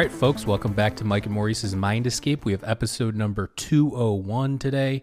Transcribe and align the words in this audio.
Right, 0.00 0.10
folks, 0.10 0.46
welcome 0.46 0.72
back 0.72 0.96
to 0.96 1.04
Mike 1.04 1.26
and 1.26 1.34
Maurice's 1.34 1.76
Mind 1.76 2.06
Escape. 2.06 2.46
We 2.46 2.52
have 2.52 2.64
episode 2.64 3.14
number 3.14 3.48
201 3.48 4.58
today. 4.58 5.02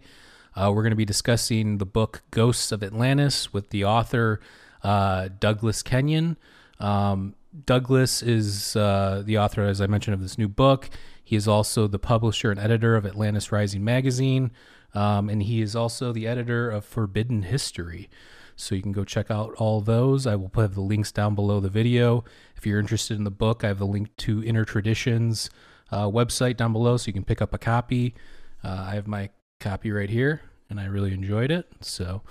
Uh, 0.55 0.71
we're 0.73 0.81
going 0.81 0.89
to 0.89 0.95
be 0.95 1.05
discussing 1.05 1.77
the 1.77 1.85
book 1.85 2.23
Ghosts 2.31 2.71
of 2.71 2.81
Atlantis 2.81 3.53
with 3.53 3.69
the 3.69 3.85
author 3.85 4.39
uh, 4.81 5.29
Douglas 5.39 5.83
Kenyon. 5.83 6.35
Um, 6.79 7.35
Douglas 7.67 8.23
is 8.23 8.75
uh, 8.75 9.21
the 9.23 9.37
author, 9.37 9.61
as 9.65 9.81
I 9.81 9.85
mentioned, 9.85 10.15
of 10.15 10.21
this 10.21 10.35
new 10.35 10.47
book. 10.47 10.89
He 11.23 11.35
is 11.35 11.47
also 11.47 11.85
the 11.85 11.99
publisher 11.99 12.49
and 12.49 12.59
editor 12.59 12.95
of 12.95 13.05
Atlantis 13.05 13.51
Rising 13.51 13.83
magazine, 13.83 14.49
um, 14.95 15.29
and 15.29 15.43
he 15.43 15.61
is 15.61 15.75
also 15.75 16.11
the 16.11 16.25
editor 16.25 16.71
of 16.71 16.83
Forbidden 16.83 17.43
History. 17.43 18.09
So 18.57 18.75
you 18.75 18.81
can 18.81 18.91
go 18.91 19.05
check 19.05 19.31
out 19.31 19.53
all 19.53 19.79
those. 19.81 20.27
I 20.27 20.35
will 20.35 20.49
put 20.49 20.73
the 20.73 20.81
links 20.81 21.11
down 21.11 21.35
below 21.35 21.59
the 21.59 21.69
video. 21.69 22.25
If 22.55 22.65
you're 22.65 22.79
interested 22.79 23.15
in 23.15 23.23
the 23.23 23.31
book, 23.31 23.63
I 23.63 23.67
have 23.67 23.79
the 23.79 23.85
link 23.85 24.15
to 24.17 24.43
Inner 24.43 24.65
Traditions 24.65 25.49
uh, 25.91 26.07
website 26.07 26.57
down 26.57 26.73
below, 26.73 26.97
so 26.97 27.07
you 27.07 27.13
can 27.13 27.23
pick 27.23 27.41
up 27.41 27.53
a 27.53 27.57
copy. 27.57 28.15
Uh, 28.63 28.87
I 28.89 28.95
have 28.95 29.07
my 29.07 29.29
copy 29.59 29.91
right 29.91 30.09
here, 30.09 30.41
and 30.69 30.79
I 30.79 30.85
really 30.85 31.13
enjoyed 31.13 31.51
it. 31.51 31.67
So 31.81 32.23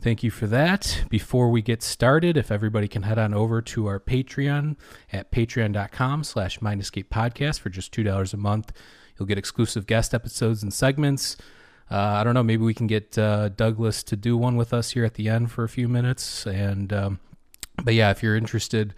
thank 0.00 0.22
you 0.22 0.30
for 0.30 0.46
that. 0.46 1.04
Before 1.10 1.50
we 1.50 1.62
get 1.62 1.82
started, 1.82 2.36
if 2.36 2.50
everybody 2.50 2.86
can 2.86 3.02
head 3.02 3.18
on 3.18 3.34
over 3.34 3.60
to 3.60 3.86
our 3.88 3.98
Patreon 4.00 4.76
at 5.12 5.32
patreon.com 5.32 6.24
slash 6.24 6.60
mindescape 6.60 7.08
podcast 7.08 7.60
for 7.60 7.70
just 7.70 7.92
$2 7.92 8.32
a 8.32 8.36
month. 8.36 8.72
You'll 9.18 9.26
get 9.26 9.38
exclusive 9.38 9.86
guest 9.86 10.14
episodes 10.14 10.62
and 10.62 10.72
segments. 10.72 11.36
Uh, 11.92 12.16
I 12.20 12.24
don't 12.24 12.32
know. 12.32 12.42
Maybe 12.42 12.64
we 12.64 12.72
can 12.72 12.86
get 12.86 13.18
uh, 13.18 13.50
Douglas 13.50 14.02
to 14.04 14.16
do 14.16 14.38
one 14.38 14.56
with 14.56 14.72
us 14.72 14.92
here 14.92 15.04
at 15.04 15.14
the 15.14 15.28
end 15.28 15.52
for 15.52 15.62
a 15.62 15.68
few 15.68 15.88
minutes. 15.88 16.46
And 16.46 16.90
um, 16.90 17.20
but 17.84 17.92
yeah, 17.92 18.10
if 18.10 18.22
you're 18.22 18.34
interested, 18.34 18.94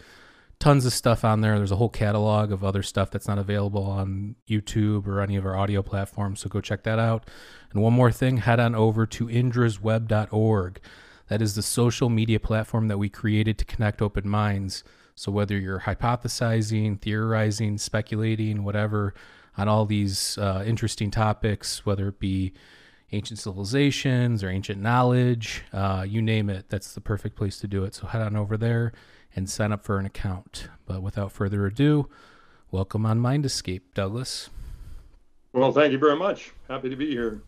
tons 0.60 0.86
of 0.86 0.92
stuff 0.92 1.24
on 1.24 1.40
there. 1.40 1.56
There's 1.56 1.72
a 1.72 1.76
whole 1.76 1.88
catalog 1.88 2.52
of 2.52 2.62
other 2.62 2.84
stuff 2.84 3.10
that's 3.10 3.26
not 3.26 3.36
available 3.36 3.82
on 3.82 4.36
YouTube 4.48 5.08
or 5.08 5.20
any 5.20 5.34
of 5.34 5.44
our 5.44 5.56
audio 5.56 5.82
platforms. 5.82 6.40
So 6.40 6.48
go 6.48 6.60
check 6.60 6.84
that 6.84 7.00
out. 7.00 7.28
And 7.72 7.82
one 7.82 7.92
more 7.92 8.12
thing, 8.12 8.36
head 8.36 8.60
on 8.60 8.76
over 8.76 9.06
to 9.06 9.26
indrasweb.org. 9.26 10.80
That 11.28 11.42
is 11.42 11.56
the 11.56 11.62
social 11.62 12.08
media 12.08 12.38
platform 12.38 12.86
that 12.86 12.98
we 12.98 13.08
created 13.08 13.58
to 13.58 13.64
connect 13.64 14.02
open 14.02 14.28
minds. 14.28 14.84
So 15.16 15.32
whether 15.32 15.58
you're 15.58 15.80
hypothesizing, 15.80 17.00
theorizing, 17.00 17.78
speculating, 17.78 18.62
whatever, 18.62 19.14
on 19.56 19.66
all 19.68 19.84
these 19.84 20.38
uh, 20.38 20.62
interesting 20.64 21.10
topics, 21.10 21.84
whether 21.84 22.08
it 22.08 22.20
be 22.20 22.52
ancient 23.14 23.38
civilizations 23.38 24.42
or 24.42 24.48
ancient 24.48 24.82
knowledge, 24.82 25.62
uh, 25.72 26.04
you 26.06 26.20
name 26.20 26.50
it, 26.50 26.66
that's 26.68 26.94
the 26.94 27.00
perfect 27.00 27.36
place 27.36 27.58
to 27.60 27.68
do 27.68 27.84
it. 27.84 27.94
So 27.94 28.06
head 28.06 28.20
on 28.20 28.36
over 28.36 28.56
there 28.56 28.92
and 29.36 29.48
sign 29.48 29.72
up 29.72 29.84
for 29.84 29.98
an 29.98 30.06
account. 30.06 30.68
But 30.86 31.02
without 31.02 31.32
further 31.32 31.66
ado, 31.66 32.08
welcome 32.70 33.06
on 33.06 33.18
Mind 33.20 33.46
Escape, 33.46 33.94
Douglas. 33.94 34.50
Well, 35.52 35.72
thank 35.72 35.92
you 35.92 35.98
very 35.98 36.16
much. 36.16 36.52
Happy 36.68 36.90
to 36.90 36.96
be 36.96 37.10
here. 37.10 37.42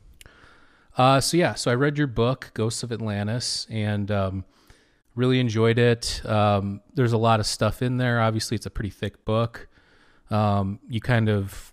Uh, 0.97 1.21
so 1.21 1.37
yeah, 1.37 1.55
so 1.55 1.71
I 1.71 1.75
read 1.75 1.99
your 1.99 2.07
book, 2.07 2.53
Ghosts 2.55 2.83
of 2.83 2.93
Atlantis, 2.93 3.67
and 3.69 4.11
um, 4.11 4.45
really 5.15 5.41
enjoyed 5.41 5.79
it. 5.79 6.25
Um, 6.25 6.81
there's 6.95 7.13
a 7.13 7.19
lot 7.19 7.41
of 7.41 7.47
stuff 7.47 7.83
in 7.83 7.99
there. 7.99 8.21
Obviously, 8.21 8.55
it's 8.55 8.67
a 8.67 8.71
pretty 8.71 8.91
thick 8.91 9.25
book. 9.25 9.69
Um, 10.31 10.81
you 10.89 11.01
kind 11.01 11.29
of 11.29 11.73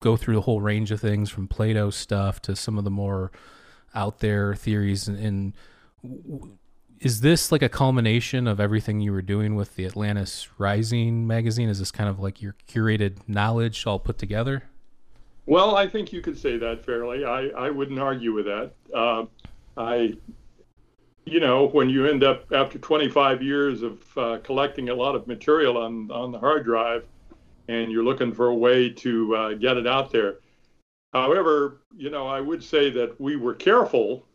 go 0.00 0.16
through 0.16 0.36
the 0.36 0.40
whole 0.42 0.60
range 0.60 0.90
of 0.90 1.00
things 1.00 1.30
from 1.30 1.48
Plato 1.48 1.90
stuff 1.90 2.40
to 2.42 2.54
some 2.54 2.78
of 2.78 2.84
the 2.84 2.90
more 2.90 3.32
out 3.94 4.20
there 4.20 4.54
theories. 4.54 5.08
And, 5.08 5.18
and 6.04 6.58
is 7.00 7.20
this 7.20 7.50
like 7.50 7.62
a 7.62 7.68
culmination 7.68 8.46
of 8.46 8.60
everything 8.60 9.00
you 9.00 9.12
were 9.12 9.22
doing 9.22 9.56
with 9.56 9.74
the 9.74 9.86
Atlantis 9.86 10.48
Rising 10.58 11.26
magazine? 11.26 11.68
Is 11.68 11.78
this 11.78 11.90
kind 11.90 12.08
of 12.08 12.20
like 12.20 12.40
your 12.40 12.54
curated 12.68 13.16
knowledge 13.26 13.86
all 13.86 13.98
put 13.98 14.18
together? 14.18 14.64
Well, 15.46 15.76
I 15.76 15.88
think 15.88 16.12
you 16.12 16.20
could 16.20 16.38
say 16.38 16.58
that 16.58 16.84
fairly. 16.84 17.24
I, 17.24 17.48
I 17.48 17.70
wouldn't 17.70 17.98
argue 17.98 18.34
with 18.34 18.44
that. 18.44 18.72
Uh, 18.94 19.24
I, 19.76 20.14
you 21.24 21.40
know, 21.40 21.68
when 21.68 21.88
you 21.88 22.06
end 22.06 22.22
up 22.22 22.52
after 22.52 22.78
25 22.78 23.42
years 23.42 23.82
of 23.82 24.18
uh, 24.18 24.38
collecting 24.44 24.90
a 24.90 24.94
lot 24.94 25.14
of 25.14 25.26
material 25.26 25.78
on, 25.78 26.10
on 26.10 26.32
the 26.32 26.38
hard 26.38 26.64
drive, 26.64 27.04
and 27.68 27.92
you're 27.92 28.04
looking 28.04 28.32
for 28.32 28.48
a 28.48 28.54
way 28.54 28.88
to 28.88 29.36
uh, 29.36 29.52
get 29.54 29.76
it 29.76 29.86
out 29.86 30.10
there. 30.10 30.38
However, 31.12 31.82
you 31.96 32.10
know, 32.10 32.26
I 32.26 32.40
would 32.40 32.62
say 32.62 32.90
that 32.90 33.18
we 33.20 33.36
were 33.36 33.54
careful 33.54 34.26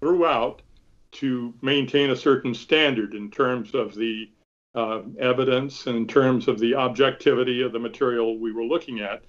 throughout 0.00 0.62
to 1.10 1.54
maintain 1.62 2.10
a 2.10 2.16
certain 2.16 2.54
standard 2.54 3.14
in 3.14 3.30
terms 3.30 3.74
of 3.74 3.94
the 3.94 4.30
uh, 4.74 5.02
evidence 5.18 5.86
and 5.86 5.96
in 5.96 6.06
terms 6.06 6.48
of 6.48 6.58
the 6.58 6.74
objectivity 6.74 7.62
of 7.62 7.72
the 7.72 7.78
material 7.78 8.38
we 8.38 8.52
were 8.52 8.64
looking 8.64 9.00
at. 9.00 9.22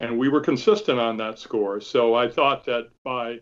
And 0.00 0.18
we 0.18 0.28
were 0.28 0.40
consistent 0.40 0.98
on 0.98 1.16
that 1.18 1.38
score. 1.38 1.80
So 1.80 2.14
I 2.14 2.28
thought 2.28 2.64
that 2.66 2.90
by 3.04 3.40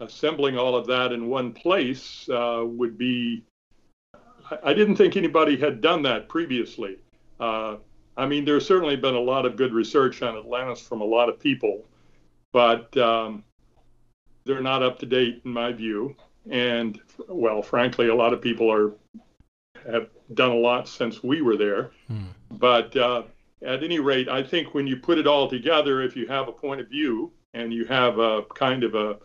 assembling 0.00 0.58
all 0.58 0.74
of 0.74 0.86
that 0.86 1.12
in 1.12 1.28
one 1.28 1.52
place 1.52 2.28
uh, 2.28 2.64
would 2.64 2.98
be, 2.98 3.44
I 4.62 4.72
didn't 4.72 4.96
think 4.96 5.16
anybody 5.16 5.56
had 5.56 5.80
done 5.80 6.02
that 6.02 6.28
previously. 6.28 6.98
Uh, 7.38 7.76
I 8.22 8.26
mean, 8.26 8.44
there's 8.44 8.64
certainly 8.64 8.94
been 8.94 9.16
a 9.16 9.20
lot 9.20 9.46
of 9.46 9.56
good 9.56 9.72
research 9.72 10.22
on 10.22 10.36
Atlantis 10.36 10.80
from 10.80 11.00
a 11.00 11.04
lot 11.04 11.28
of 11.28 11.40
people, 11.40 11.84
but 12.52 12.96
um, 12.96 13.42
they're 14.44 14.62
not 14.62 14.80
up 14.80 15.00
to 15.00 15.06
date 15.06 15.42
in 15.44 15.50
my 15.50 15.72
view. 15.72 16.14
And 16.48 17.00
well, 17.26 17.62
frankly, 17.62 18.10
a 18.10 18.14
lot 18.14 18.32
of 18.32 18.40
people 18.40 18.70
are 18.70 18.92
have 19.90 20.08
done 20.34 20.52
a 20.52 20.56
lot 20.56 20.86
since 20.86 21.24
we 21.24 21.42
were 21.42 21.56
there. 21.56 21.90
Hmm. 22.06 22.26
But 22.52 22.96
uh, 22.96 23.24
at 23.60 23.82
any 23.82 23.98
rate, 23.98 24.28
I 24.28 24.40
think 24.40 24.72
when 24.72 24.86
you 24.86 24.98
put 24.98 25.18
it 25.18 25.26
all 25.26 25.48
together, 25.48 26.00
if 26.00 26.14
you 26.14 26.28
have 26.28 26.46
a 26.46 26.52
point 26.52 26.80
of 26.80 26.88
view 26.88 27.32
and 27.54 27.74
you 27.74 27.84
have 27.86 28.20
a 28.20 28.42
kind 28.54 28.84
of 28.84 28.94
a, 28.94 29.16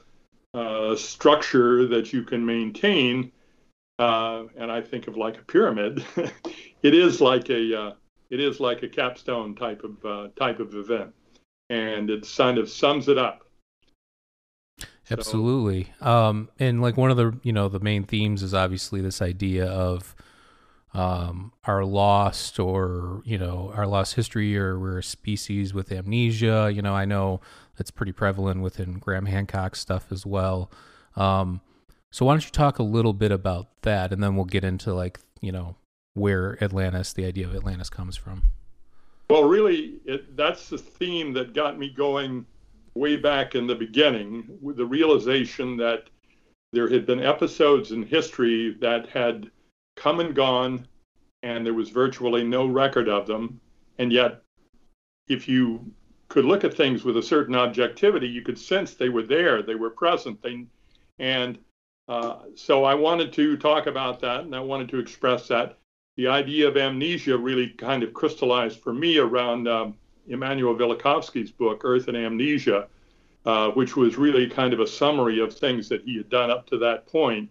a 0.57 0.97
structure 0.97 1.87
that 1.87 2.13
you 2.13 2.23
can 2.23 2.43
maintain, 2.43 3.31
uh, 3.99 4.45
and 4.57 4.71
I 4.71 4.81
think 4.81 5.07
of 5.07 5.17
like 5.17 5.37
a 5.37 5.43
pyramid, 5.43 6.03
it 6.81 6.95
is 6.95 7.21
like 7.21 7.51
a 7.51 7.79
uh, 7.79 7.91
it 8.29 8.39
is 8.39 8.59
like 8.59 8.83
a 8.83 8.89
capstone 8.89 9.55
type 9.55 9.83
of 9.83 10.05
uh, 10.05 10.27
type 10.37 10.59
of 10.59 10.75
event, 10.75 11.13
and 11.69 12.09
it 12.09 12.27
kind 12.35 12.57
of 12.57 12.69
sums 12.69 13.07
it 13.07 13.17
up. 13.17 13.43
Absolutely, 15.09 15.93
so, 15.99 16.05
um, 16.05 16.49
and 16.59 16.81
like 16.81 16.97
one 16.97 17.11
of 17.11 17.17
the 17.17 17.37
you 17.43 17.53
know 17.53 17.69
the 17.69 17.79
main 17.79 18.03
themes 18.03 18.43
is 18.43 18.53
obviously 18.53 19.01
this 19.01 19.21
idea 19.21 19.65
of 19.65 20.15
um, 20.93 21.53
our 21.65 21.85
lost 21.85 22.59
or 22.59 23.21
you 23.23 23.37
know 23.37 23.71
our 23.75 23.87
lost 23.87 24.15
history 24.15 24.57
or 24.57 24.79
we're 24.79 24.99
a 24.99 25.03
species 25.03 25.73
with 25.73 25.91
amnesia. 25.91 26.71
You 26.73 26.81
know, 26.81 26.93
I 26.93 27.05
know 27.05 27.39
that's 27.77 27.91
pretty 27.91 28.11
prevalent 28.11 28.61
within 28.61 28.99
Graham 28.99 29.27
Hancock 29.27 29.75
stuff 29.75 30.11
as 30.11 30.25
well. 30.25 30.71
Um, 31.15 31.61
so 32.11 32.25
why 32.25 32.33
don't 32.33 32.43
you 32.43 32.51
talk 32.51 32.79
a 32.79 32.83
little 32.83 33.13
bit 33.13 33.31
about 33.31 33.81
that, 33.83 34.11
and 34.11 34.23
then 34.23 34.35
we'll 34.35 34.45
get 34.45 34.63
into 34.63 34.93
like 34.93 35.19
you 35.39 35.51
know 35.51 35.75
where 36.17 36.61
Atlantis, 36.63 37.13
the 37.13 37.25
idea 37.25 37.45
of 37.45 37.55
Atlantis, 37.55 37.89
comes 37.89 38.17
from. 38.17 38.43
Well, 39.29 39.43
really, 39.43 39.95
it, 40.05 40.35
that's 40.35 40.69
the 40.69 40.77
theme 40.77 41.33
that 41.33 41.53
got 41.53 41.77
me 41.77 41.89
going 41.89 42.45
way 42.95 43.17
back 43.17 43.55
in 43.55 43.67
the 43.67 43.75
beginning, 43.75 44.57
with 44.61 44.77
the 44.77 44.85
realization 44.85 45.77
that 45.77 46.09
there 46.73 46.89
had 46.89 47.05
been 47.05 47.23
episodes 47.23 47.91
in 47.91 48.03
history 48.03 48.75
that 48.81 49.07
had 49.09 49.51
come 49.95 50.19
and 50.19 50.33
gone, 50.33 50.87
and 51.43 51.65
there 51.65 51.73
was 51.73 51.89
virtually 51.89 52.43
no 52.43 52.65
record 52.65 53.07
of 53.07 53.27
them. 53.27 53.59
And 53.99 54.11
yet, 54.11 54.41
if 55.27 55.47
you 55.47 55.85
could 56.29 56.45
look 56.45 56.63
at 56.63 56.73
things 56.73 57.03
with 57.03 57.17
a 57.17 57.23
certain 57.23 57.55
objectivity, 57.55 58.27
you 58.27 58.41
could 58.41 58.57
sense 58.57 58.93
they 58.93 59.09
were 59.09 59.23
there, 59.23 59.61
they 59.61 59.75
were 59.75 59.91
present. 59.91 60.41
They, 60.41 60.65
and 61.19 61.57
uh, 62.07 62.39
so 62.55 62.85
I 62.85 62.95
wanted 62.95 63.31
to 63.33 63.57
talk 63.57 63.87
about 63.87 64.19
that, 64.21 64.41
and 64.41 64.55
I 64.55 64.59
wanted 64.59 64.89
to 64.89 64.99
express 64.99 65.47
that 65.49 65.77
the 66.17 66.27
idea 66.27 66.67
of 66.67 66.75
amnesia 66.75 67.37
really 67.37 67.69
kind 67.69 68.03
of 68.03 68.13
crystallized 68.13 68.79
for 68.81 68.93
me 68.93 69.17
around 69.17 69.67
um, 69.67 69.95
Immanuel 70.27 70.75
Velikovsky's 70.75 71.51
book, 71.51 71.81
Earth 71.83 72.09
and 72.09 72.17
Amnesia, 72.17 72.87
uh, 73.45 73.69
which 73.69 73.95
was 73.95 74.17
really 74.17 74.47
kind 74.47 74.73
of 74.73 74.81
a 74.81 74.87
summary 74.87 75.39
of 75.39 75.55
things 75.55 75.87
that 75.87 76.03
he 76.03 76.17
had 76.17 76.29
done 76.29 76.51
up 76.51 76.67
to 76.67 76.77
that 76.79 77.07
point. 77.07 77.49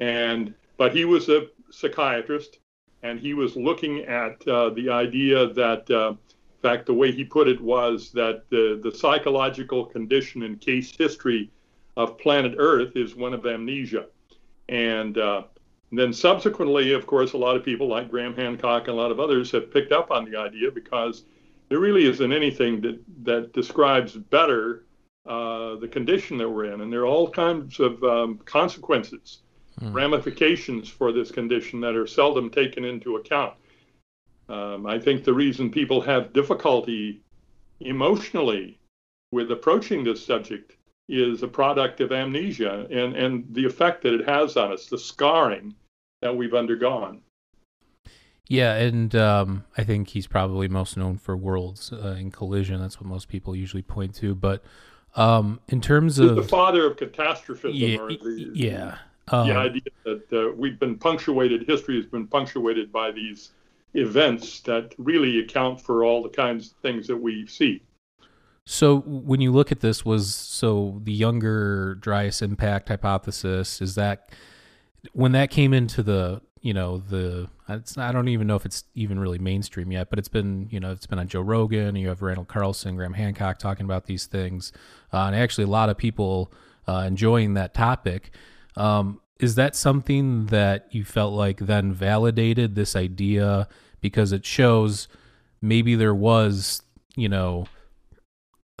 And 0.00 0.54
but 0.76 0.94
he 0.94 1.04
was 1.04 1.28
a 1.28 1.46
psychiatrist, 1.70 2.58
and 3.02 3.18
he 3.18 3.32
was 3.32 3.56
looking 3.56 4.00
at 4.00 4.46
uh, 4.46 4.70
the 4.70 4.90
idea 4.90 5.46
that 5.54 5.90
uh, 5.90 6.14
fact, 6.60 6.86
the 6.86 6.94
way 6.94 7.10
he 7.10 7.24
put 7.24 7.48
it 7.48 7.60
was 7.60 8.10
that 8.12 8.48
the, 8.50 8.80
the 8.82 8.92
psychological 8.92 9.84
condition 9.84 10.42
and 10.42 10.60
case 10.60 10.94
history 10.96 11.50
of 11.96 12.18
planet 12.18 12.54
Earth 12.58 12.96
is 12.96 13.14
one 13.14 13.34
of 13.34 13.46
amnesia. 13.46 14.06
And 14.68 15.18
uh, 15.92 15.96
then 15.96 16.12
subsequently, 16.12 16.92
of 16.92 17.06
course, 17.06 17.32
a 17.32 17.38
lot 17.38 17.56
of 17.56 17.64
people 17.64 17.88
like 17.88 18.10
Graham 18.10 18.34
Hancock 18.34 18.88
and 18.88 18.96
a 18.96 19.00
lot 19.00 19.10
of 19.10 19.20
others 19.20 19.50
have 19.50 19.72
picked 19.72 19.92
up 19.92 20.10
on 20.10 20.24
the 20.24 20.38
idea 20.38 20.70
because 20.70 21.24
there 21.68 21.78
really 21.78 22.06
isn't 22.06 22.32
anything 22.32 22.80
that, 22.80 23.00
that 23.24 23.52
describes 23.52 24.12
better 24.14 24.84
uh, 25.26 25.76
the 25.76 25.88
condition 25.88 26.38
that 26.38 26.48
we're 26.48 26.72
in. 26.72 26.80
And 26.80 26.92
there 26.92 27.00
are 27.00 27.06
all 27.06 27.30
kinds 27.30 27.80
of 27.80 28.02
um, 28.04 28.38
consequences, 28.44 29.40
hmm. 29.78 29.92
ramifications 29.92 30.88
for 30.88 31.12
this 31.12 31.30
condition 31.30 31.80
that 31.80 31.96
are 31.96 32.06
seldom 32.06 32.50
taken 32.50 32.84
into 32.84 33.16
account. 33.16 33.54
Um, 34.48 34.86
I 34.86 34.98
think 34.98 35.24
the 35.24 35.34
reason 35.34 35.70
people 35.70 36.00
have 36.00 36.32
difficulty 36.32 37.22
emotionally 37.80 38.78
with 39.30 39.52
approaching 39.52 40.02
this 40.02 40.24
subject 40.24 40.76
is 41.08 41.42
a 41.42 41.48
product 41.48 42.00
of 42.00 42.12
amnesia 42.12 42.86
and, 42.90 43.14
and 43.16 43.44
the 43.50 43.64
effect 43.64 44.02
that 44.02 44.14
it 44.14 44.28
has 44.28 44.56
on 44.56 44.72
us, 44.72 44.86
the 44.86 44.98
scarring 44.98 45.74
that 46.22 46.36
we've 46.36 46.54
undergone. 46.54 47.22
Yeah, 48.48 48.74
and 48.74 49.14
um, 49.14 49.64
I 49.78 49.84
think 49.84 50.08
he's 50.08 50.26
probably 50.26 50.66
most 50.66 50.96
known 50.96 51.18
for 51.18 51.36
Worlds 51.36 51.92
uh, 51.92 52.16
in 52.18 52.32
Collision. 52.32 52.80
That's 52.80 53.00
what 53.00 53.06
most 53.06 53.28
people 53.28 53.54
usually 53.54 53.82
point 53.82 54.14
to. 54.16 54.34
But 54.34 54.64
um, 55.14 55.60
in 55.68 55.80
terms 55.80 56.16
he's 56.16 56.30
of 56.30 56.36
the 56.36 56.42
father 56.42 56.90
of 56.90 56.96
catastrophism, 56.96 57.76
yeah, 57.76 57.96
the, 57.96 58.50
yeah. 58.52 58.98
Um, 59.28 59.46
the 59.46 59.54
idea 59.54 59.82
that 60.04 60.32
uh, 60.32 60.52
we've 60.56 60.80
been 60.80 60.98
punctuated, 60.98 61.68
history 61.68 61.94
has 61.96 62.06
been 62.06 62.26
punctuated 62.26 62.90
by 62.90 63.12
these 63.12 63.50
events 63.94 64.60
that 64.60 64.94
really 64.98 65.38
account 65.38 65.80
for 65.80 66.04
all 66.04 66.20
the 66.20 66.28
kinds 66.28 66.72
of 66.72 66.76
things 66.78 67.06
that 67.06 67.16
we 67.16 67.46
see. 67.46 67.82
So 68.66 69.00
when 69.00 69.40
you 69.40 69.52
look 69.52 69.70
at 69.72 69.80
this, 69.80 70.04
was 70.04 70.34
so 70.34 71.00
the 71.04 71.12
younger 71.12 71.94
Dryas 71.96 72.42
impact 72.42 72.88
hypothesis 72.88 73.80
is 73.80 73.94
that 73.94 74.30
when 75.12 75.32
that 75.32 75.50
came 75.50 75.72
into 75.72 76.02
the 76.02 76.40
you 76.62 76.74
know 76.74 76.98
the 76.98 77.48
it's, 77.68 77.96
I 77.96 78.12
don't 78.12 78.28
even 78.28 78.46
know 78.46 78.56
if 78.56 78.66
it's 78.66 78.84
even 78.94 79.18
really 79.18 79.38
mainstream 79.38 79.92
yet, 79.92 80.10
but 80.10 80.18
it's 80.18 80.28
been 80.28 80.68
you 80.70 80.80
know 80.80 80.92
it's 80.92 81.06
been 81.06 81.18
on 81.18 81.28
Joe 81.28 81.40
Rogan. 81.40 81.96
You 81.96 82.08
have 82.08 82.22
Randall 82.22 82.44
Carlson, 82.44 82.96
Graham 82.96 83.14
Hancock 83.14 83.58
talking 83.58 83.84
about 83.84 84.06
these 84.06 84.26
things, 84.26 84.72
uh, 85.12 85.24
and 85.24 85.36
actually 85.36 85.64
a 85.64 85.68
lot 85.68 85.88
of 85.88 85.96
people 85.96 86.52
uh, 86.86 87.04
enjoying 87.06 87.54
that 87.54 87.74
topic. 87.74 88.32
Um, 88.76 89.20
is 89.38 89.54
that 89.54 89.74
something 89.74 90.46
that 90.46 90.88
you 90.90 91.04
felt 91.04 91.32
like 91.32 91.60
then 91.60 91.92
validated 91.92 92.74
this 92.74 92.94
idea 92.94 93.68
because 94.00 94.32
it 94.32 94.44
shows 94.44 95.08
maybe 95.62 95.94
there 95.94 96.14
was 96.14 96.82
you 97.16 97.28
know 97.28 97.66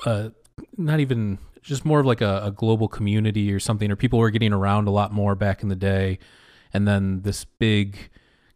uh, 0.04 0.30
not 0.76 1.00
even 1.00 1.38
just 1.62 1.84
more 1.84 2.00
of 2.00 2.06
like 2.06 2.20
a, 2.20 2.42
a 2.44 2.50
global 2.50 2.88
community 2.88 3.52
or 3.52 3.60
something 3.60 3.90
or 3.90 3.96
people 3.96 4.18
were 4.18 4.30
getting 4.30 4.52
around 4.52 4.88
a 4.88 4.90
lot 4.90 5.12
more 5.12 5.34
back 5.34 5.62
in 5.62 5.68
the 5.68 5.76
day 5.76 6.18
and 6.72 6.86
then 6.86 7.22
this 7.22 7.44
big 7.44 8.10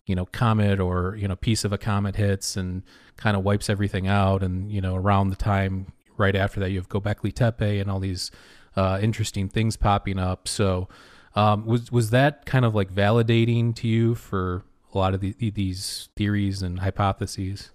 you 0.06 0.14
know 0.14 0.26
comet 0.26 0.80
or 0.80 1.16
you 1.16 1.28
know 1.28 1.36
piece 1.36 1.64
of 1.64 1.72
a 1.72 1.78
comet 1.78 2.16
hits 2.16 2.56
and 2.56 2.82
kind 3.16 3.36
of 3.36 3.44
wipes 3.44 3.68
everything 3.68 4.06
out 4.06 4.42
and 4.42 4.70
you 4.70 4.80
know 4.80 4.94
around 4.94 5.30
the 5.30 5.36
time 5.36 5.92
right 6.16 6.36
after 6.36 6.60
that 6.60 6.70
you 6.70 6.76
have 6.76 6.88
Gobekli 6.88 7.32
Tepe 7.32 7.80
and 7.80 7.90
all 7.90 8.00
these 8.00 8.30
uh, 8.76 8.98
interesting 9.00 9.48
things 9.48 9.76
popping 9.76 10.18
up 10.18 10.48
so 10.48 10.88
um, 11.34 11.66
was 11.66 11.90
was 11.90 12.10
that 12.10 12.46
kind 12.46 12.64
of 12.64 12.74
like 12.74 12.92
validating 12.92 13.74
to 13.76 13.88
you 13.88 14.14
for 14.14 14.62
a 14.94 14.98
lot 14.98 15.14
of 15.14 15.20
the, 15.20 15.34
these 15.38 16.08
theories 16.16 16.62
and 16.62 16.80
hypotheses? 16.80 17.70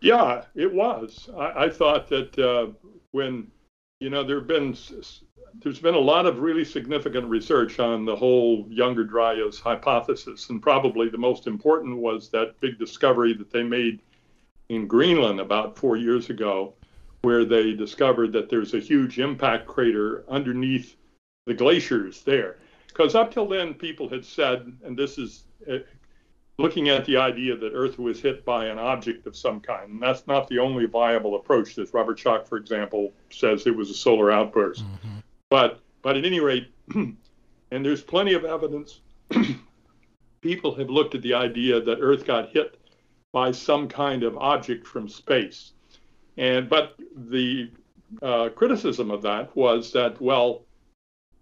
Yeah, 0.00 0.44
it 0.54 0.72
was. 0.72 1.28
I, 1.36 1.64
I 1.64 1.70
thought 1.70 2.08
that 2.10 2.38
uh, 2.38 2.72
when 3.10 3.50
you 4.00 4.10
know 4.10 4.24
there 4.24 4.38
have 4.38 4.48
been 4.48 4.76
there's 5.62 5.78
been 5.78 5.94
a 5.94 5.98
lot 5.98 6.26
of 6.26 6.40
really 6.40 6.64
significant 6.64 7.26
research 7.26 7.78
on 7.78 8.04
the 8.04 8.16
whole 8.16 8.66
younger 8.68 9.04
Dryas 9.04 9.60
hypothesis, 9.60 10.50
and 10.50 10.60
probably 10.60 11.08
the 11.08 11.18
most 11.18 11.46
important 11.46 11.96
was 11.96 12.28
that 12.30 12.58
big 12.60 12.78
discovery 12.78 13.34
that 13.34 13.50
they 13.50 13.62
made 13.62 14.00
in 14.68 14.86
Greenland 14.86 15.40
about 15.40 15.78
four 15.78 15.96
years 15.96 16.30
ago, 16.30 16.74
where 17.22 17.44
they 17.44 17.72
discovered 17.72 18.32
that 18.32 18.50
there's 18.50 18.74
a 18.74 18.80
huge 18.80 19.18
impact 19.18 19.66
crater 19.66 20.24
underneath 20.28 20.96
the 21.46 21.54
glaciers 21.54 22.22
there. 22.22 22.56
Because 22.88 23.14
up 23.14 23.32
till 23.32 23.46
then, 23.46 23.74
people 23.74 24.08
had 24.08 24.24
said, 24.24 24.72
and 24.84 24.96
this 24.96 25.18
is 25.18 25.44
uh, 25.70 25.78
looking 26.58 26.88
at 26.88 27.04
the 27.04 27.16
idea 27.16 27.56
that 27.56 27.72
Earth 27.74 27.98
was 27.98 28.20
hit 28.20 28.44
by 28.44 28.66
an 28.66 28.78
object 28.78 29.26
of 29.26 29.36
some 29.36 29.60
kind. 29.60 29.92
And 29.92 30.02
that's 30.02 30.26
not 30.26 30.48
the 30.48 30.58
only 30.58 30.86
viable 30.86 31.36
approach. 31.36 31.74
This 31.74 31.92
Robert 31.92 32.18
Schoch, 32.18 32.46
for 32.46 32.56
example, 32.56 33.12
says 33.30 33.66
it 33.66 33.76
was 33.76 33.90
a 33.90 33.94
solar 33.94 34.30
outburst. 34.30 34.84
Mm-hmm. 34.84 35.18
But 35.50 35.80
but 36.02 36.16
at 36.16 36.24
any 36.24 36.40
rate, 36.40 36.68
and 36.94 37.16
there's 37.70 38.02
plenty 38.02 38.34
of 38.34 38.44
evidence. 38.44 39.00
people 40.42 40.74
have 40.74 40.90
looked 40.90 41.14
at 41.14 41.22
the 41.22 41.34
idea 41.34 41.80
that 41.80 41.98
Earth 42.00 42.24
got 42.26 42.50
hit 42.50 42.78
by 43.32 43.50
some 43.50 43.88
kind 43.88 44.22
of 44.22 44.36
object 44.36 44.86
from 44.86 45.08
space. 45.08 45.72
And 46.36 46.68
but 46.68 46.94
the 47.16 47.70
uh, 48.22 48.50
criticism 48.50 49.10
of 49.10 49.22
that 49.22 49.54
was 49.56 49.92
that 49.92 50.20
well, 50.20 50.64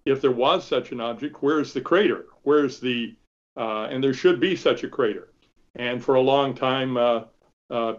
if 0.05 0.21
there 0.21 0.33
was 0.33 0.67
such 0.67 0.93
an 0.93 1.01
object, 1.01 1.43
where's 1.43 1.73
the 1.73 1.81
crater? 1.81 2.27
Where's 2.43 2.81
the, 2.81 3.15
uh, 3.57 3.85
and 3.85 4.03
there 4.03 4.15
should 4.15 4.41
be 4.41 4.57
such 4.57 4.85
a 4.85 4.89
crater. 4.89 5.33
And 5.75 6.03
for 6.03 6.15
a 6.15 6.21
long 6.21 6.55
time, 6.55 6.97
uh, 6.97 7.25
uh, 7.71 7.95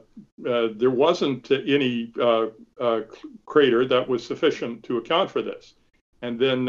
uh 0.47 0.69
there 0.75 0.91
wasn't 0.91 1.50
any 1.51 2.13
uh, 2.21 2.47
crater 3.45 3.85
that 3.85 4.07
was 4.07 4.25
sufficient 4.25 4.83
to 4.83 4.97
account 4.97 5.31
for 5.31 5.41
this. 5.41 5.75
And 6.21 6.39
then 6.39 6.65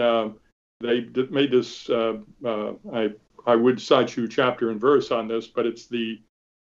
they 0.81 1.07
made 1.31 1.51
this, 1.51 1.89
I, 1.91 3.13
I 3.47 3.57
would 3.57 3.81
cite 3.81 4.17
you 4.17 4.27
chapter 4.27 4.71
and 4.71 4.81
verse 4.81 5.11
on 5.11 5.29
this, 5.29 5.47
but 5.47 5.67
it's 5.67 5.87
the, 5.87 6.21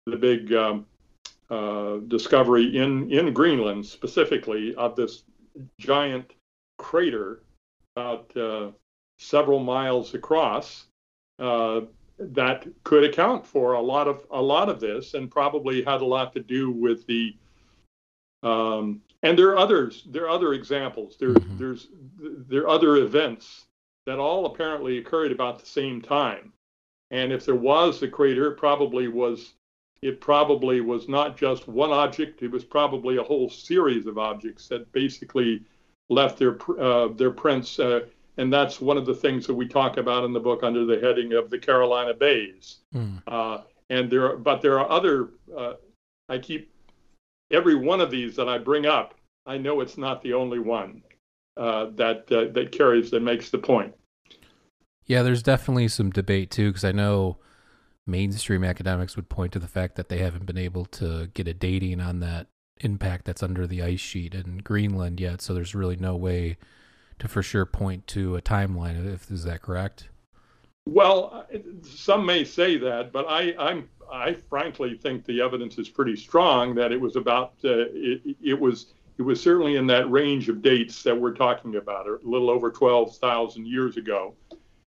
the 0.06 0.16
big 0.16 0.54
um, 0.54 0.86
discovery 2.08 2.78
in, 2.78 3.12
in 3.12 3.34
Greenland 3.34 3.86
specifically 3.86 4.74
of 4.76 4.96
this 4.96 5.24
giant 5.80 6.34
crater 6.78 7.42
about 7.96 8.32
several 9.20 9.60
miles 9.60 10.14
across 10.14 10.86
uh, 11.40 11.82
that 12.20 12.68
could 12.84 13.04
account 13.04 13.46
for 13.46 13.74
a 13.74 13.82
lot 13.82 14.08
of 14.08 14.26
a 14.32 14.42
lot 14.42 14.70
of 14.70 14.80
this, 14.80 15.14
and 15.14 15.30
probably 15.30 15.84
had 15.84 16.02
a 16.02 16.06
lot 16.06 16.34
to 16.34 16.40
do 16.40 16.72
with 16.72 17.06
the. 17.08 17.36
Um, 18.44 19.02
and 19.24 19.38
there 19.38 19.50
are 19.50 19.58
others. 19.58 20.04
There 20.10 20.26
are 20.26 20.30
other 20.30 20.54
examples. 20.54 21.18
There, 21.20 21.30
mm-hmm. 21.30 21.58
there's 21.58 21.88
there 22.20 22.64
are 22.64 22.70
other 22.70 22.98
events 22.98 23.66
that 24.06 24.20
all 24.20 24.46
apparently 24.46 24.98
occurred 24.98 25.32
about 25.32 25.60
the 25.60 25.66
same 25.66 26.02
time. 26.02 26.54
And 27.12 27.32
if 27.32 27.46
there 27.46 27.56
was 27.56 28.02
a 28.04 28.08
crater, 28.08 28.48
it 28.48 28.58
probably 28.58 29.08
was 29.08 29.54
it 30.02 30.22
probably 30.22 30.82
was 30.82 31.08
not 31.08 31.38
just 31.38 31.68
one 31.68 31.92
object. 31.92 32.44
It 32.44 32.52
was 32.52 32.64
probably 32.64 33.18
a 33.18 33.24
whole 33.24 33.50
series 33.50 34.06
of 34.06 34.18
objects 34.18 34.68
that 34.68 34.92
basically 34.92 35.64
left 36.10 36.38
their 36.38 36.58
uh, 36.80 37.10
their 37.10 37.32
prints, 37.32 37.80
uh, 37.80 38.02
and 38.38 38.54
that's 38.54 38.80
one 38.80 38.98
of 38.98 39.06
the 39.06 39.16
things 39.16 39.48
that 39.48 39.54
we 39.54 39.68
talk 39.68 39.98
about 39.98 40.24
in 40.24 40.34
the 40.34 40.40
book 40.40 40.64
under 40.64 40.86
the 40.86 41.00
heading 41.00 41.34
of 41.34 41.50
the 41.50 41.58
Carolina 41.58 42.14
Bays. 42.14 42.80
Mm. 42.94 43.22
Uh, 43.28 43.60
and 43.90 44.10
there, 44.10 44.32
are, 44.32 44.38
but 44.38 44.62
there 44.62 44.80
are 44.80 44.90
other. 44.90 45.30
Uh, 45.56 45.74
I 46.30 46.38
keep 46.38 46.72
every 47.52 47.76
one 47.76 48.02
of 48.02 48.12
these 48.12 48.36
that 48.36 48.50
I 48.50 48.58
bring 48.58 48.86
up. 48.86 49.16
I 49.46 49.58
know 49.58 49.80
it's 49.80 49.98
not 49.98 50.22
the 50.22 50.34
only 50.34 50.60
one 50.60 51.02
uh, 51.56 51.88
that 51.96 52.32
uh, 52.32 52.52
that 52.54 52.72
carries 52.72 53.12
that 53.12 53.22
makes 53.22 53.50
the 53.50 53.58
point. 53.58 53.94
Yeah, 55.06 55.24
there's 55.24 55.42
definitely 55.44 55.88
some 55.88 56.12
debate 56.12 56.52
too, 56.52 56.70
because 56.70 56.84
I 56.84 56.92
know 56.92 57.38
mainstream 58.06 58.64
academics 58.64 59.16
would 59.16 59.30
point 59.30 59.54
to 59.54 59.60
the 59.60 59.68
fact 59.68 59.96
that 59.96 60.10
they 60.10 60.18
haven't 60.18 60.46
been 60.46 60.58
able 60.58 60.86
to 60.86 61.28
get 61.28 61.48
a 61.48 61.54
dating 61.54 62.02
on 62.02 62.20
that 62.20 62.48
impact 62.82 63.26
that's 63.26 63.42
under 63.42 63.66
the 63.66 63.82
ice 63.82 64.00
sheet 64.00 64.36
in 64.36 64.60
Greenland 64.60 65.20
yet, 65.20 65.42
so 65.42 65.54
there's 65.54 65.74
really 65.74 65.96
no 65.96 66.16
way 66.16 66.58
to 67.20 67.28
for 67.28 67.44
sure 67.44 67.66
point 67.66 68.08
to 68.08 68.36
a 68.36 68.42
timeline. 68.42 69.14
If 69.14 69.32
is 69.32 69.44
that 69.44 69.62
correct? 69.62 70.10
Well, 70.86 71.46
some 71.84 72.26
may 72.26 72.44
say 72.46 72.78
that, 72.78 73.12
but 73.12 73.26
I, 73.28 73.54
I'm 73.60 73.90
I 74.12 74.34
frankly 74.50 74.98
think 74.98 75.26
the 75.26 75.42
evidence 75.42 75.78
is 75.78 75.90
pretty 75.90 76.16
strong 76.16 76.76
that 76.76 76.92
it 76.92 77.00
was 77.00 77.16
about 77.16 77.54
uh, 77.64 77.88
it, 77.92 78.38
it 78.42 78.60
was 78.60 78.94
it 79.18 79.22
was 79.24 79.42
certainly 79.42 79.76
in 79.76 79.88
that 79.88 80.10
range 80.10 80.48
of 80.48 80.62
dates 80.62 81.04
that 81.04 81.20
we're 81.20 81.34
talking 81.34 81.76
about, 81.76 82.08
a 82.08 82.20
little 82.22 82.52
over 82.52 82.70
12,000 82.70 83.66
years 83.66 83.98
ago, 83.98 84.36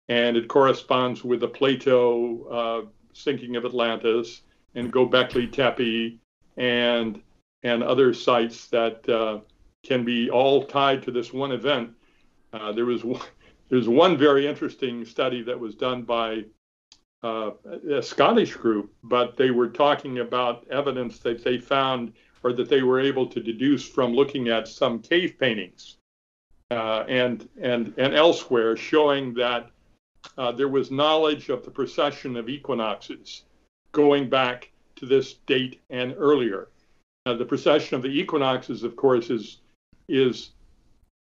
and 0.07 0.37
it 0.37 0.47
corresponds 0.47 1.23
with 1.23 1.39
the 1.39 1.47
Plato 1.47 2.43
uh, 2.45 2.85
sinking 3.13 3.55
of 3.55 3.65
Atlantis 3.65 4.41
and 4.75 4.93
Gobekli 4.93 5.51
Tepe 5.51 6.19
and 6.57 7.21
and 7.63 7.83
other 7.83 8.13
sites 8.13 8.67
that 8.67 9.07
uh, 9.09 9.39
can 9.83 10.05
be 10.05 10.29
all 10.29 10.65
tied 10.65 11.03
to 11.03 11.11
this 11.11 11.33
one 11.33 11.51
event. 11.51 11.91
Uh, 12.53 12.71
there 12.71 12.85
was 12.85 13.03
one, 13.03 13.21
there's 13.69 13.89
one 13.89 14.17
very 14.17 14.47
interesting 14.47 15.05
study 15.05 15.41
that 15.43 15.59
was 15.59 15.75
done 15.75 16.03
by 16.03 16.43
uh, 17.23 17.51
a 17.91 18.01
Scottish 18.01 18.55
group, 18.55 18.93
but 19.03 19.35
they 19.35 19.51
were 19.51 19.67
talking 19.67 20.19
about 20.19 20.65
evidence 20.69 21.19
that 21.19 21.43
they 21.43 21.57
found 21.57 22.13
or 22.43 22.53
that 22.53 22.69
they 22.69 22.81
were 22.81 22.99
able 22.99 23.27
to 23.27 23.41
deduce 23.41 23.85
from 23.85 24.13
looking 24.13 24.47
at 24.47 24.67
some 24.67 24.99
cave 24.99 25.35
paintings 25.37 25.97
uh, 26.71 27.03
and 27.07 27.49
and 27.61 27.93
and 27.97 28.13
elsewhere, 28.15 28.77
showing 28.77 29.33
that 29.33 29.69
uh, 30.37 30.51
there 30.51 30.67
was 30.67 30.91
knowledge 30.91 31.49
of 31.49 31.65
the 31.65 31.71
precession 31.71 32.37
of 32.37 32.49
equinoxes 32.49 33.43
going 33.91 34.29
back 34.29 34.71
to 34.95 35.05
this 35.05 35.35
date 35.45 35.81
and 35.89 36.13
earlier. 36.17 36.69
Uh, 37.25 37.33
the 37.33 37.45
precession 37.45 37.95
of 37.95 38.01
the 38.01 38.19
equinoxes, 38.19 38.83
of 38.83 38.95
course, 38.95 39.29
is 39.29 39.57
is 40.07 40.51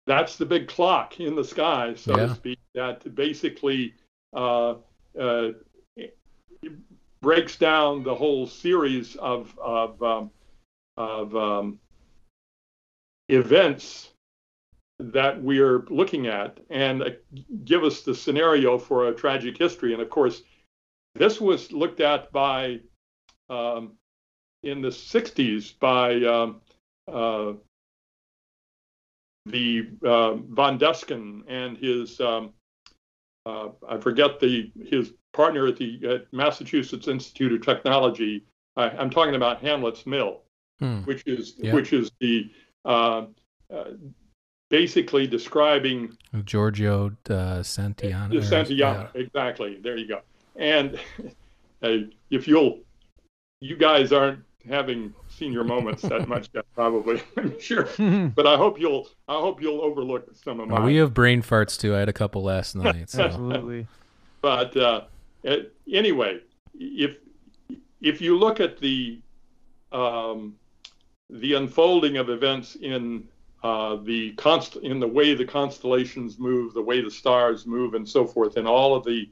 that's 0.07 0.37
the 0.37 0.47
big 0.47 0.69
clock 0.69 1.21
in 1.21 1.35
the 1.35 1.45
sky, 1.45 1.95
so 1.95 2.17
yeah. 2.17 2.27
to 2.27 2.35
speak, 2.35 2.59
that 2.75 3.15
basically 3.15 3.95
uh, 4.35 4.75
uh, 5.19 5.51
breaks 7.21 7.57
down 7.57 8.03
the 8.03 8.15
whole 8.15 8.47
series 8.47 9.17
of 9.17 9.57
of, 9.59 10.03
um, 10.03 10.31
of 10.97 11.37
um, 11.37 11.79
events 13.29 14.11
that 14.99 15.43
we're 15.43 15.85
looking 15.89 16.27
at 16.27 16.61
and 16.69 17.03
uh, 17.03 17.11
give 17.65 17.85
us 17.85 18.03
the 18.03 18.15
scenario 18.15 18.79
for 18.79 19.09
a 19.09 19.15
tragic 19.15 19.57
history. 19.57 19.93
And 19.93 20.03
of 20.03 20.11
course, 20.11 20.43
this 21.15 21.41
was 21.41 21.73
looked 21.73 22.01
at 22.01 22.31
by 22.33 22.81
um, 23.49 23.93
in 24.63 24.83
the 24.83 24.89
60s 24.89 25.79
by 25.79 26.23
um, 26.25 26.61
uh, 27.09 27.55
the 29.51 29.89
uh, 30.05 30.35
von 30.35 30.79
Dechend 30.79 31.45
and 31.49 31.77
his 31.77 32.21
um, 32.21 32.53
uh, 33.47 33.69
I 33.89 33.99
forget 33.99 34.41
the 34.41 34.71
his 34.79 35.13
partner 35.33 35.67
at 35.67 35.77
the 35.77 36.01
at 36.05 36.33
Massachusetts 36.33 37.09
Institute 37.09 37.53
of 37.53 37.65
Technology. 37.65 38.45
I, 38.77 38.91
am 38.91 39.11
talking 39.11 39.35
about 39.35 39.61
Hamlet's 39.61 40.07
Mill, 40.07 40.41
hmm. 40.79 41.01
which 41.01 41.23
is 41.27 41.55
yeah. 41.59 41.75
which 41.75 41.93
is 41.93 42.11
the 42.21 42.51
uh, 42.85 43.27
uh, 43.73 43.85
basically 44.69 45.27
describing 45.27 46.17
Giorgio 46.45 47.09
uh, 47.29 47.63
Santayana. 47.63 48.35
Santayana, 48.43 49.11
yeah. 49.15 49.21
exactly. 49.21 49.79
There 49.83 49.97
you 49.97 50.09
go. 50.09 50.21
And 50.57 50.99
uh, 51.83 51.97
if 52.31 52.47
you'll, 52.47 52.81
you 53.61 53.77
guys 53.77 54.13
aren't 54.13 54.41
having 54.69 55.15
senior 55.29 55.65
moments 55.65 56.03
that 56.03 56.29
much 56.29 56.49
yet, 56.55 56.65
probably. 56.75 57.23
I'm 57.37 57.59
sure, 57.61 57.89
but 58.35 58.47
I 58.47 58.57
hope 58.57 58.79
you'll. 58.81 59.09
I 59.29 59.35
hope 59.35 59.61
you'll 59.61 59.83
overlook 59.83 60.29
some 60.35 60.61
of 60.61 60.69
mine. 60.69 60.85
we 60.85 60.97
have 60.97 61.15
brain 61.15 61.43
farts 61.43 61.79
too. 61.79 61.95
I 61.95 62.01
had 62.01 62.09
a 62.09 62.13
couple 62.13 62.43
last 62.43 62.75
night. 62.75 63.11
So. 63.11 63.23
Absolutely. 63.23 63.87
But 64.43 64.77
uh, 64.77 65.03
anyway, 65.93 66.41
if 66.79 67.19
if 68.01 68.21
you 68.21 68.39
look 68.39 68.61
at 68.61 68.79
the 68.79 69.21
um, 69.93 70.57
the 71.29 71.55
unfolding 71.55 72.17
of 72.17 72.31
events 72.31 72.77
in 72.77 73.27
uh, 73.63 73.97
the 73.97 74.33
const 74.33 74.77
in 74.77 75.01
the 75.01 75.07
way 75.07 75.35
the 75.35 75.45
constellations 75.45 76.39
move, 76.39 76.75
the 76.75 76.83
way 76.83 77.01
the 77.01 77.11
stars 77.11 77.67
move, 77.67 77.95
and 77.95 78.09
so 78.09 78.27
forth, 78.27 78.57
and 78.57 78.67
all 78.67 78.95
of 78.95 79.05
the 79.05 79.29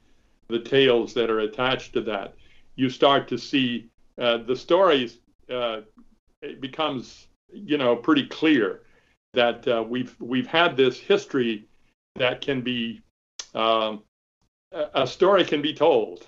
the 0.49 0.61
tales 0.61 1.13
that 1.15 1.29
are 1.29 1.41
attached 1.41 1.93
to 1.93 2.01
that, 2.01 2.35
you 2.77 2.89
start 2.89 3.29
to 3.29 3.37
see 3.39 3.89
uh, 4.19 4.39
the 4.39 4.57
story 4.57 5.11
uh, 5.51 5.81
becomes 6.61 7.29
you 7.53 7.79
know 7.79 7.97
pretty 7.97 8.27
clear 8.27 8.83
that 9.35 9.67
uh, 9.69 9.85
we've 9.87 10.17
we've 10.21 10.47
had 10.47 10.77
this 10.77 10.99
history 10.99 11.67
that 12.17 12.41
can 12.41 12.61
be 12.61 13.01
um, 13.55 14.03
a 14.73 15.07
story 15.07 15.45
can 15.45 15.63
be 15.63 15.73
told 15.73 16.27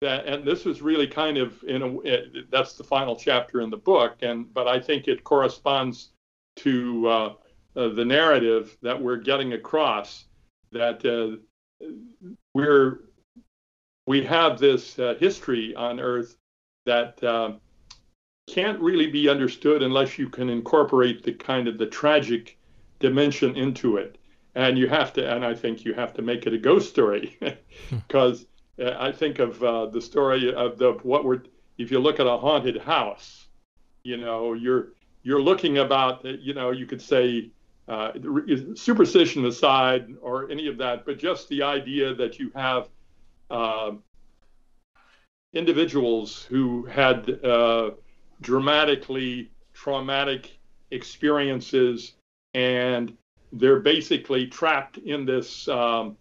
that, 0.00 0.26
and 0.26 0.44
this 0.44 0.66
is 0.66 0.82
really 0.82 1.06
kind 1.06 1.38
of 1.38 1.62
in 1.64 1.82
a 1.82 2.00
it, 2.00 2.50
that's 2.50 2.74
the 2.74 2.84
final 2.84 3.16
chapter 3.16 3.60
in 3.60 3.70
the 3.70 3.76
book 3.76 4.16
and 4.22 4.52
but 4.52 4.68
I 4.68 4.78
think 4.78 5.08
it 5.08 5.24
corresponds 5.24 6.10
to 6.56 7.08
uh, 7.08 7.34
uh, 7.76 7.88
the 7.88 8.04
narrative 8.04 8.76
that 8.82 9.00
we're 9.00 9.16
getting 9.16 9.54
across 9.54 10.26
that 10.72 11.04
uh, 11.04 11.36
we're 12.54 13.00
we 14.06 14.24
have 14.24 14.58
this 14.58 14.98
uh, 14.98 15.14
history 15.18 15.74
on 15.74 16.00
Earth 16.00 16.36
that 16.84 17.22
uh, 17.22 17.52
can't 18.48 18.80
really 18.80 19.10
be 19.10 19.28
understood 19.28 19.82
unless 19.82 20.18
you 20.18 20.28
can 20.28 20.48
incorporate 20.48 21.22
the 21.22 21.32
kind 21.32 21.68
of 21.68 21.78
the 21.78 21.86
tragic 21.86 22.58
dimension 22.98 23.56
into 23.56 23.96
it. 23.96 24.18
And 24.54 24.76
you 24.76 24.88
have 24.88 25.12
to, 25.14 25.34
and 25.34 25.44
I 25.44 25.54
think 25.54 25.84
you 25.84 25.94
have 25.94 26.12
to 26.14 26.22
make 26.22 26.46
it 26.46 26.52
a 26.52 26.58
ghost 26.58 26.90
story, 26.90 27.38
because 27.90 28.46
uh, 28.78 28.94
I 28.98 29.10
think 29.10 29.38
of 29.38 29.62
uh, 29.62 29.86
the 29.86 30.00
story 30.00 30.52
of 30.52 30.78
the 30.78 30.92
what 31.02 31.24
we're. 31.24 31.42
If 31.78 31.90
you 31.90 31.98
look 31.98 32.20
at 32.20 32.26
a 32.26 32.36
haunted 32.36 32.76
house, 32.76 33.46
you 34.04 34.18
know 34.18 34.52
you're 34.52 34.88
you're 35.22 35.40
looking 35.40 35.78
about. 35.78 36.22
You 36.24 36.52
know 36.52 36.70
you 36.70 36.84
could 36.84 37.00
say 37.00 37.50
uh, 37.88 38.12
superstition 38.74 39.46
aside 39.46 40.14
or 40.20 40.50
any 40.50 40.68
of 40.68 40.76
that, 40.78 41.06
but 41.06 41.18
just 41.18 41.48
the 41.48 41.62
idea 41.62 42.14
that 42.14 42.38
you 42.38 42.52
have 42.54 42.88
uh, 43.50 43.92
individuals 45.54 46.44
who 46.44 46.84
had 46.86 47.44
uh, 47.44 47.90
dramatically 48.40 49.50
traumatic 49.74 50.58
experiences 50.90 52.14
and 52.54 53.16
they're 53.52 53.80
basically 53.80 54.46
trapped 54.46 54.98
in 54.98 55.24
this 55.24 55.68
um, 55.68 56.16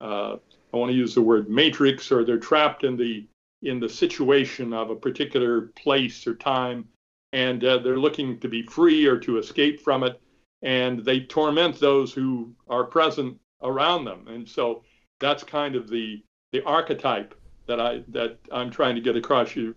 uh, 0.00 0.36
i 0.72 0.76
want 0.76 0.90
to 0.90 0.96
use 0.96 1.14
the 1.14 1.22
word 1.22 1.48
matrix 1.48 2.10
or 2.10 2.24
they're 2.24 2.38
trapped 2.38 2.84
in 2.84 2.96
the 2.96 3.26
in 3.62 3.80
the 3.80 3.88
situation 3.88 4.72
of 4.72 4.90
a 4.90 4.96
particular 4.96 5.62
place 5.76 6.26
or 6.26 6.34
time 6.34 6.86
and 7.32 7.64
uh, 7.64 7.78
they're 7.78 7.98
looking 7.98 8.38
to 8.38 8.48
be 8.48 8.62
free 8.62 9.06
or 9.06 9.18
to 9.18 9.38
escape 9.38 9.80
from 9.80 10.02
it 10.04 10.20
and 10.62 11.04
they 11.04 11.20
torment 11.20 11.78
those 11.78 12.12
who 12.12 12.52
are 12.68 12.84
present 12.84 13.38
around 13.62 14.04
them. 14.04 14.26
And 14.28 14.48
so 14.48 14.82
that's 15.20 15.44
kind 15.44 15.74
of 15.76 15.88
the 15.88 16.22
the 16.52 16.64
archetype 16.64 17.37
that 17.68 17.80
I 17.80 18.02
that 18.08 18.38
I'm 18.50 18.70
trying 18.70 18.96
to 18.96 19.00
get 19.00 19.16
across 19.16 19.54
you. 19.54 19.76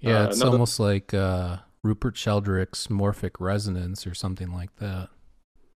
Yeah, 0.00 0.20
uh, 0.20 0.26
it's 0.28 0.36
another... 0.38 0.52
almost 0.52 0.80
like 0.80 1.12
uh, 1.12 1.58
Rupert 1.82 2.14
Sheldrake's 2.14 2.86
morphic 2.86 3.32
resonance 3.38 4.06
or 4.06 4.14
something 4.14 4.52
like 4.52 4.74
that. 4.76 5.10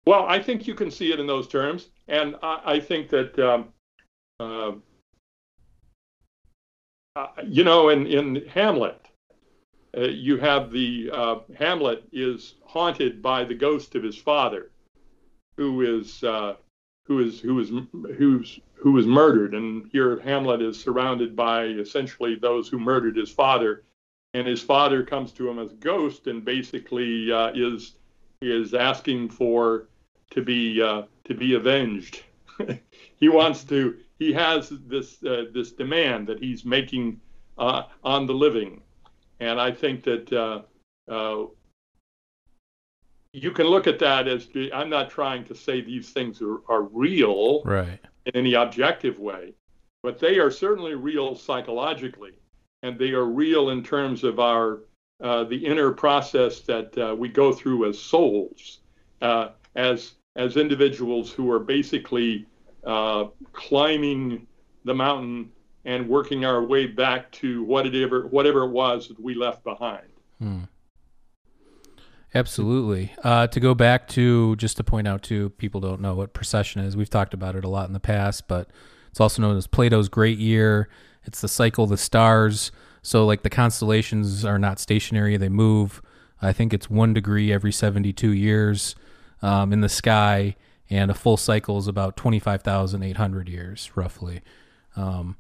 Well, 0.07 0.27
I 0.27 0.43
think 0.43 0.67
you 0.67 0.75
can 0.75 0.91
see 0.91 1.13
it 1.13 1.21
in 1.21 1.27
those 1.27 1.49
terms, 1.49 1.89
and 2.09 2.37
I, 2.43 2.61
I 2.65 2.81
think 2.81 3.09
that 3.09 3.39
um, 3.39 3.69
uh, 4.39 4.73
uh 7.17 7.27
you 7.47 7.65
know, 7.65 7.89
in 7.89 8.07
in 8.07 8.47
Hamlet, 8.49 9.01
uh, 9.97 10.03
you 10.03 10.37
have 10.37 10.71
the 10.71 11.11
uh, 11.13 11.37
Hamlet 11.59 12.05
is 12.13 12.57
haunted 12.67 13.23
by 13.23 13.45
the 13.45 13.55
ghost 13.55 13.95
of 13.95 14.03
his 14.03 14.19
father, 14.19 14.71
who 15.57 15.81
is 15.81 16.21
who 17.07 17.19
is 17.21 17.41
who 17.41 17.61
is 17.61 17.71
who's 18.19 18.61
who 18.85 18.93
was 18.93 19.07
murdered. 19.07 19.55
And 19.55 19.89
here 19.91 20.21
Hamlet 20.21 20.61
is 20.61 20.79
surrounded 20.79 21.35
by 21.35 21.65
essentially 21.65 22.35
those 22.35 22.69
who 22.69 22.79
murdered 22.79 23.17
his 23.17 23.31
father. 23.31 23.83
And 24.35 24.47
his 24.47 24.63
father 24.63 25.03
comes 25.03 25.33
to 25.33 25.49
him 25.49 25.59
as 25.59 25.73
a 25.73 25.77
ghost 25.77 26.27
and 26.27 26.45
basically 26.45 27.33
uh, 27.33 27.51
is 27.55 27.95
is 28.43 28.75
asking 28.75 29.31
for 29.31 29.89
to 30.33 30.43
be 30.43 30.83
uh, 30.83 31.05
to 31.25 31.35
be 31.35 31.55
avenged. 31.55 32.25
he 33.17 33.29
wants 33.31 33.65
to. 33.65 33.97
He 34.19 34.35
has 34.35 34.69
this 34.87 35.25
uh, 35.25 35.45
this 35.55 35.73
demand 35.73 36.27
that 36.27 36.39
he's 36.39 36.67
making 36.67 37.21
uh, 37.57 37.85
on 38.03 38.27
the 38.27 38.35
living, 38.35 38.83
and 39.41 39.59
I 39.59 39.71
think 39.71 40.05
that 40.05 40.33
uh, 40.33 40.63
uh, 41.11 41.47
you 43.33 43.51
can 43.51 43.67
look 43.67 43.87
at 43.87 43.99
that 44.01 44.29
as 44.29 44.49
I'm 44.75 44.91
not 44.91 45.09
trying 45.11 45.45
to 45.45 45.55
say 45.55 45.81
these 45.81 46.11
things 46.11 46.43
are, 46.43 46.59
are 46.69 46.83
real, 46.83 47.63
right? 47.63 48.01
In 48.27 48.37
any 48.37 48.55
objective 48.55 49.19
way, 49.19 49.55
but 50.03 50.19
they 50.19 50.39
are 50.39 50.51
certainly 50.51 50.95
real 50.95 51.35
psychologically, 51.35 52.33
and 52.83 52.99
they 52.99 53.11
are 53.11 53.27
real 53.27 53.71
in 53.71 53.83
terms 53.83 54.25
of 54.25 54.39
our 54.39 54.81
uh, 55.23 55.45
the 55.45 55.57
inner 55.57 55.93
process 55.93 56.61
that 56.61 56.97
uh, 56.99 57.15
we 57.15 57.29
go 57.29 57.53
through 57.53 57.89
as 57.89 57.99
souls, 57.99 58.81
uh, 59.23 59.51
as 59.77 60.15
as 60.37 60.57
individuals 60.57 61.31
who 61.31 61.51
are 61.51 61.61
basically 61.61 62.47
uh, 62.85 63.27
climbing 63.53 64.47
the 64.85 64.95
mountain 64.95 65.51
and 65.85 66.09
working 66.09 66.45
our 66.45 66.63
way 66.65 66.87
back 66.87 67.31
to 67.31 67.63
whatever 67.65 68.27
whatever 68.27 68.65
it 68.65 68.71
was 68.71 69.09
that 69.09 69.21
we 69.21 69.35
left 69.35 69.63
behind. 69.65 70.09
Hmm. 70.39 70.63
Absolutely. 72.35 73.13
Uh, 73.23 73.47
to 73.47 73.61
go 73.61 73.75
back 73.75 74.09
to 74.09 74.57
just 74.57 74.77
to 74.79 74.85
point 74.85 75.07
out 75.07 75.23
too, 75.23 75.51
people 75.51 75.81
don't 75.81 76.01
know 76.01 76.15
what 76.15 76.33
precession 76.33 76.83
is. 76.83 76.97
We've 76.97 77.11
talked 77.11 77.33
about 77.33 77.55
it 77.55 77.65
a 77.65 77.69
lot 77.69 77.87
in 77.87 77.93
the 77.93 78.01
past, 78.01 78.49
but 78.49 78.69
it's 79.11 79.21
also 79.21 79.41
known 79.41 79.57
as 79.57 79.69
Plato's 79.69 80.09
great 80.09 80.39
year. 80.39 80.89
It's 81.25 81.41
the 81.41 81.49
cycle 81.49 81.85
of 81.85 81.91
the 81.91 81.97
stars. 81.97 82.73
So 83.03 83.25
like 83.25 83.43
the 83.43 83.51
constellations 83.51 84.45
are 84.45 84.59
not 84.59 84.81
stationary; 84.81 85.37
they 85.37 85.49
move. 85.49 86.03
I 86.43 86.53
think 86.53 86.75
it's 86.75 86.91
one 86.91 87.15
degree 87.15 87.53
every 87.53 87.73
seventy-two 87.73 88.33
years 88.33 88.97
um, 89.41 89.73
in 89.73 89.81
the 89.81 89.89
sky, 89.89 90.57
and 90.91 91.11
a 91.11 91.15
full 91.15 91.37
cycle 91.37 91.79
is 91.79 91.87
about 91.87 92.17
twenty-five 92.17 92.63
thousand 92.63 93.03
eight 93.03 93.17
hundred 93.17 93.49
years, 93.49 93.91
roughly. 93.95 94.41
Um, 94.97 95.37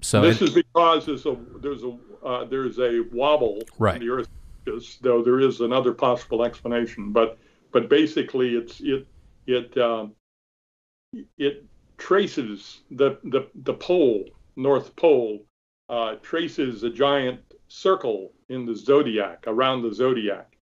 so 0.00 0.20
this 0.20 0.42
it, 0.42 0.48
is 0.48 0.54
because 0.54 1.06
there's 1.06 1.24
a 1.24 1.36
there's 1.60 1.82
a 1.84 1.96
uh, 2.22 2.44
there's 2.44 2.78
a 2.78 3.00
wobble 3.12 3.62
right. 3.78 3.94
in 3.94 4.02
the 4.02 4.12
Earth 4.12 4.28
Hipparchus, 4.64 4.98
though 5.00 5.22
there 5.22 5.40
is 5.40 5.60
another 5.60 5.92
possible 5.92 6.44
explanation. 6.44 7.12
But 7.12 7.38
but 7.72 7.88
basically, 7.88 8.56
it's 8.56 8.80
it 8.80 9.06
it 9.46 9.76
um, 9.78 10.12
it 11.38 11.64
traces 11.98 12.82
the 12.90 13.18
the 13.24 13.48
the 13.54 13.74
pole, 13.74 14.24
North 14.56 14.94
Pole, 14.96 15.44
uh, 15.88 16.16
traces 16.22 16.82
a 16.82 16.90
giant 16.90 17.40
circle 17.68 18.32
in 18.48 18.64
the 18.66 18.74
zodiac 18.74 19.44
around 19.46 19.82
the 19.82 19.92
zodiac, 19.92 20.56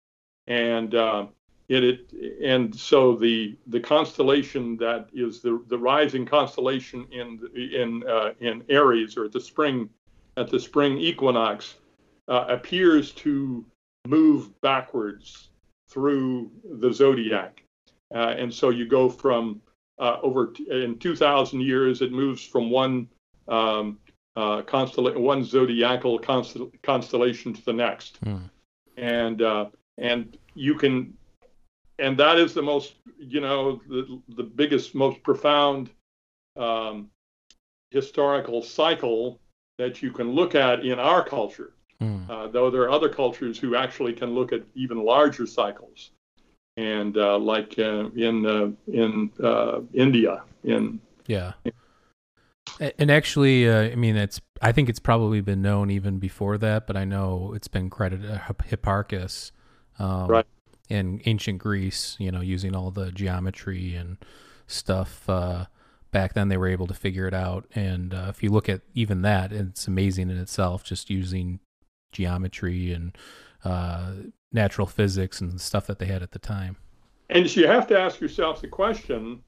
and 0.46 0.94
uh, 0.94 1.26
it, 1.68 1.84
it 1.84 2.12
and 2.42 2.74
so 2.74 3.14
the 3.14 3.56
the 3.68 3.80
constellation 3.80 4.76
that 4.78 5.08
is 5.12 5.40
the 5.40 5.62
the 5.68 5.78
rising 5.78 6.26
constellation 6.26 7.06
in 7.10 7.40
in 7.54 8.04
uh, 8.08 8.32
in 8.40 8.62
Aries 8.68 9.16
or 9.16 9.24
at 9.24 9.32
the 9.32 9.40
spring 9.40 9.88
at 10.36 10.50
the 10.50 10.60
spring 10.60 10.98
equinox 10.98 11.76
uh, 12.28 12.46
appears 12.48 13.12
to 13.12 13.64
move 14.06 14.60
backwards 14.60 15.50
through 15.88 16.50
the 16.80 16.92
zodiac, 16.92 17.62
uh, 18.14 18.34
and 18.36 18.52
so 18.52 18.70
you 18.70 18.86
go 18.86 19.08
from 19.08 19.60
uh, 19.98 20.18
over 20.22 20.48
t- 20.48 20.66
in 20.70 20.98
2,000 20.98 21.60
years 21.60 22.02
it 22.02 22.12
moves 22.12 22.44
from 22.44 22.70
one 22.70 23.08
um, 23.48 23.98
uh, 24.36 24.62
one 24.96 25.44
zodiacal 25.44 26.18
constel- 26.18 26.72
constellation 26.82 27.52
to 27.52 27.64
the 27.64 27.72
next, 27.72 28.18
Hmm. 28.24 28.36
and 28.96 29.42
uh, 29.42 29.66
and 29.98 30.38
you 30.54 30.74
can, 30.74 31.14
and 31.98 32.18
that 32.18 32.38
is 32.38 32.54
the 32.54 32.62
most, 32.62 32.94
you 33.18 33.40
know, 33.40 33.80
the 33.88 34.20
the 34.36 34.42
biggest, 34.42 34.94
most 34.94 35.22
profound 35.22 35.90
um, 36.56 37.10
historical 37.90 38.62
cycle 38.62 39.38
that 39.78 40.02
you 40.02 40.10
can 40.10 40.30
look 40.30 40.54
at 40.54 40.84
in 40.84 40.98
our 40.98 41.24
culture. 41.24 41.74
Hmm. 42.00 42.30
Uh, 42.30 42.48
though 42.48 42.70
there 42.70 42.82
are 42.82 42.90
other 42.90 43.08
cultures 43.08 43.58
who 43.58 43.76
actually 43.76 44.12
can 44.12 44.30
look 44.34 44.52
at 44.52 44.62
even 44.74 45.04
larger 45.04 45.46
cycles, 45.46 46.10
and 46.76 47.16
uh, 47.16 47.38
like 47.38 47.78
uh, 47.78 48.08
in 48.16 48.46
uh, 48.46 48.70
in 48.92 49.30
uh, 49.42 49.80
India, 49.94 50.42
in 50.64 51.00
Yeah. 51.26 51.52
A- 52.80 53.00
And 53.00 53.10
actually, 53.10 53.68
uh, 53.68 53.82
I 53.92 53.94
mean, 53.94 54.16
it's. 54.16 54.40
I 54.60 54.72
think 54.72 54.88
it's 54.88 55.00
probably 55.00 55.40
been 55.40 55.60
known 55.62 55.90
even 55.90 56.18
before 56.18 56.56
that, 56.58 56.86
but 56.86 56.96
I 56.96 57.04
know 57.04 57.52
it's 57.54 57.68
been 57.68 57.90
credited 57.90 58.30
Hip- 58.30 58.62
Hipparchus, 58.62 59.50
um, 59.98 60.28
Right. 60.28 60.46
in 60.88 61.20
ancient 61.26 61.58
Greece. 61.58 62.16
You 62.18 62.30
know, 62.30 62.40
using 62.40 62.74
all 62.74 62.90
the 62.90 63.10
geometry 63.12 63.94
and 63.94 64.16
stuff. 64.66 65.28
Uh, 65.28 65.66
back 66.12 66.34
then, 66.34 66.48
they 66.48 66.56
were 66.56 66.68
able 66.68 66.86
to 66.86 66.94
figure 66.94 67.26
it 67.26 67.34
out. 67.34 67.66
And 67.74 68.14
uh, 68.14 68.26
if 68.28 68.42
you 68.42 68.50
look 68.50 68.68
at 68.68 68.82
even 68.94 69.22
that, 69.22 69.52
it's 69.52 69.86
amazing 69.88 70.30
in 70.30 70.38
itself. 70.38 70.84
Just 70.84 71.10
using 71.10 71.60
geometry 72.12 72.92
and 72.92 73.16
uh, 73.64 74.12
natural 74.52 74.86
physics 74.86 75.40
and 75.40 75.60
stuff 75.60 75.86
that 75.86 75.98
they 75.98 76.06
had 76.06 76.22
at 76.22 76.30
the 76.30 76.38
time. 76.38 76.76
And 77.30 77.48
so 77.48 77.60
you 77.60 77.66
have 77.66 77.86
to 77.88 77.98
ask 77.98 78.20
yourself 78.20 78.60
the 78.60 78.68
question 78.68 79.42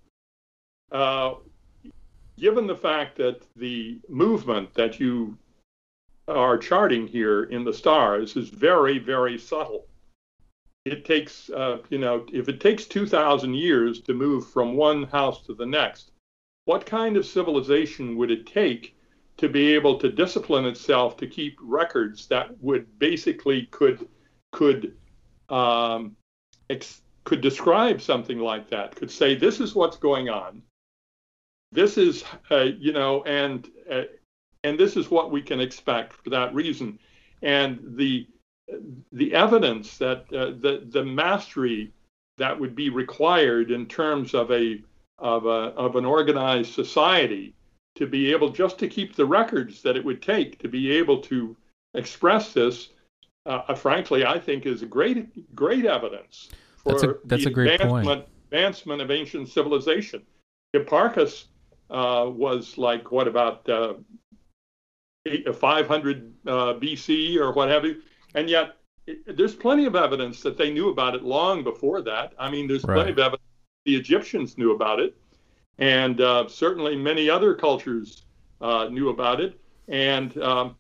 uh, 0.90 1.34
given 2.38 2.66
the 2.66 2.76
fact 2.76 3.16
that 3.16 3.42
the 3.56 4.00
movement 4.08 4.72
that 4.74 4.98
you 4.98 5.36
are 6.26 6.56
charting 6.56 7.06
here 7.06 7.44
in 7.44 7.64
the 7.64 7.72
stars 7.72 8.36
is 8.36 8.48
very, 8.48 8.98
very 8.98 9.38
subtle. 9.38 9.86
It 10.84 11.04
takes, 11.04 11.50
uh, 11.50 11.78
you 11.90 11.98
know, 11.98 12.26
if 12.32 12.48
it 12.48 12.60
takes 12.60 12.86
2,000 12.86 13.54
years 13.54 14.00
to 14.02 14.14
move 14.14 14.48
from 14.48 14.74
one 14.74 15.04
house 15.04 15.42
to 15.46 15.54
the 15.54 15.66
next, 15.66 16.12
what 16.64 16.86
kind 16.86 17.16
of 17.16 17.26
civilization 17.26 18.16
would 18.16 18.30
it 18.30 18.46
take 18.46 18.96
to 19.36 19.48
be 19.48 19.74
able 19.74 19.98
to 19.98 20.10
discipline 20.10 20.64
itself 20.64 21.16
to 21.16 21.26
keep 21.26 21.58
records 21.60 22.26
that 22.28 22.50
would 22.62 22.98
basically 22.98 23.66
could 23.66 24.08
could 24.52 24.94
um, 25.48 26.16
ex- 26.70 27.02
could 27.24 27.40
describe 27.40 28.00
something 28.00 28.38
like 28.38 28.68
that, 28.70 28.94
could 28.94 29.10
say, 29.10 29.34
this 29.34 29.60
is 29.60 29.74
what's 29.74 29.96
going 29.96 30.28
on. 30.28 30.62
This 31.72 31.98
is, 31.98 32.22
uh, 32.50 32.68
you 32.78 32.92
know, 32.92 33.24
and 33.24 33.68
uh, 33.90 34.02
and 34.62 34.78
this 34.78 34.96
is 34.96 35.10
what 35.10 35.30
we 35.30 35.42
can 35.42 35.60
expect 35.60 36.12
for 36.12 36.30
that 36.30 36.54
reason. 36.54 36.98
And 37.42 37.80
the 37.96 38.26
the 39.12 39.34
evidence 39.34 39.98
that 39.98 40.26
uh, 40.32 40.52
the 40.60 40.86
the 40.90 41.04
mastery 41.04 41.92
that 42.38 42.58
would 42.58 42.74
be 42.74 42.90
required 42.90 43.70
in 43.70 43.86
terms 43.86 44.34
of 44.34 44.50
a 44.52 44.80
of 45.18 45.46
a 45.46 45.72
of 45.76 45.96
an 45.96 46.04
organized 46.04 46.72
society 46.72 47.54
to 47.96 48.06
be 48.06 48.32
able 48.32 48.50
just 48.50 48.78
to 48.78 48.88
keep 48.88 49.14
the 49.14 49.24
records 49.24 49.82
that 49.82 49.96
it 49.96 50.04
would 50.04 50.20
take 50.22 50.58
to 50.58 50.68
be 50.68 50.90
able 50.90 51.20
to 51.20 51.56
express 51.94 52.52
this, 52.52 52.90
uh, 53.46 53.74
frankly, 53.74 54.24
I 54.26 54.38
think 54.38 54.66
is 54.66 54.82
great 54.82 55.54
great 55.54 55.84
evidence 55.84 56.50
for 56.76 56.92
That's 56.92 57.02
a- 57.04 57.18
that's 57.24 57.44
the 57.44 57.50
a 57.50 57.52
great 57.52 57.80
point. 57.80 58.06
advancement, 58.06 58.28
advancement 58.50 59.02
of 59.02 59.10
ancient 59.10 59.48
civilization. 59.48 60.22
Hipparchus 60.74 61.46
uh, 61.90 62.28
was 62.30 62.76
like 62.78 63.12
what 63.12 63.28
about 63.28 63.68
uh, 63.68 63.94
eight, 65.26 65.54
500 65.54 66.34
uh, 66.46 66.50
BC 66.74 67.36
or 67.36 67.52
what 67.52 67.68
have 67.68 67.84
you, 67.84 68.02
and 68.34 68.48
yet 68.50 68.76
it, 69.06 69.36
there's 69.36 69.54
plenty 69.54 69.84
of 69.84 69.94
evidence 69.94 70.40
that 70.42 70.56
they 70.56 70.72
knew 70.72 70.88
about 70.88 71.14
it 71.14 71.22
long 71.22 71.62
before 71.62 72.02
that. 72.02 72.32
I 72.38 72.50
mean, 72.50 72.66
there's 72.66 72.84
plenty 72.84 73.12
of 73.12 73.18
evidence 73.18 73.42
the 73.84 73.94
Egyptians 73.96 74.56
knew 74.56 74.72
about 74.72 74.98
it, 74.98 75.14
and 75.78 76.20
uh, 76.20 76.48
certainly 76.48 76.96
many 76.96 77.28
other 77.28 77.54
cultures 77.54 78.22
uh, 78.60 78.88
knew 78.90 79.08
about 79.08 79.40
it, 79.40 79.60
and 79.88 80.36
um, 80.38 80.76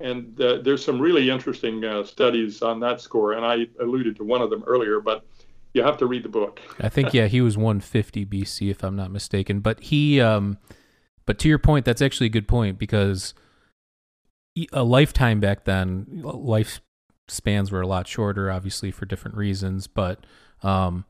and 0.00 0.40
uh, 0.40 0.58
there's 0.58 0.84
some 0.84 1.00
really 1.00 1.30
interesting 1.30 1.84
uh, 1.84 2.04
studies 2.04 2.62
on 2.62 2.80
that 2.80 3.00
score, 3.00 3.32
and 3.32 3.44
I 3.44 3.66
alluded 3.80 4.16
to 4.16 4.24
one 4.24 4.42
of 4.42 4.50
them 4.50 4.62
earlier, 4.66 5.00
but 5.00 5.24
you 5.72 5.82
have 5.82 5.98
to 5.98 6.06
read 6.06 6.22
the 6.22 6.28
book. 6.28 6.60
I 6.80 6.88
think 6.88 7.14
yeah, 7.14 7.26
he 7.26 7.40
was 7.40 7.56
150 7.56 8.26
BC 8.26 8.70
if 8.70 8.82
I'm 8.82 8.96
not 8.96 9.10
mistaken. 9.10 9.60
But 9.60 9.80
he, 9.80 10.20
um, 10.20 10.58
but 11.24 11.38
to 11.40 11.48
your 11.48 11.58
point, 11.58 11.84
that's 11.84 12.02
actually 12.02 12.26
a 12.26 12.30
good 12.30 12.48
point 12.48 12.78
because 12.78 13.34
a 14.72 14.82
lifetime 14.82 15.40
back 15.40 15.64
then, 15.64 16.06
life 16.22 16.80
spans 17.28 17.70
were 17.70 17.80
a 17.80 17.86
lot 17.86 18.06
shorter, 18.06 18.50
obviously 18.50 18.90
for 18.90 19.06
different 19.06 19.36
reasons. 19.36 19.86
But 19.86 20.24
um, 20.62 21.04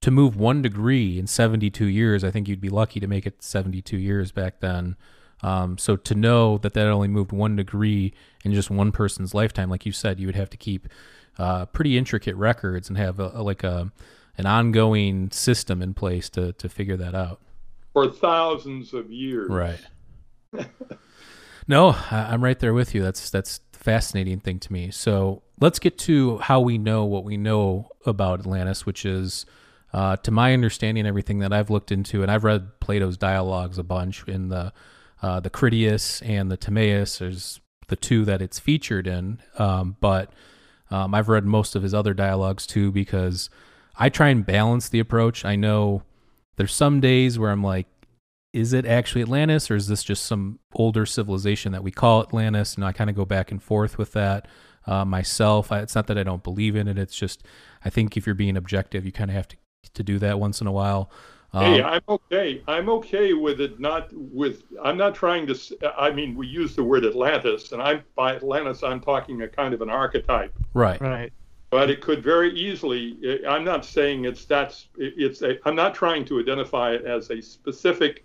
to 0.00 0.10
move 0.10 0.36
one 0.36 0.62
degree 0.62 1.18
in 1.18 1.26
72 1.26 1.84
years, 1.86 2.24
I 2.24 2.30
think 2.30 2.48
you'd 2.48 2.60
be 2.60 2.68
lucky 2.68 3.00
to 3.00 3.06
make 3.06 3.26
it 3.26 3.42
72 3.42 3.96
years 3.96 4.32
back 4.32 4.60
then. 4.60 4.96
Um, 5.42 5.76
so 5.76 5.96
to 5.96 6.14
know 6.14 6.58
that 6.58 6.72
that 6.74 6.86
only 6.86 7.08
moved 7.08 7.32
one 7.32 7.56
degree 7.56 8.14
in 8.44 8.52
just 8.54 8.70
one 8.70 8.92
person's 8.92 9.34
lifetime, 9.34 9.68
like 9.68 9.84
you 9.84 9.92
said, 9.92 10.18
you 10.18 10.26
would 10.26 10.36
have 10.36 10.50
to 10.50 10.56
keep 10.56 10.88
uh, 11.38 11.66
pretty 11.66 11.98
intricate 11.98 12.36
records 12.36 12.88
and 12.88 12.96
have 12.96 13.18
a, 13.20 13.30
a- 13.34 13.42
like 13.42 13.62
a 13.64 13.92
an 14.36 14.46
ongoing 14.46 15.30
system 15.30 15.80
in 15.82 15.94
place 15.94 16.28
to 16.30 16.52
to 16.54 16.68
figure 16.68 16.96
that 16.96 17.14
out. 17.14 17.40
For 17.92 18.10
thousands 18.10 18.92
of 18.94 19.10
years. 19.10 19.48
Right. 19.50 19.80
no, 21.68 21.90
I, 22.10 22.28
I'm 22.32 22.42
right 22.42 22.58
there 22.58 22.74
with 22.74 22.94
you. 22.94 23.02
That's 23.02 23.30
that's 23.30 23.60
the 23.72 23.78
fascinating 23.78 24.40
thing 24.40 24.58
to 24.60 24.72
me. 24.72 24.90
So 24.90 25.42
let's 25.60 25.78
get 25.78 25.98
to 25.98 26.38
how 26.38 26.60
we 26.60 26.78
know 26.78 27.04
what 27.04 27.24
we 27.24 27.36
know 27.36 27.90
about 28.06 28.40
Atlantis, 28.40 28.86
which 28.86 29.04
is, 29.04 29.46
uh, 29.94 30.16
to 30.16 30.32
my 30.32 30.52
understanding, 30.52 31.06
everything 31.06 31.38
that 31.38 31.52
I've 31.52 31.70
looked 31.70 31.92
into, 31.92 32.22
and 32.22 32.30
I've 32.30 32.42
read 32.42 32.80
Plato's 32.80 33.16
dialogues 33.16 33.78
a 33.78 33.84
bunch 33.84 34.24
in 34.26 34.48
the 34.48 34.72
uh, 35.22 35.38
the 35.38 35.50
Critias 35.50 36.20
and 36.22 36.50
the 36.50 36.56
Timaeus. 36.56 37.18
There's 37.18 37.60
the 37.86 37.94
two 37.94 38.24
that 38.24 38.42
it's 38.42 38.58
featured 38.58 39.06
in, 39.06 39.40
um, 39.56 39.96
but 40.00 40.32
um, 40.90 41.14
I've 41.14 41.28
read 41.28 41.44
most 41.44 41.76
of 41.76 41.84
his 41.84 41.94
other 41.94 42.12
dialogues 42.12 42.66
too 42.66 42.90
because 42.90 43.48
I 43.96 44.08
try 44.08 44.30
and 44.30 44.44
balance 44.44 44.88
the 44.88 44.98
approach. 44.98 45.44
I 45.44 45.54
know 45.54 46.02
there's 46.56 46.74
some 46.74 47.00
days 47.00 47.38
where 47.38 47.52
I'm 47.52 47.62
like, 47.62 47.86
is 48.52 48.72
it 48.72 48.84
actually 48.84 49.22
Atlantis 49.22 49.70
or 49.70 49.76
is 49.76 49.86
this 49.86 50.02
just 50.02 50.26
some 50.26 50.58
older 50.74 51.06
civilization 51.06 51.70
that 51.70 51.84
we 51.84 51.92
call 51.92 52.20
Atlantis? 52.20 52.74
And 52.74 52.84
I 52.84 52.90
kind 52.90 53.10
of 53.10 53.14
go 53.14 53.24
back 53.24 53.52
and 53.52 53.62
forth 53.62 53.96
with 53.96 54.12
that 54.14 54.48
uh, 54.88 55.04
myself. 55.04 55.70
I, 55.70 55.80
it's 55.80 55.94
not 55.94 56.08
that 56.08 56.18
I 56.18 56.24
don't 56.24 56.42
believe 56.42 56.74
in 56.74 56.88
it. 56.88 56.98
It's 56.98 57.16
just 57.16 57.44
I 57.84 57.90
think 57.90 58.16
if 58.16 58.26
you're 58.26 58.34
being 58.34 58.56
objective, 58.56 59.06
you 59.06 59.12
kind 59.12 59.30
of 59.30 59.36
have 59.36 59.46
to 59.48 59.56
to 59.94 60.02
do 60.02 60.18
that 60.20 60.38
once 60.40 60.60
in 60.60 60.66
a 60.66 60.72
while. 60.72 61.10
Um, 61.52 61.64
Hey, 61.74 61.82
I'm 61.82 62.00
okay. 62.08 62.62
I'm 62.66 62.88
okay 62.88 63.32
with 63.34 63.60
it. 63.60 63.78
Not 63.78 64.08
with. 64.12 64.62
I'm 64.82 64.96
not 64.96 65.14
trying 65.14 65.46
to. 65.46 65.56
I 65.96 66.10
mean, 66.10 66.34
we 66.34 66.46
use 66.48 66.74
the 66.74 66.82
word 66.82 67.04
Atlantis, 67.04 67.70
and 67.72 67.80
I'm 67.80 68.02
by 68.16 68.34
Atlantis. 68.36 68.82
I'm 68.82 69.00
talking 69.00 69.42
a 69.42 69.48
kind 69.48 69.72
of 69.74 69.80
an 69.82 69.88
archetype, 69.90 70.52
right. 70.74 71.00
Right. 71.00 71.32
but 71.70 71.90
it 71.90 72.00
could 72.00 72.24
very 72.24 72.52
easily. 72.58 73.40
I'm 73.46 73.62
not 73.64 73.84
saying 73.84 74.24
it's 74.24 74.44
that's. 74.46 74.88
It's 74.96 75.42
a. 75.42 75.58
I'm 75.68 75.76
not 75.76 75.94
trying 75.94 76.24
to 76.24 76.40
identify 76.40 76.92
it 76.92 77.04
as 77.04 77.30
a 77.30 77.40
specific 77.40 78.24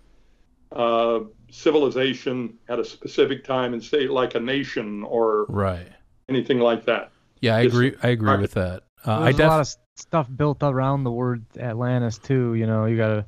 uh, 0.72 1.20
civilization 1.50 2.54
at 2.68 2.78
a 2.80 2.84
specific 2.84 3.44
time 3.44 3.74
and 3.74 3.82
say 3.82 4.08
like 4.08 4.34
a 4.34 4.40
nation 4.40 5.02
or 5.04 5.46
Right. 5.48 5.88
anything 6.28 6.58
like 6.58 6.84
that. 6.86 7.12
Yeah, 7.40 7.56
I 7.56 7.60
It's 7.62 7.74
agree. 7.74 7.94
I 8.02 8.08
agree 8.08 8.36
with 8.38 8.52
that. 8.52 8.82
Uh, 9.06 9.12
I 9.12 9.22
There's 9.24 9.36
def- 9.36 9.46
a 9.46 9.48
lot 9.48 9.56
of 9.60 9.66
s- 9.66 9.76
stuff 10.00 10.28
built 10.34 10.58
around 10.62 11.04
the 11.04 11.10
word 11.10 11.44
Atlantis 11.58 12.18
too. 12.18 12.54
You 12.54 12.66
know, 12.66 12.86
you 12.86 12.96
gotta 12.96 13.26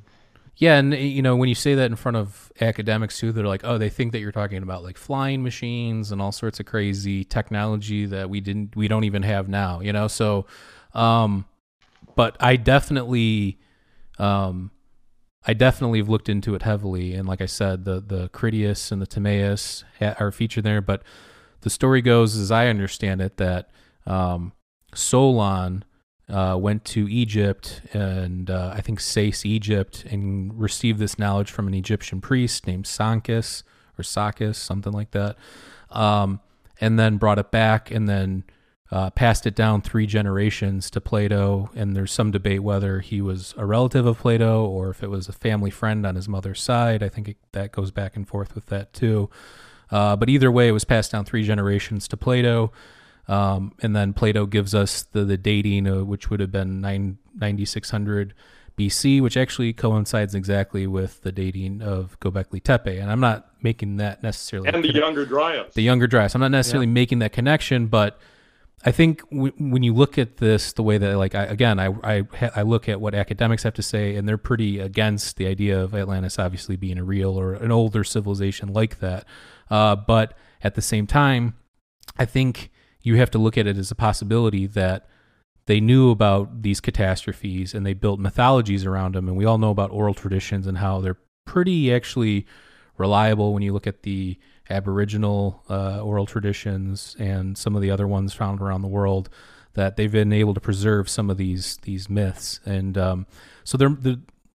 Yeah, 0.56 0.76
and 0.78 0.92
you 0.94 1.22
know 1.22 1.36
when 1.36 1.48
you 1.48 1.54
say 1.54 1.74
that 1.76 1.86
in 1.86 1.96
front 1.96 2.16
of 2.16 2.52
academics 2.60 3.18
too, 3.18 3.32
they're 3.32 3.46
like, 3.46 3.62
"Oh, 3.64 3.78
they 3.78 3.88
think 3.90 4.12
that 4.12 4.20
you're 4.20 4.32
talking 4.32 4.62
about 4.62 4.82
like 4.82 4.98
flying 4.98 5.42
machines 5.42 6.12
and 6.12 6.20
all 6.20 6.32
sorts 6.32 6.60
of 6.60 6.66
crazy 6.66 7.24
technology 7.24 8.06
that 8.06 8.28
we 8.30 8.40
didn't, 8.40 8.76
we 8.76 8.86
don't 8.88 9.04
even 9.04 9.22
have 9.22 9.48
now." 9.48 9.80
You 9.80 9.92
know, 9.92 10.08
so, 10.08 10.46
um, 10.94 11.46
but 12.14 12.36
I 12.38 12.56
definitely, 12.56 13.58
um, 14.18 14.70
I 15.46 15.54
definitely 15.54 15.98
have 16.00 16.08
looked 16.10 16.28
into 16.28 16.54
it 16.54 16.62
heavily, 16.62 17.14
and 17.14 17.26
like 17.26 17.40
I 17.40 17.46
said, 17.46 17.84
the 17.84 18.00
the 18.00 18.28
Critias 18.28 18.92
and 18.92 19.00
the 19.00 19.06
Timaeus 19.06 19.84
are 20.00 20.30
featured 20.30 20.64
there. 20.64 20.82
But 20.82 21.02
the 21.62 21.70
story 21.70 22.02
goes, 22.02 22.36
as 22.36 22.50
I 22.50 22.68
understand 22.68 23.20
it, 23.22 23.38
that 23.38 23.70
um, 24.06 24.52
Solon 24.94 25.84
uh, 26.32 26.56
went 26.56 26.84
to 26.86 27.06
Egypt 27.08 27.82
and 27.92 28.50
uh, 28.50 28.72
I 28.74 28.80
think 28.80 29.00
Sais, 29.00 29.44
Egypt, 29.44 30.04
and 30.10 30.58
received 30.58 30.98
this 30.98 31.18
knowledge 31.18 31.50
from 31.50 31.68
an 31.68 31.74
Egyptian 31.74 32.20
priest 32.20 32.66
named 32.66 32.86
Sankis 32.86 33.62
or 33.98 34.02
Sakis, 34.02 34.56
something 34.56 34.92
like 34.92 35.10
that, 35.10 35.36
um, 35.90 36.40
and 36.80 36.98
then 36.98 37.18
brought 37.18 37.38
it 37.38 37.50
back 37.50 37.90
and 37.90 38.08
then 38.08 38.44
uh, 38.90 39.10
passed 39.10 39.46
it 39.46 39.54
down 39.54 39.82
three 39.82 40.06
generations 40.06 40.90
to 40.90 41.00
Plato. 41.00 41.70
And 41.74 41.94
there's 41.94 42.12
some 42.12 42.30
debate 42.30 42.62
whether 42.62 43.00
he 43.00 43.20
was 43.20 43.54
a 43.58 43.66
relative 43.66 44.06
of 44.06 44.18
Plato 44.18 44.64
or 44.64 44.88
if 44.88 45.02
it 45.02 45.10
was 45.10 45.28
a 45.28 45.32
family 45.32 45.70
friend 45.70 46.06
on 46.06 46.14
his 46.14 46.28
mother's 46.28 46.62
side. 46.62 47.02
I 47.02 47.10
think 47.10 47.28
it, 47.28 47.36
that 47.52 47.72
goes 47.72 47.90
back 47.90 48.16
and 48.16 48.26
forth 48.26 48.54
with 48.54 48.66
that 48.66 48.94
too. 48.94 49.28
Uh, 49.90 50.16
but 50.16 50.30
either 50.30 50.50
way, 50.50 50.68
it 50.68 50.72
was 50.72 50.84
passed 50.84 51.12
down 51.12 51.26
three 51.26 51.42
generations 51.42 52.08
to 52.08 52.16
Plato. 52.16 52.72
Um, 53.28 53.72
and 53.80 53.94
then 53.94 54.12
Plato 54.12 54.46
gives 54.46 54.74
us 54.74 55.02
the, 55.02 55.24
the 55.24 55.36
dating, 55.36 55.86
uh, 55.86 56.04
which 56.04 56.30
would 56.30 56.40
have 56.40 56.50
been 56.50 56.80
9, 56.80 57.18
9600 57.34 58.34
BC, 58.76 59.20
which 59.20 59.36
actually 59.36 59.72
coincides 59.72 60.34
exactly 60.34 60.86
with 60.86 61.22
the 61.22 61.32
dating 61.32 61.82
of 61.82 62.18
Göbekli 62.20 62.62
Tepe. 62.62 62.98
And 62.98 63.10
I'm 63.10 63.20
not 63.20 63.50
making 63.62 63.98
that 63.98 64.22
necessarily. 64.22 64.68
And 64.68 64.82
the 64.82 64.92
younger 64.92 65.24
Dryas. 65.24 65.74
The 65.74 65.82
younger 65.82 66.06
Dryas. 66.06 66.34
I'm 66.34 66.40
not 66.40 66.50
necessarily 66.50 66.86
yeah. 66.86 66.92
making 66.92 67.20
that 67.20 67.32
connection, 67.32 67.86
but 67.86 68.18
I 68.84 68.90
think 68.90 69.22
w- 69.30 69.52
when 69.58 69.82
you 69.82 69.94
look 69.94 70.18
at 70.18 70.38
this 70.38 70.72
the 70.72 70.82
way 70.82 70.98
that, 70.98 71.16
like, 71.16 71.34
I, 71.34 71.44
again, 71.44 71.78
I, 71.78 71.94
I, 72.02 72.22
I 72.56 72.62
look 72.62 72.88
at 72.88 73.00
what 73.00 73.14
academics 73.14 73.62
have 73.62 73.74
to 73.74 73.82
say, 73.82 74.16
and 74.16 74.28
they're 74.28 74.38
pretty 74.38 74.80
against 74.80 75.36
the 75.36 75.46
idea 75.46 75.80
of 75.80 75.94
Atlantis 75.94 76.38
obviously 76.38 76.76
being 76.76 76.98
a 76.98 77.04
real 77.04 77.38
or 77.38 77.54
an 77.54 77.70
older 77.70 78.02
civilization 78.02 78.72
like 78.72 78.98
that. 78.98 79.26
Uh, 79.70 79.94
but 79.94 80.36
at 80.62 80.74
the 80.74 80.82
same 80.82 81.06
time, 81.06 81.54
I 82.18 82.24
think 82.24 82.71
you 83.02 83.16
have 83.16 83.30
to 83.32 83.38
look 83.38 83.58
at 83.58 83.66
it 83.66 83.76
as 83.76 83.90
a 83.90 83.94
possibility 83.94 84.66
that 84.66 85.06
they 85.66 85.80
knew 85.80 86.10
about 86.10 86.62
these 86.62 86.80
catastrophes 86.80 87.74
and 87.74 87.86
they 87.86 87.94
built 87.94 88.18
mythologies 88.18 88.84
around 88.84 89.14
them. 89.14 89.28
And 89.28 89.36
we 89.36 89.44
all 89.44 89.58
know 89.58 89.70
about 89.70 89.90
oral 89.90 90.14
traditions 90.14 90.66
and 90.66 90.78
how 90.78 91.00
they're 91.00 91.18
pretty 91.44 91.92
actually 91.92 92.46
reliable 92.96 93.52
when 93.52 93.62
you 93.62 93.72
look 93.72 93.86
at 93.86 94.02
the 94.02 94.38
Aboriginal 94.70 95.62
uh, 95.68 96.00
oral 96.00 96.26
traditions 96.26 97.16
and 97.18 97.56
some 97.56 97.76
of 97.76 97.82
the 97.82 97.90
other 97.90 98.06
ones 98.06 98.32
found 98.32 98.60
around 98.60 98.82
the 98.82 98.88
world. 98.88 99.28
That 99.74 99.96
they've 99.96 100.12
been 100.12 100.34
able 100.34 100.52
to 100.52 100.60
preserve 100.60 101.08
some 101.08 101.30
of 101.30 101.38
these 101.38 101.78
these 101.78 102.10
myths, 102.10 102.60
and 102.66 102.98
um, 102.98 103.26
so 103.64 103.78
they're, 103.78 103.96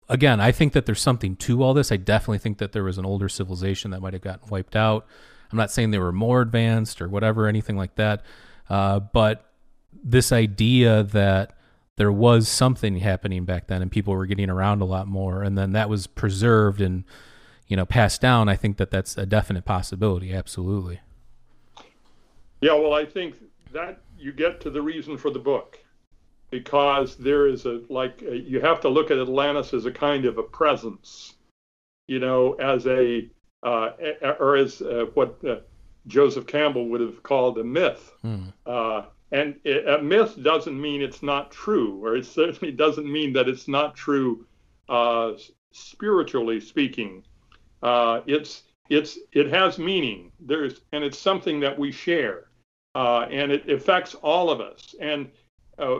again, 0.08 0.40
I 0.40 0.50
think 0.50 0.72
that 0.72 0.86
there's 0.86 1.00
something 1.00 1.36
to 1.36 1.62
all 1.62 1.72
this. 1.72 1.92
I 1.92 1.98
definitely 1.98 2.38
think 2.38 2.58
that 2.58 2.72
there 2.72 2.82
was 2.82 2.98
an 2.98 3.06
older 3.06 3.28
civilization 3.28 3.92
that 3.92 4.00
might 4.00 4.12
have 4.12 4.22
gotten 4.22 4.48
wiped 4.50 4.74
out. 4.74 5.06
I'm 5.54 5.58
not 5.58 5.70
saying 5.70 5.92
they 5.92 5.98
were 5.98 6.10
more 6.10 6.40
advanced 6.40 7.00
or 7.00 7.08
whatever, 7.08 7.46
anything 7.46 7.76
like 7.76 7.94
that. 7.94 8.24
Uh, 8.68 8.98
but 8.98 9.52
this 10.02 10.32
idea 10.32 11.04
that 11.04 11.56
there 11.94 12.10
was 12.10 12.48
something 12.48 12.96
happening 12.96 13.44
back 13.44 13.68
then 13.68 13.80
and 13.80 13.88
people 13.88 14.14
were 14.14 14.26
getting 14.26 14.50
around 14.50 14.82
a 14.82 14.84
lot 14.84 15.06
more, 15.06 15.44
and 15.44 15.56
then 15.56 15.70
that 15.70 15.88
was 15.88 16.08
preserved 16.08 16.80
and 16.80 17.04
you 17.68 17.76
know 17.76 17.86
passed 17.86 18.20
down. 18.20 18.48
I 18.48 18.56
think 18.56 18.78
that 18.78 18.90
that's 18.90 19.16
a 19.16 19.26
definite 19.26 19.64
possibility. 19.64 20.34
Absolutely. 20.34 20.98
Yeah, 22.60 22.74
well, 22.74 22.94
I 22.94 23.04
think 23.04 23.36
that 23.72 24.00
you 24.18 24.32
get 24.32 24.60
to 24.62 24.70
the 24.70 24.82
reason 24.82 25.16
for 25.16 25.30
the 25.30 25.38
book 25.38 25.78
because 26.50 27.14
there 27.14 27.46
is 27.46 27.64
a 27.64 27.82
like 27.88 28.22
a, 28.22 28.36
you 28.36 28.60
have 28.60 28.80
to 28.80 28.88
look 28.88 29.12
at 29.12 29.18
Atlantis 29.18 29.72
as 29.72 29.86
a 29.86 29.92
kind 29.92 30.24
of 30.24 30.36
a 30.36 30.42
presence, 30.42 31.34
you 32.08 32.18
know, 32.18 32.54
as 32.54 32.88
a 32.88 33.30
uh, 33.64 33.92
or 34.38 34.56
as 34.56 34.82
uh, 34.82 35.06
what 35.14 35.42
uh, 35.44 35.56
Joseph 36.06 36.46
Campbell 36.46 36.88
would 36.88 37.00
have 37.00 37.22
called 37.22 37.58
a 37.58 37.64
myth. 37.64 38.12
Hmm. 38.22 38.48
and 39.32 39.56
it, 39.64 39.88
a 39.88 40.02
myth 40.02 40.40
doesn't 40.42 40.78
mean 40.80 41.02
it's 41.02 41.22
not 41.22 41.50
true, 41.50 42.04
or 42.04 42.16
it 42.16 42.26
certainly 42.26 42.72
doesn't 42.84 43.10
mean 43.10 43.32
that 43.32 43.48
it's 43.48 43.66
not 43.66 43.96
true 43.96 44.46
spiritually 45.72 46.60
speaking. 46.60 47.24
it's 47.82 48.62
it's 48.90 49.18
it 49.32 49.48
has 49.48 49.78
meaning. 49.78 50.30
There's 50.40 50.82
and 50.92 51.02
it's 51.02 51.18
something 51.18 51.58
that 51.60 51.78
we 51.78 51.90
share, 51.90 52.48
and 52.94 53.50
it 53.50 53.68
affects 53.70 54.14
all 54.14 54.50
of 54.50 54.60
us. 54.60 54.94
And 55.00 55.30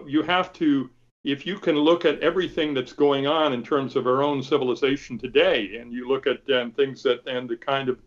you 0.06 0.22
have 0.22 0.52
to 0.54 0.90
if 1.24 1.46
you 1.46 1.58
can 1.58 1.76
look 1.76 2.04
at 2.04 2.20
everything 2.20 2.74
that's 2.74 2.92
going 2.92 3.26
on 3.26 3.54
in 3.54 3.62
terms 3.62 3.96
of 3.96 4.06
our 4.06 4.22
own 4.22 4.42
civilization 4.42 5.18
today, 5.18 5.76
and 5.76 5.92
you 5.92 6.06
look 6.06 6.26
at 6.26 6.38
um, 6.52 6.70
things 6.70 7.02
that 7.02 7.26
and 7.26 7.48
the 7.48 7.56
kind 7.56 7.88
of 7.88 7.98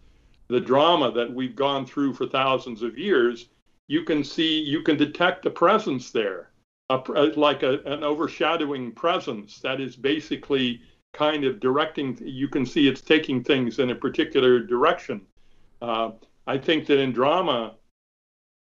the 0.49 0.61
drama 0.61 1.11
that 1.11 1.33
we've 1.33 1.55
gone 1.55 1.85
through 1.85 2.13
for 2.13 2.27
thousands 2.27 2.83
of 2.83 2.97
years, 2.97 3.49
you 3.87 4.03
can 4.03 4.23
see 4.23 4.61
you 4.61 4.81
can 4.83 4.97
detect 4.97 5.45
a 5.45 5.49
presence 5.49 6.11
there, 6.11 6.51
a, 6.89 6.97
like 7.35 7.63
a, 7.63 7.79
an 7.85 8.03
overshadowing 8.03 8.91
presence 8.91 9.59
that 9.59 9.81
is 9.81 9.95
basically 9.95 10.81
kind 11.13 11.43
of 11.43 11.59
directing. 11.59 12.17
You 12.21 12.47
can 12.47 12.65
see 12.65 12.87
it's 12.87 13.01
taking 13.01 13.43
things 13.43 13.79
in 13.79 13.89
a 13.89 13.95
particular 13.95 14.59
direction. 14.59 15.21
Uh, 15.81 16.11
I 16.45 16.57
think 16.57 16.85
that 16.85 16.99
in 16.99 17.11
drama, 17.11 17.75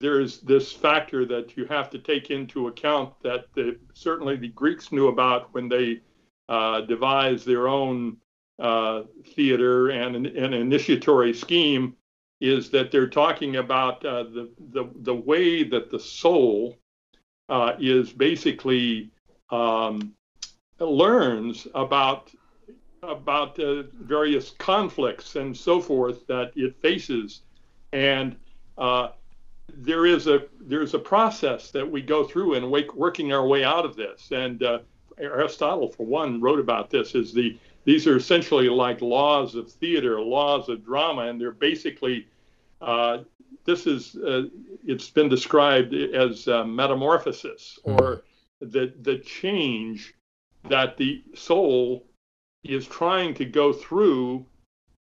there's 0.00 0.40
this 0.40 0.72
factor 0.72 1.24
that 1.24 1.56
you 1.56 1.64
have 1.66 1.90
to 1.90 1.98
take 1.98 2.30
into 2.30 2.68
account 2.68 3.14
that 3.22 3.46
the, 3.54 3.78
certainly 3.94 4.36
the 4.36 4.48
Greeks 4.48 4.92
knew 4.92 5.08
about 5.08 5.52
when 5.54 5.68
they 5.68 6.00
uh, 6.48 6.82
devised 6.82 7.46
their 7.46 7.68
own 7.68 8.16
uh, 8.58 9.02
theater 9.34 9.90
and 9.90 10.16
an, 10.16 10.54
initiatory 10.54 11.32
scheme 11.32 11.96
is 12.40 12.70
that 12.70 12.90
they're 12.90 13.08
talking 13.08 13.56
about 13.56 14.04
uh, 14.04 14.24
the, 14.24 14.50
the, 14.72 14.84
the 15.00 15.14
way 15.14 15.62
that 15.62 15.90
the 15.90 15.98
soul 15.98 16.76
uh, 17.48 17.72
is 17.78 18.12
basically 18.12 19.10
um, 19.50 20.12
learns 20.78 21.66
about 21.74 22.30
about 23.02 23.58
uh, 23.60 23.84
various 24.00 24.50
conflicts 24.58 25.36
and 25.36 25.56
so 25.56 25.80
forth 25.80 26.26
that 26.26 26.50
it 26.56 26.74
faces. 26.80 27.42
And 27.92 28.34
uh, 28.76 29.10
there 29.74 30.06
is 30.06 30.26
a 30.26 30.44
there's 30.60 30.94
a 30.94 30.98
process 30.98 31.70
that 31.70 31.90
we 31.90 32.02
go 32.02 32.24
through 32.24 32.54
in 32.54 32.70
wake, 32.70 32.94
working 32.94 33.32
our 33.32 33.46
way 33.46 33.64
out 33.64 33.84
of 33.84 33.96
this. 33.96 34.30
And 34.30 34.62
uh, 34.62 34.78
Aristotle, 35.18 35.90
for 35.90 36.06
one, 36.06 36.40
wrote 36.40 36.60
about 36.60 36.90
this. 36.90 37.14
Is 37.14 37.32
the 37.32 37.58
these 37.84 38.06
are 38.06 38.16
essentially 38.16 38.68
like 38.68 39.00
laws 39.00 39.54
of 39.54 39.70
theater, 39.70 40.20
laws 40.20 40.68
of 40.68 40.84
drama, 40.84 41.22
and 41.22 41.40
they're 41.40 41.52
basically 41.52 42.26
uh, 42.80 43.18
this 43.64 43.86
is 43.86 44.16
uh, 44.16 44.44
it's 44.84 45.10
been 45.10 45.28
described 45.28 45.94
as 45.94 46.48
uh, 46.48 46.64
metamorphosis 46.64 47.78
hmm. 47.84 47.92
or 47.92 48.22
the 48.60 48.92
the 49.02 49.18
change 49.18 50.14
that 50.68 50.96
the 50.96 51.22
soul 51.34 52.04
is 52.64 52.86
trying 52.86 53.34
to 53.34 53.44
go 53.44 53.72
through 53.72 54.44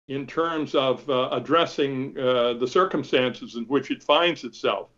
in 0.07 0.25
terms 0.25 0.73
of 0.73 1.07
uh, 1.09 1.29
addressing 1.31 2.17
uh, 2.17 2.53
the 2.53 2.67
circumstances 2.67 3.55
in 3.55 3.65
which 3.65 3.91
it 3.91 4.01
finds 4.01 4.43
itself. 4.43 4.89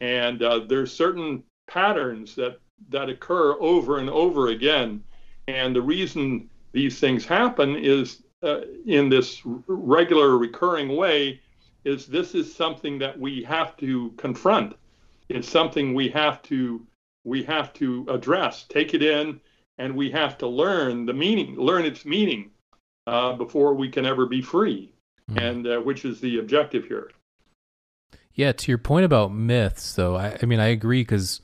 And 0.00 0.42
uh, 0.42 0.60
there's 0.68 0.92
certain 0.92 1.42
patterns 1.68 2.34
that, 2.36 2.58
that 2.88 3.10
occur 3.10 3.56
over 3.60 3.98
and 3.98 4.08
over 4.08 4.48
again. 4.48 5.02
And 5.48 5.74
the 5.76 5.82
reason 5.82 6.48
these 6.72 6.98
things 6.98 7.24
happen 7.24 7.76
is 7.76 8.22
uh, 8.42 8.60
in 8.86 9.08
this 9.08 9.42
regular 9.44 10.38
recurring 10.38 10.96
way 10.96 11.40
is 11.84 12.06
this 12.06 12.34
is 12.34 12.54
something 12.54 12.98
that 12.98 13.18
we 13.18 13.42
have 13.42 13.76
to 13.78 14.12
confront. 14.16 14.76
It's 15.28 15.48
something 15.48 15.94
we 15.94 16.08
have 16.10 16.42
to 16.44 16.86
we 17.24 17.42
have 17.42 17.74
to 17.74 18.06
address, 18.08 18.64
take 18.68 18.94
it 18.94 19.02
in, 19.02 19.38
and 19.76 19.94
we 19.94 20.10
have 20.10 20.38
to 20.38 20.46
learn 20.46 21.04
the 21.04 21.12
meaning, 21.12 21.56
learn 21.56 21.84
its 21.84 22.06
meaning 22.06 22.50
uh, 23.08 23.32
before 23.32 23.72
we 23.72 23.88
can 23.88 24.04
ever 24.04 24.26
be 24.26 24.42
free, 24.42 24.92
mm. 25.30 25.42
and 25.42 25.66
uh, 25.66 25.78
which 25.78 26.04
is 26.04 26.20
the 26.20 26.38
objective 26.38 26.84
here. 26.84 27.10
Yeah, 28.34 28.52
to 28.52 28.70
your 28.70 28.78
point 28.78 29.06
about 29.06 29.32
myths, 29.32 29.94
though, 29.94 30.16
I, 30.16 30.36
I 30.42 30.46
mean, 30.46 30.60
I 30.60 30.66
agree 30.66 31.00
because 31.00 31.40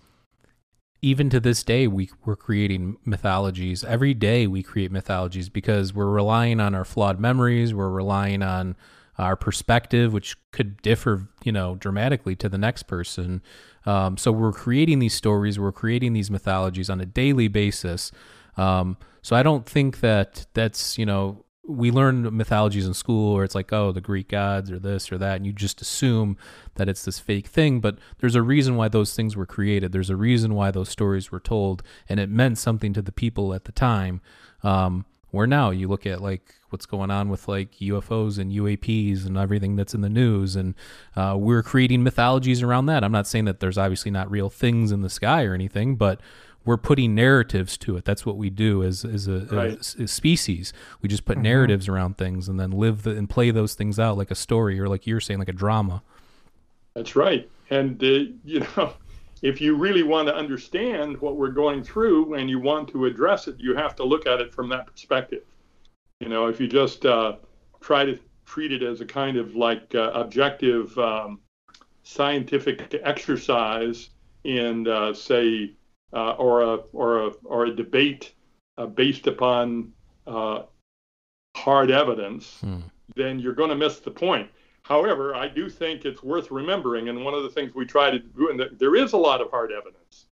even 1.00 1.30
to 1.30 1.40
this 1.40 1.62
day, 1.62 1.86
we 1.86 2.10
we're 2.24 2.36
creating 2.36 2.98
mythologies. 3.04 3.82
Every 3.82 4.12
day, 4.12 4.46
we 4.46 4.62
create 4.62 4.92
mythologies 4.92 5.48
because 5.48 5.94
we're 5.94 6.10
relying 6.10 6.60
on 6.60 6.74
our 6.74 6.84
flawed 6.84 7.18
memories. 7.18 7.72
We're 7.72 7.88
relying 7.88 8.42
on 8.42 8.76
our 9.16 9.34
perspective, 9.34 10.12
which 10.12 10.36
could 10.50 10.82
differ, 10.82 11.28
you 11.44 11.52
know, 11.52 11.76
dramatically 11.76 12.36
to 12.36 12.48
the 12.48 12.58
next 12.58 12.82
person. 12.82 13.40
Um, 13.86 14.18
so 14.18 14.32
we're 14.32 14.52
creating 14.52 14.98
these 14.98 15.14
stories, 15.14 15.58
we're 15.58 15.72
creating 15.72 16.12
these 16.12 16.30
mythologies 16.30 16.90
on 16.90 17.00
a 17.00 17.06
daily 17.06 17.48
basis. 17.48 18.12
Um, 18.56 18.98
so 19.22 19.34
I 19.34 19.42
don't 19.42 19.66
think 19.66 20.00
that 20.00 20.46
that's 20.52 20.98
you 20.98 21.06
know 21.06 21.44
we 21.66 21.90
learn 21.90 22.36
mythologies 22.36 22.86
in 22.86 22.94
school 22.94 23.34
where 23.34 23.44
it's 23.44 23.54
like 23.54 23.72
oh 23.72 23.92
the 23.92 24.00
Greek 24.00 24.28
gods 24.28 24.70
or 24.70 24.78
this 24.78 25.10
or 25.10 25.18
that, 25.18 25.36
and 25.36 25.46
you 25.46 25.52
just 25.52 25.80
assume 25.80 26.36
that 26.74 26.88
it's 26.88 27.04
this 27.04 27.18
fake 27.18 27.46
thing. 27.46 27.80
But 27.80 27.98
there's 28.18 28.34
a 28.34 28.42
reason 28.42 28.76
why 28.76 28.88
those 28.88 29.14
things 29.14 29.36
were 29.36 29.46
created. 29.46 29.92
There's 29.92 30.10
a 30.10 30.16
reason 30.16 30.54
why 30.54 30.70
those 30.70 30.88
stories 30.88 31.30
were 31.30 31.40
told, 31.40 31.82
and 32.08 32.20
it 32.20 32.28
meant 32.28 32.58
something 32.58 32.92
to 32.92 33.02
the 33.02 33.12
people 33.12 33.54
at 33.54 33.64
the 33.64 33.72
time. 33.72 34.20
Um, 34.62 35.06
where 35.30 35.48
now 35.48 35.70
you 35.70 35.88
look 35.88 36.06
at 36.06 36.22
like 36.22 36.54
what's 36.70 36.86
going 36.86 37.10
on 37.10 37.28
with 37.28 37.48
like 37.48 37.72
UFOs 37.78 38.38
and 38.38 38.52
UAPs 38.52 39.26
and 39.26 39.36
everything 39.36 39.74
that's 39.74 39.92
in 39.92 40.00
the 40.00 40.08
news, 40.08 40.54
and 40.54 40.74
uh, 41.16 41.34
we're 41.36 41.62
creating 41.62 42.02
mythologies 42.04 42.62
around 42.62 42.86
that. 42.86 43.02
I'm 43.02 43.12
not 43.12 43.26
saying 43.26 43.46
that 43.46 43.58
there's 43.58 43.78
obviously 43.78 44.12
not 44.12 44.30
real 44.30 44.48
things 44.48 44.92
in 44.92 45.02
the 45.02 45.10
sky 45.10 45.44
or 45.44 45.54
anything, 45.54 45.96
but 45.96 46.20
we're 46.64 46.76
putting 46.76 47.14
narratives 47.14 47.76
to 47.78 47.96
it. 47.96 48.04
That's 48.04 48.24
what 48.24 48.36
we 48.36 48.50
do 48.50 48.82
as 48.82 49.04
as 49.04 49.28
a, 49.28 49.46
right. 49.50 49.94
a, 49.98 50.04
a 50.04 50.08
species. 50.08 50.72
We 51.02 51.08
just 51.08 51.24
put 51.24 51.36
mm-hmm. 51.36 51.44
narratives 51.44 51.88
around 51.88 52.18
things 52.18 52.48
and 52.48 52.58
then 52.58 52.70
live 52.70 53.02
the, 53.02 53.10
and 53.10 53.28
play 53.28 53.50
those 53.50 53.74
things 53.74 53.98
out 53.98 54.16
like 54.16 54.30
a 54.30 54.34
story 54.34 54.80
or 54.80 54.88
like 54.88 55.06
you're 55.06 55.20
saying, 55.20 55.38
like 55.38 55.48
a 55.48 55.52
drama. 55.52 56.02
That's 56.94 57.16
right. 57.16 57.48
And 57.70 58.02
uh, 58.02 58.32
you 58.44 58.60
know, 58.76 58.94
if 59.42 59.60
you 59.60 59.76
really 59.76 60.02
want 60.02 60.28
to 60.28 60.34
understand 60.34 61.20
what 61.20 61.36
we're 61.36 61.50
going 61.50 61.82
through 61.82 62.34
and 62.34 62.48
you 62.48 62.58
want 62.58 62.88
to 62.88 63.04
address 63.04 63.46
it, 63.46 63.56
you 63.58 63.74
have 63.74 63.94
to 63.96 64.04
look 64.04 64.26
at 64.26 64.40
it 64.40 64.54
from 64.54 64.68
that 64.70 64.86
perspective. 64.86 65.42
You 66.20 66.28
know, 66.28 66.46
if 66.46 66.60
you 66.60 66.66
just 66.66 67.04
uh, 67.04 67.36
try 67.80 68.04
to 68.04 68.18
treat 68.46 68.72
it 68.72 68.82
as 68.82 69.00
a 69.00 69.04
kind 69.04 69.36
of 69.36 69.54
like 69.56 69.94
uh, 69.94 70.10
objective 70.14 70.96
um, 70.98 71.40
scientific 72.04 72.94
exercise 73.02 74.10
in, 74.44 74.86
uh, 74.88 75.12
say, 75.12 75.72
uh, 76.14 76.32
or 76.32 76.62
a 76.62 76.76
or 76.92 77.26
a 77.26 77.30
or 77.44 77.66
a 77.66 77.74
debate 77.74 78.32
uh, 78.78 78.86
based 78.86 79.26
upon 79.26 79.92
uh, 80.26 80.62
hard 81.56 81.90
evidence, 81.90 82.58
hmm. 82.60 82.80
then 83.16 83.38
you're 83.38 83.54
going 83.54 83.70
to 83.70 83.76
miss 83.76 84.00
the 84.00 84.10
point. 84.10 84.48
However, 84.82 85.34
I 85.34 85.48
do 85.48 85.70
think 85.70 86.04
it's 86.04 86.22
worth 86.22 86.50
remembering, 86.50 87.08
and 87.08 87.24
one 87.24 87.34
of 87.34 87.42
the 87.42 87.48
things 87.48 87.74
we 87.74 87.86
try 87.86 88.10
to 88.10 88.18
do, 88.18 88.50
and 88.50 88.78
there 88.78 88.96
is 88.96 89.12
a 89.12 89.16
lot 89.16 89.40
of 89.40 89.50
hard 89.50 89.72
evidence, 89.72 90.26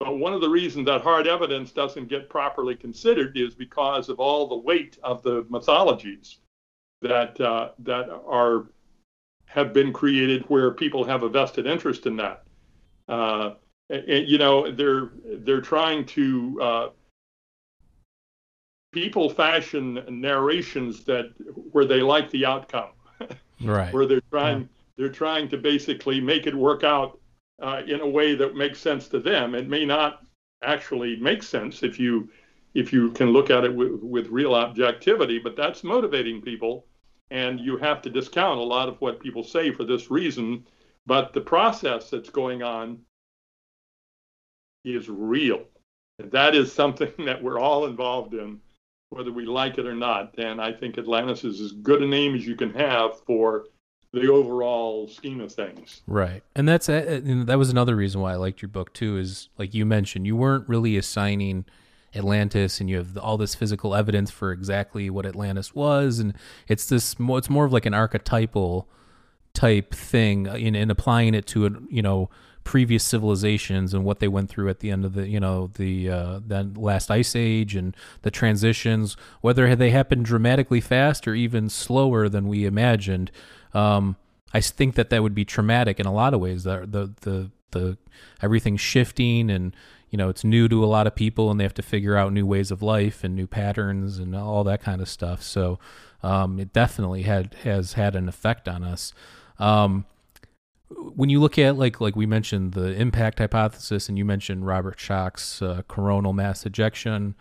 but 0.00 0.18
one 0.18 0.32
of 0.32 0.40
the 0.40 0.48
reasons 0.48 0.86
that 0.86 1.02
hard 1.02 1.26
evidence 1.26 1.72
doesn't 1.72 2.08
get 2.08 2.28
properly 2.28 2.74
considered 2.74 3.36
is 3.36 3.54
because 3.54 4.08
of 4.08 4.18
all 4.18 4.48
the 4.48 4.56
weight 4.56 4.98
of 5.02 5.22
the 5.22 5.44
mythologies 5.48 6.38
that 7.02 7.38
uh, 7.40 7.70
that 7.80 8.08
are 8.26 8.66
have 9.44 9.74
been 9.74 9.92
created 9.92 10.42
where 10.48 10.70
people 10.70 11.04
have 11.04 11.22
a 11.22 11.28
vested 11.28 11.66
interest 11.66 12.06
in 12.06 12.16
that. 12.16 12.44
And, 13.90 14.28
you 14.28 14.38
know, 14.38 14.70
they're 14.70 15.10
they're 15.24 15.60
trying 15.60 16.06
to 16.06 16.60
uh, 16.62 16.88
people 18.92 19.28
fashion 19.28 20.02
narrations 20.08 21.04
that 21.04 21.32
where 21.72 21.84
they 21.84 22.00
like 22.00 22.30
the 22.30 22.46
outcome, 22.46 22.90
right? 23.62 23.92
where 23.92 24.06
they're 24.06 24.22
trying 24.30 24.60
yeah. 24.60 24.66
they're 24.96 25.12
trying 25.12 25.48
to 25.48 25.58
basically 25.58 26.20
make 26.20 26.46
it 26.46 26.54
work 26.54 26.84
out 26.84 27.18
uh, 27.62 27.82
in 27.86 28.00
a 28.00 28.06
way 28.06 28.34
that 28.34 28.54
makes 28.54 28.78
sense 28.78 29.08
to 29.08 29.18
them. 29.18 29.54
It 29.54 29.68
may 29.68 29.84
not 29.84 30.24
actually 30.62 31.16
make 31.16 31.42
sense 31.42 31.82
if 31.82 31.98
you 31.98 32.28
if 32.74 32.92
you 32.92 33.10
can 33.12 33.30
look 33.30 33.50
at 33.50 33.64
it 33.64 33.74
with, 33.74 34.00
with 34.02 34.28
real 34.28 34.54
objectivity, 34.54 35.38
but 35.38 35.56
that's 35.56 35.84
motivating 35.84 36.40
people. 36.40 36.86
And 37.30 37.60
you 37.60 37.76
have 37.78 38.02
to 38.02 38.10
discount 38.10 38.58
a 38.58 38.62
lot 38.64 38.88
of 38.88 39.00
what 39.00 39.20
people 39.20 39.42
say 39.42 39.70
for 39.70 39.84
this 39.84 40.10
reason. 40.10 40.66
But 41.06 41.32
the 41.32 41.40
process 41.40 42.10
that's 42.10 42.30
going 42.30 42.62
on 42.62 42.98
is 44.84 45.08
real. 45.08 45.64
And 46.18 46.30
that 46.32 46.54
is 46.54 46.72
something 46.72 47.12
that 47.24 47.42
we're 47.42 47.60
all 47.60 47.86
involved 47.86 48.34
in, 48.34 48.60
whether 49.10 49.32
we 49.32 49.46
like 49.46 49.78
it 49.78 49.86
or 49.86 49.94
not. 49.94 50.34
And 50.38 50.60
I 50.60 50.72
think 50.72 50.98
Atlantis 50.98 51.44
is 51.44 51.60
as 51.60 51.72
good 51.72 52.02
a 52.02 52.06
name 52.06 52.34
as 52.34 52.46
you 52.46 52.56
can 52.56 52.72
have 52.74 53.20
for 53.20 53.64
the 54.12 54.28
overall 54.28 55.08
scheme 55.08 55.40
of 55.40 55.52
things. 55.52 56.02
Right. 56.06 56.42
And 56.54 56.68
that's 56.68 56.88
and 56.88 57.46
that 57.46 57.58
was 57.58 57.70
another 57.70 57.96
reason 57.96 58.20
why 58.20 58.32
I 58.32 58.36
liked 58.36 58.60
your 58.60 58.68
book 58.68 58.92
too 58.92 59.16
is 59.16 59.48
like 59.58 59.72
you 59.72 59.86
mentioned 59.86 60.26
you 60.26 60.36
weren't 60.36 60.68
really 60.68 60.98
assigning 60.98 61.64
Atlantis 62.14 62.78
and 62.78 62.90
you 62.90 62.98
have 62.98 63.16
all 63.16 63.38
this 63.38 63.54
physical 63.54 63.94
evidence 63.94 64.30
for 64.30 64.52
exactly 64.52 65.08
what 65.08 65.24
Atlantis 65.24 65.74
was 65.74 66.18
and 66.18 66.34
it's 66.68 66.86
this 66.86 67.16
it's 67.18 67.48
more 67.48 67.64
of 67.64 67.72
like 67.72 67.86
an 67.86 67.94
archetypal 67.94 68.86
type 69.54 69.94
thing 69.94 70.44
in, 70.46 70.74
in 70.74 70.90
applying 70.90 71.34
it 71.34 71.46
to 71.46 71.66
a 71.66 71.70
you 71.88 72.02
know 72.02 72.28
previous 72.64 73.02
civilizations 73.02 73.92
and 73.92 74.04
what 74.04 74.20
they 74.20 74.28
went 74.28 74.48
through 74.48 74.68
at 74.68 74.80
the 74.80 74.90
end 74.90 75.04
of 75.04 75.14
the 75.14 75.28
you 75.28 75.40
know 75.40 75.70
the 75.74 76.08
uh, 76.08 76.40
that 76.46 76.76
last 76.76 77.10
ice 77.10 77.34
age 77.34 77.74
and 77.74 77.96
the 78.22 78.30
transitions 78.30 79.16
whether 79.40 79.74
they 79.74 79.90
happened 79.90 80.24
dramatically 80.24 80.80
fast 80.80 81.26
or 81.26 81.34
even 81.34 81.68
slower 81.68 82.28
than 82.28 82.46
we 82.46 82.64
imagined 82.64 83.30
um, 83.74 84.16
I 84.54 84.60
think 84.60 84.94
that 84.96 85.10
that 85.10 85.22
would 85.22 85.34
be 85.34 85.44
traumatic 85.44 85.98
in 85.98 86.06
a 86.06 86.12
lot 86.12 86.34
of 86.34 86.40
ways. 86.40 86.64
The 86.64 86.86
the 86.86 87.12
the, 87.22 87.50
the 87.70 87.98
everything 88.42 88.76
shifting 88.76 89.50
and 89.50 89.74
you 90.10 90.18
know 90.18 90.28
it's 90.28 90.44
new 90.44 90.68
to 90.68 90.84
a 90.84 90.86
lot 90.86 91.06
of 91.06 91.14
people 91.14 91.50
and 91.50 91.58
they 91.58 91.64
have 91.64 91.74
to 91.74 91.82
figure 91.82 92.16
out 92.16 92.32
new 92.32 92.46
ways 92.46 92.70
of 92.70 92.82
life 92.82 93.24
and 93.24 93.34
new 93.34 93.46
patterns 93.46 94.18
and 94.18 94.36
all 94.36 94.64
that 94.64 94.82
kind 94.82 95.00
of 95.00 95.08
stuff. 95.08 95.42
So 95.42 95.78
um, 96.22 96.60
it 96.60 96.72
definitely 96.72 97.22
had 97.22 97.54
has 97.64 97.94
had 97.94 98.14
an 98.14 98.28
effect 98.28 98.68
on 98.68 98.84
us. 98.84 99.14
Um, 99.58 100.06
when 101.14 101.28
you 101.28 101.40
look 101.40 101.58
at 101.58 101.76
like 101.76 102.00
like 102.00 102.16
we 102.16 102.26
mentioned 102.26 102.72
the 102.72 102.92
impact 102.92 103.38
hypothesis 103.38 104.08
and 104.08 104.16
you 104.16 104.24
mentioned 104.24 104.66
Robert 104.66 104.98
Schoch's 104.98 105.62
uh, 105.62 105.82
coronal 105.88 106.32
mass 106.32 106.64
ejection, 106.66 107.34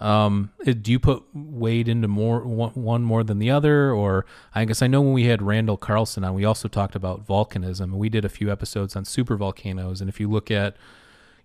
um, 0.00 0.50
do 0.64 0.90
you 0.90 0.98
put 0.98 1.22
weight 1.32 1.88
into 1.88 2.08
more 2.08 2.40
one, 2.44 2.72
one, 2.72 3.02
more 3.02 3.22
than 3.22 3.38
the 3.38 3.50
other, 3.50 3.92
or 3.92 4.26
I 4.54 4.64
guess 4.64 4.82
I 4.82 4.86
know 4.86 5.00
when 5.00 5.12
we 5.12 5.24
had 5.24 5.40
Randall 5.40 5.76
Carlson 5.76 6.24
on, 6.24 6.34
we 6.34 6.44
also 6.44 6.68
talked 6.68 6.94
about 6.96 7.26
volcanism, 7.26 7.84
and 7.84 7.98
we 7.98 8.08
did 8.08 8.24
a 8.24 8.28
few 8.28 8.50
episodes 8.50 8.96
on 8.96 9.04
super 9.04 9.36
volcanoes. 9.36 10.00
And 10.00 10.10
if 10.10 10.18
you 10.18 10.28
look 10.28 10.50
at, 10.50 10.76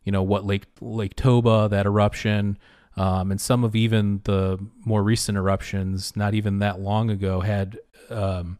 you 0.04 0.12
know, 0.12 0.24
what 0.24 0.46
Lake 0.46 0.66
Lake 0.82 1.16
Toba, 1.16 1.68
that 1.70 1.86
eruption, 1.86 2.58
um, 2.98 3.32
and 3.32 3.40
some 3.40 3.64
of 3.64 3.76
even 3.76 4.22
the 4.24 4.60
more 4.84 5.04
recent 5.04 5.38
eruptions, 5.38 6.16
not 6.16 6.34
even 6.34 6.60
that 6.60 6.80
long 6.80 7.10
ago, 7.10 7.42
had 7.42 7.78
um, 8.10 8.58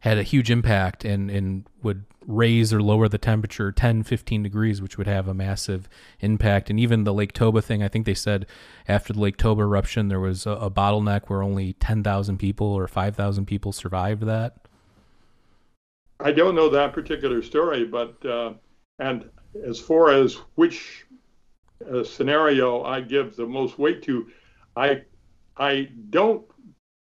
had 0.00 0.18
a 0.18 0.22
huge 0.22 0.50
impact 0.50 1.04
and, 1.04 1.30
and 1.30 1.64
would 1.82 2.04
raise 2.26 2.72
or 2.72 2.82
lower 2.82 3.08
the 3.08 3.18
temperature 3.18 3.72
10, 3.72 4.02
15 4.02 4.42
degrees, 4.42 4.80
which 4.80 4.96
would 4.98 5.06
have 5.06 5.28
a 5.28 5.34
massive 5.34 5.88
impact. 6.20 6.70
And 6.70 6.78
even 6.78 7.04
the 7.04 7.14
Lake 7.14 7.32
Toba 7.32 7.62
thing, 7.62 7.82
I 7.82 7.88
think 7.88 8.06
they 8.06 8.14
said 8.14 8.46
after 8.88 9.12
the 9.12 9.20
Lake 9.20 9.36
Toba 9.36 9.62
eruption, 9.62 10.08
there 10.08 10.20
was 10.20 10.46
a, 10.46 10.52
a 10.52 10.70
bottleneck 10.70 11.28
where 11.28 11.42
only 11.42 11.74
10,000 11.74 12.38
people 12.38 12.66
or 12.66 12.86
5,000 12.86 13.46
people 13.46 13.72
survived 13.72 14.22
that. 14.24 14.56
I 16.20 16.32
don't 16.32 16.54
know 16.54 16.68
that 16.68 16.92
particular 16.92 17.42
story, 17.42 17.84
but, 17.84 18.24
uh, 18.26 18.52
and 18.98 19.28
as 19.66 19.80
far 19.80 20.10
as 20.10 20.34
which 20.54 21.06
uh, 21.90 22.04
scenario 22.04 22.84
I 22.84 23.00
give 23.00 23.36
the 23.36 23.46
most 23.46 23.78
weight 23.78 24.02
to, 24.02 24.30
I, 24.76 25.02
I 25.56 25.88
don't, 26.10 26.44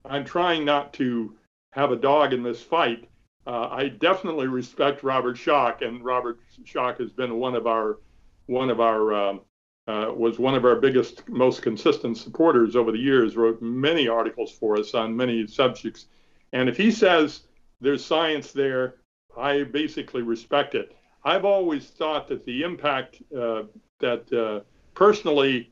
I'm 0.06 0.24
trying 0.24 0.64
not 0.66 0.94
to 0.94 1.36
have 1.78 1.92
a 1.92 1.96
dog 1.96 2.34
in 2.34 2.44
this 2.44 2.62
fight. 2.62 3.08
Uh, 3.46 3.70
I 3.72 3.88
definitely 3.88 4.48
respect 4.48 5.04
Robert 5.04 5.38
Schoch, 5.38 5.82
and 5.82 6.04
Robert 6.04 6.40
Schoch 6.66 7.00
has 7.00 7.12
been 7.12 7.40
one 7.40 7.56
of 7.56 7.68
our 7.68 8.00
one 8.48 8.70
of 8.70 8.82
our 8.82 9.14
um, 9.14 9.42
uh, 9.88 10.12
was 10.14 10.38
one 10.40 10.56
of 10.56 10.66
our 10.66 10.76
biggest, 10.76 11.28
most 11.30 11.62
consistent 11.62 12.18
supporters 12.18 12.76
over 12.76 12.92
the 12.92 12.98
years. 12.98 13.38
Wrote 13.38 13.62
many 13.62 14.08
articles 14.08 14.52
for 14.52 14.78
us 14.78 14.94
on 14.94 15.16
many 15.16 15.48
subjects, 15.48 16.08
and 16.52 16.68
if 16.68 16.76
he 16.76 16.92
says 16.92 17.44
there's 17.80 18.04
science 18.04 18.52
there, 18.52 18.96
I 19.38 19.64
basically 19.64 20.24
respect 20.24 20.76
it. 20.76 20.98
I've 21.24 21.46
always 21.46 21.86
thought 21.86 22.28
that 22.28 22.44
the 22.46 22.64
impact 22.64 23.22
uh, 23.38 23.64
that 24.00 24.34
uh, 24.34 24.62
personally 24.94 25.72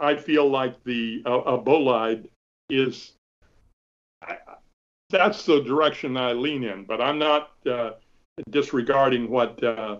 I 0.00 0.14
feel 0.14 0.48
like 0.48 0.82
the 0.84 1.22
uh, 1.26 1.40
a 1.40 1.58
bolide 1.58 2.28
is 2.70 3.12
that's 5.12 5.44
the 5.44 5.62
direction 5.62 6.16
I 6.16 6.32
lean 6.32 6.64
in. 6.64 6.84
But 6.84 7.00
I'm 7.00 7.18
not 7.18 7.52
uh, 7.70 7.92
disregarding 8.50 9.30
what 9.30 9.62
uh, 9.62 9.98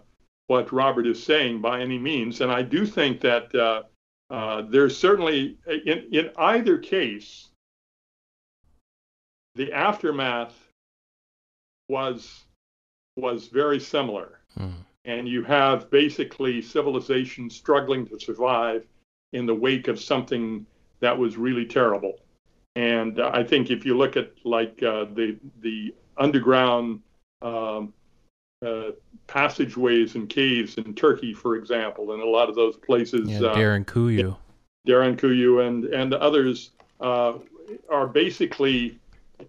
what 0.48 0.72
Robert 0.72 1.06
is 1.06 1.22
saying 1.22 1.60
by 1.60 1.80
any 1.80 1.98
means, 1.98 2.40
and 2.40 2.50
I 2.50 2.62
do 2.62 2.84
think 2.84 3.20
that 3.20 3.54
uh, 3.54 3.82
uh 4.30 4.62
there's 4.68 4.96
certainly 4.96 5.58
in 5.86 6.08
in 6.10 6.30
either 6.36 6.78
case 6.78 7.50
the 9.54 9.72
aftermath 9.72 10.54
was 11.88 12.44
was 13.16 13.48
very 13.48 13.78
similar. 13.78 14.40
Hmm. 14.56 14.70
And 15.04 15.28
you 15.28 15.42
have 15.42 15.90
basically 15.90 16.62
civilization 16.62 17.50
struggling 17.50 18.06
to 18.06 18.20
survive 18.20 18.84
in 19.32 19.46
the 19.46 19.54
wake 19.54 19.88
of 19.88 20.00
something 20.00 20.64
that 21.00 21.18
was 21.18 21.36
really 21.36 21.66
terrible. 21.66 22.20
And 22.76 23.20
uh, 23.20 23.30
I 23.32 23.44
think 23.44 23.70
if 23.70 23.84
you 23.84 23.96
look 23.96 24.16
at 24.16 24.32
like 24.44 24.82
uh, 24.82 25.06
the 25.14 25.36
the 25.60 25.94
underground 26.16 27.00
um, 27.42 27.92
uh, 28.64 28.92
passageways 29.26 30.14
and 30.14 30.28
caves 30.28 30.76
in 30.78 30.94
Turkey, 30.94 31.34
for 31.34 31.56
example, 31.56 32.12
and 32.12 32.22
a 32.22 32.26
lot 32.26 32.48
of 32.48 32.54
those 32.54 32.76
places. 32.76 33.28
Yeah, 33.28 33.48
uh, 33.48 33.54
Derinkuyu. 33.54 34.36
Derinkuyu 34.86 35.66
and 35.66 35.84
and 35.86 36.14
others 36.14 36.70
uh, 37.00 37.34
are 37.90 38.06
basically 38.06 38.98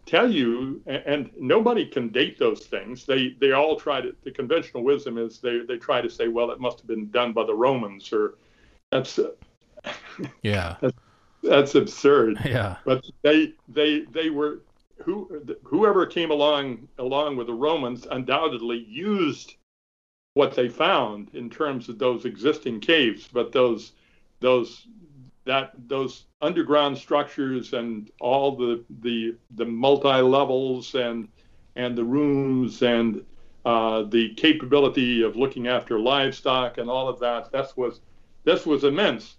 tell 0.05 0.29
you, 0.29 0.81
and 0.86 1.29
nobody 1.39 1.86
can 1.86 2.09
date 2.09 2.38
those 2.38 2.65
things. 2.65 3.05
They 3.05 3.36
they 3.39 3.51
all 3.51 3.75
try 3.75 4.01
to. 4.01 4.15
The 4.23 4.31
conventional 4.31 4.83
wisdom 4.83 5.17
is 5.17 5.39
they 5.39 5.59
they 5.59 5.77
try 5.77 6.01
to 6.01 6.09
say, 6.09 6.27
well, 6.27 6.51
it 6.51 6.59
must 6.59 6.79
have 6.79 6.88
been 6.88 7.09
done 7.12 7.33
by 7.33 7.45
the 7.45 7.55
Romans, 7.55 8.12
or 8.12 8.36
that's 8.91 9.19
yeah, 10.41 10.77
that's, 10.81 10.97
that's 11.43 11.75
absurd. 11.75 12.39
Yeah, 12.45 12.77
but 12.86 13.06
they 13.21 13.53
they 13.67 14.01
they 14.12 14.29
were 14.29 14.60
who 15.03 15.45
whoever 15.63 16.06
came 16.06 16.32
along 16.32 16.88
along 16.97 17.36
with 17.36 17.47
the 17.47 17.53
Romans 17.53 18.08
undoubtedly 18.10 18.86
used 18.89 19.56
what 20.34 20.56
they 20.56 20.67
found 20.67 21.29
in 21.34 21.49
terms 21.49 21.89
of 21.89 21.99
those 21.99 22.25
existing 22.25 22.79
caves, 22.79 23.27
but 23.32 23.51
those 23.51 23.93
those 24.39 24.88
that 25.45 25.71
those 25.88 26.25
underground 26.41 26.97
structures 26.97 27.73
and 27.73 28.12
all 28.19 28.56
the 28.56 28.84
the 29.01 29.36
the 29.56 29.65
multi 29.65 30.21
levels 30.21 30.95
and 30.95 31.27
and 31.75 31.97
the 31.97 32.03
rooms 32.03 32.82
and 32.82 33.23
uh, 33.65 34.03
the 34.03 34.34
capability 34.36 35.23
of 35.23 35.36
looking 35.36 35.67
after 35.67 35.99
livestock 35.99 36.77
and 36.77 36.89
all 36.89 37.08
of 37.08 37.19
that. 37.19 37.51
This 37.51 37.75
was 37.75 38.01
this 38.43 38.65
was 38.65 38.84
immense, 38.84 39.38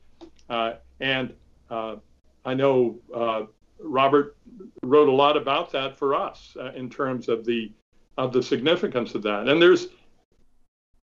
uh, 0.48 0.74
and 1.00 1.34
I 1.70 2.54
know 2.54 2.98
uh, 3.14 3.42
Robert 3.80 4.36
wrote 4.82 5.08
a 5.08 5.12
lot 5.12 5.36
about 5.36 5.72
that 5.72 5.96
for 5.96 6.14
us 6.14 6.56
uh, 6.60 6.72
in 6.72 6.90
terms 6.90 7.28
of 7.28 7.44
the 7.44 7.72
of 8.16 8.32
the 8.32 8.42
significance 8.42 9.14
of 9.14 9.22
that. 9.22 9.48
And 9.48 9.60
there's, 9.60 9.88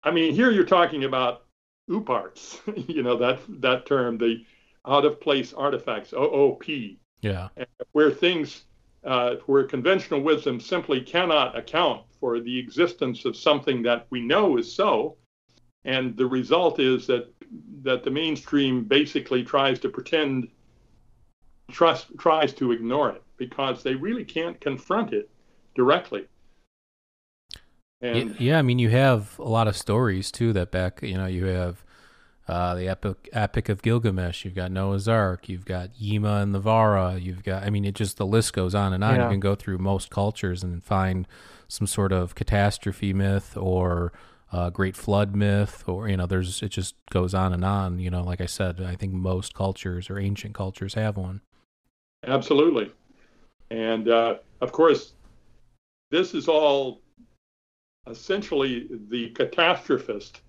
I 0.03 0.11
mean, 0.11 0.35
here 0.35 0.51
you're 0.51 0.65
talking 0.65 1.05
about 1.05 1.45
OOPArts, 1.89 2.59
you 2.87 3.03
know 3.03 3.17
that 3.17 3.39
that 3.61 3.85
term, 3.85 4.17
the 4.17 4.45
out 4.85 5.05
of 5.05 5.19
place 5.21 5.53
artifacts, 5.53 6.13
OOP. 6.13 6.63
Yeah. 7.21 7.49
Where 7.91 8.09
things, 8.09 8.63
uh, 9.03 9.35
where 9.45 9.63
conventional 9.63 10.21
wisdom 10.21 10.59
simply 10.59 11.01
cannot 11.01 11.57
account 11.57 12.03
for 12.19 12.39
the 12.39 12.57
existence 12.57 13.25
of 13.25 13.35
something 13.35 13.83
that 13.83 14.07
we 14.09 14.21
know 14.21 14.57
is 14.57 14.73
so, 14.73 15.17
and 15.85 16.17
the 16.17 16.25
result 16.25 16.79
is 16.79 17.05
that 17.07 17.31
that 17.83 18.03
the 18.03 18.11
mainstream 18.11 18.83
basically 18.83 19.43
tries 19.43 19.79
to 19.79 19.89
pretend, 19.89 20.47
trust, 21.71 22.07
tries 22.17 22.53
to 22.53 22.71
ignore 22.71 23.09
it 23.09 23.23
because 23.37 23.83
they 23.83 23.95
really 23.95 24.23
can't 24.23 24.59
confront 24.61 25.13
it 25.13 25.29
directly. 25.75 26.27
And, 28.01 28.39
yeah, 28.39 28.57
I 28.57 28.61
mean, 28.63 28.79
you 28.79 28.89
have 28.89 29.37
a 29.37 29.47
lot 29.47 29.67
of 29.67 29.77
stories 29.77 30.31
too 30.31 30.53
that 30.53 30.71
back. 30.71 31.03
You 31.03 31.17
know, 31.17 31.27
you 31.27 31.45
have 31.45 31.83
uh, 32.47 32.73
the 32.75 32.87
epic 32.87 33.29
Epic 33.31 33.69
of 33.69 33.81
Gilgamesh. 33.81 34.43
You've 34.43 34.55
got 34.55 34.71
Noah's 34.71 35.07
Ark. 35.07 35.47
You've 35.47 35.65
got 35.65 35.89
Yima 35.99 36.37
and 36.37 36.55
the 36.55 36.59
Vara. 36.59 37.17
You've 37.17 37.43
got, 37.43 37.63
I 37.63 37.69
mean, 37.69 37.85
it 37.85 37.93
just 37.93 38.17
the 38.17 38.25
list 38.25 38.53
goes 38.53 38.73
on 38.73 38.93
and 38.93 39.03
on. 39.03 39.15
Yeah. 39.15 39.25
You 39.25 39.29
can 39.29 39.39
go 39.39 39.53
through 39.53 39.77
most 39.77 40.09
cultures 40.09 40.63
and 40.63 40.83
find 40.83 41.27
some 41.67 41.85
sort 41.85 42.11
of 42.11 42.33
catastrophe 42.33 43.13
myth 43.13 43.55
or 43.55 44.11
uh, 44.51 44.69
great 44.69 44.95
flood 44.95 45.35
myth, 45.35 45.83
or 45.87 46.07
you 46.07 46.17
know, 46.17 46.25
there's 46.25 46.61
it 46.61 46.69
just 46.69 46.95
goes 47.09 47.33
on 47.33 47.53
and 47.53 47.65
on. 47.65 47.99
You 47.99 48.09
know, 48.09 48.23
like 48.23 48.41
I 48.41 48.45
said, 48.45 48.81
I 48.81 48.95
think 48.95 49.13
most 49.13 49.53
cultures 49.53 50.09
or 50.09 50.19
ancient 50.19 50.53
cultures 50.53 50.93
have 50.95 51.17
one. 51.17 51.41
Absolutely, 52.25 52.91
and 53.69 54.09
uh, 54.09 54.35
of 54.61 54.71
course, 54.71 55.13
this 56.09 56.33
is 56.33 56.47
all 56.47 57.01
essentially 58.07 58.87
the 59.09 59.29
catastrophist 59.31 60.39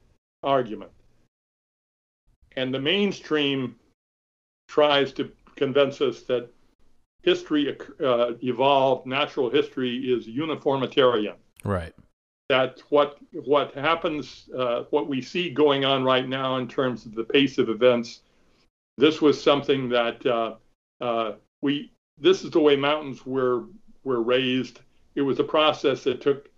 argument 0.43 0.91
and 2.57 2.73
the 2.73 2.79
mainstream 2.79 3.77
tries 4.69 5.12
to 5.12 5.31
convince 5.57 6.01
us 6.01 6.23
that 6.23 6.49
history 7.23 7.77
uh, 8.05 8.33
evolved, 8.43 9.07
natural 9.07 9.51
history 9.51 9.97
is 9.97 10.27
uniformitarian. 10.27 11.37
Right. 11.65 11.95
That 12.53 12.83
what 12.91 13.17
what 13.33 13.73
happens, 13.75 14.51
uh, 14.55 14.83
what 14.91 15.09
we 15.09 15.23
see 15.23 15.49
going 15.49 15.87
on 15.87 16.05
right 16.05 16.29
now 16.29 16.59
in 16.59 16.69
terms 16.69 17.07
of 17.07 17.15
the 17.15 17.25
pace 17.25 17.57
of 17.57 17.71
events, 17.71 18.21
this 18.99 19.23
was 19.23 19.43
something 19.43 19.88
that 19.88 20.27
uh, 20.27 20.57
uh 21.01 21.33
we. 21.62 21.93
This 22.19 22.45
is 22.45 22.51
the 22.51 22.61
way 22.61 22.77
mountains 22.77 23.25
were 23.25 23.65
were 24.05 24.21
raised. 24.21 24.81
It 25.15 25.23
was 25.23 25.38
a 25.41 25.45
process 25.45 26.05
that 26.05 26.21
took 26.21 26.51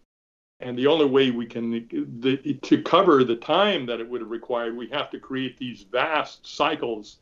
and 0.59 0.77
the 0.77 0.89
only 0.89 1.07
way 1.07 1.31
we 1.31 1.47
can 1.47 1.71
the, 2.21 2.59
to 2.63 2.83
cover 2.83 3.23
the 3.23 3.37
time 3.37 3.87
that 3.87 4.01
it 4.01 4.09
would 4.09 4.21
have 4.21 4.31
required 4.31 4.77
we 4.77 4.89
have 4.89 5.11
to 5.11 5.21
create 5.21 5.57
these 5.59 5.87
vast 5.93 6.45
cycles 6.45 7.19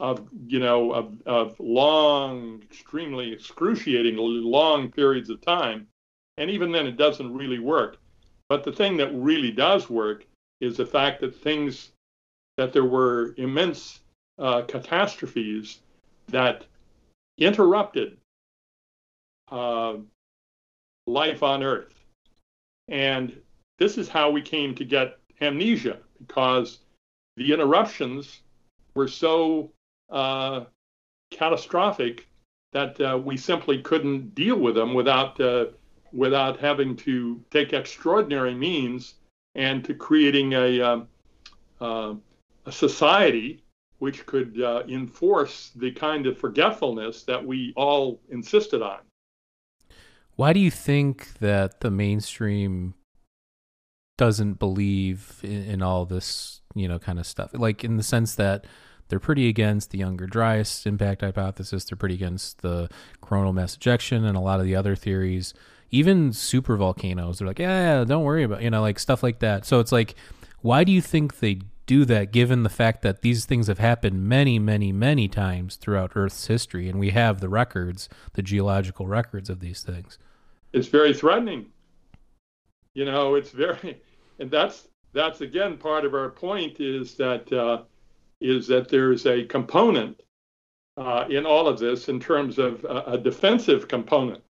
of 0.00 0.28
you 0.48 0.58
know 0.58 0.92
of, 0.92 1.14
of 1.26 1.54
long 1.60 2.60
extremely 2.62 3.32
excruciating 3.32 4.16
long 4.16 4.90
periods 4.90 5.30
of 5.30 5.40
time 5.40 5.86
and 6.38 6.50
even 6.50 6.72
then 6.72 6.88
it 6.88 6.96
doesn't 6.96 7.32
really 7.32 7.60
work 7.60 7.98
but 8.48 8.64
the 8.64 8.72
thing 8.72 8.96
that 8.96 9.14
really 9.14 9.50
does 9.50 9.90
work 9.90 10.26
is 10.60 10.76
the 10.76 10.86
fact 10.86 11.20
that 11.20 11.34
things 11.34 11.90
that 12.56 12.72
there 12.72 12.84
were 12.84 13.34
immense 13.36 14.00
uh, 14.38 14.62
catastrophes 14.62 15.80
that 16.28 16.64
interrupted 17.38 18.16
uh, 19.50 19.94
life 21.06 21.42
on 21.42 21.62
earth. 21.62 21.92
And 22.88 23.36
this 23.78 23.98
is 23.98 24.08
how 24.08 24.30
we 24.30 24.42
came 24.42 24.74
to 24.74 24.84
get 24.84 25.18
amnesia 25.40 25.98
because 26.18 26.78
the 27.36 27.52
interruptions 27.52 28.40
were 28.94 29.08
so 29.08 29.70
uh, 30.10 30.64
catastrophic 31.30 32.26
that 32.72 33.00
uh, 33.00 33.18
we 33.22 33.36
simply 33.36 33.82
couldn't 33.82 34.34
deal 34.34 34.56
with 34.56 34.74
them 34.74 34.94
without 34.94 35.40
uh, 35.40 35.66
without 36.16 36.58
having 36.58 36.96
to 36.96 37.40
take 37.50 37.72
extraordinary 37.72 38.54
means 38.54 39.14
and 39.54 39.84
to 39.84 39.94
creating 39.94 40.52
a, 40.54 40.80
um, 40.80 41.08
uh, 41.80 42.14
a 42.64 42.72
society 42.72 43.62
which 43.98 44.26
could 44.26 44.60
uh, 44.60 44.82
enforce 44.88 45.70
the 45.76 45.90
kind 45.90 46.26
of 46.26 46.38
forgetfulness 46.38 47.22
that 47.22 47.44
we 47.44 47.72
all 47.76 48.20
insisted 48.30 48.82
on. 48.82 48.98
Why 50.36 50.52
do 50.52 50.60
you 50.60 50.70
think 50.70 51.38
that 51.38 51.80
the 51.80 51.90
mainstream 51.90 52.94
doesn't 54.18 54.58
believe 54.58 55.40
in, 55.42 55.62
in, 55.64 55.82
all 55.82 56.04
this, 56.04 56.60
you 56.74 56.88
know, 56.88 56.98
kind 56.98 57.18
of 57.18 57.26
stuff? 57.26 57.50
Like 57.54 57.84
in 57.84 57.96
the 57.96 58.02
sense 58.02 58.34
that 58.34 58.66
they're 59.08 59.20
pretty 59.20 59.48
against 59.48 59.90
the 59.90 59.98
Younger 59.98 60.26
Dryas 60.26 60.84
impact 60.84 61.22
hypothesis. 61.22 61.84
They're 61.84 61.96
pretty 61.96 62.16
against 62.16 62.60
the 62.60 62.90
coronal 63.20 63.52
mass 63.52 63.76
ejection 63.76 64.24
and 64.24 64.36
a 64.36 64.40
lot 64.40 64.60
of 64.60 64.66
the 64.66 64.76
other 64.76 64.96
theories. 64.96 65.54
Even 65.90 66.32
super 66.32 66.76
volcanoes, 66.76 67.38
they're 67.38 67.48
like, 67.48 67.58
yeah, 67.58 67.98
yeah, 67.98 68.04
don't 68.04 68.24
worry 68.24 68.42
about, 68.42 68.62
you 68.62 68.70
know, 68.70 68.80
like 68.80 68.98
stuff 68.98 69.22
like 69.22 69.38
that. 69.38 69.64
So 69.64 69.80
it's 69.80 69.92
like, 69.92 70.14
why 70.60 70.84
do 70.84 70.92
you 70.92 71.00
think 71.00 71.38
they 71.38 71.60
do 71.86 72.04
that 72.04 72.32
given 72.32 72.64
the 72.64 72.68
fact 72.68 73.02
that 73.02 73.22
these 73.22 73.44
things 73.44 73.68
have 73.68 73.78
happened 73.78 74.28
many, 74.28 74.58
many, 74.58 74.90
many 74.90 75.28
times 75.28 75.76
throughout 75.76 76.12
Earth's 76.16 76.48
history 76.48 76.88
and 76.88 76.98
we 76.98 77.10
have 77.10 77.40
the 77.40 77.48
records, 77.48 78.08
the 78.32 78.42
geological 78.42 79.06
records 79.06 79.48
of 79.48 79.60
these 79.60 79.82
things? 79.82 80.18
it's 80.76 80.88
very 80.88 81.14
threatening. 81.14 81.66
You 82.94 83.06
know, 83.06 83.34
it's 83.34 83.50
very, 83.50 84.00
and 84.38 84.50
that's 84.50 84.88
that's 85.12 85.40
again 85.40 85.78
part 85.78 86.04
of 86.04 86.14
our 86.14 86.28
point 86.28 86.80
is 86.80 87.14
that 87.14 87.50
uh, 87.52 87.82
is 88.40 88.66
that 88.68 88.88
there's 88.88 89.26
a 89.26 89.44
component 89.44 90.22
uh, 90.98 91.24
in 91.30 91.46
all 91.46 91.66
of 91.66 91.78
this 91.78 92.08
in 92.08 92.20
terms 92.20 92.58
of 92.58 92.84
a, 92.84 93.12
a, 93.12 93.18
defensive 93.18 93.86
component, 93.86 94.42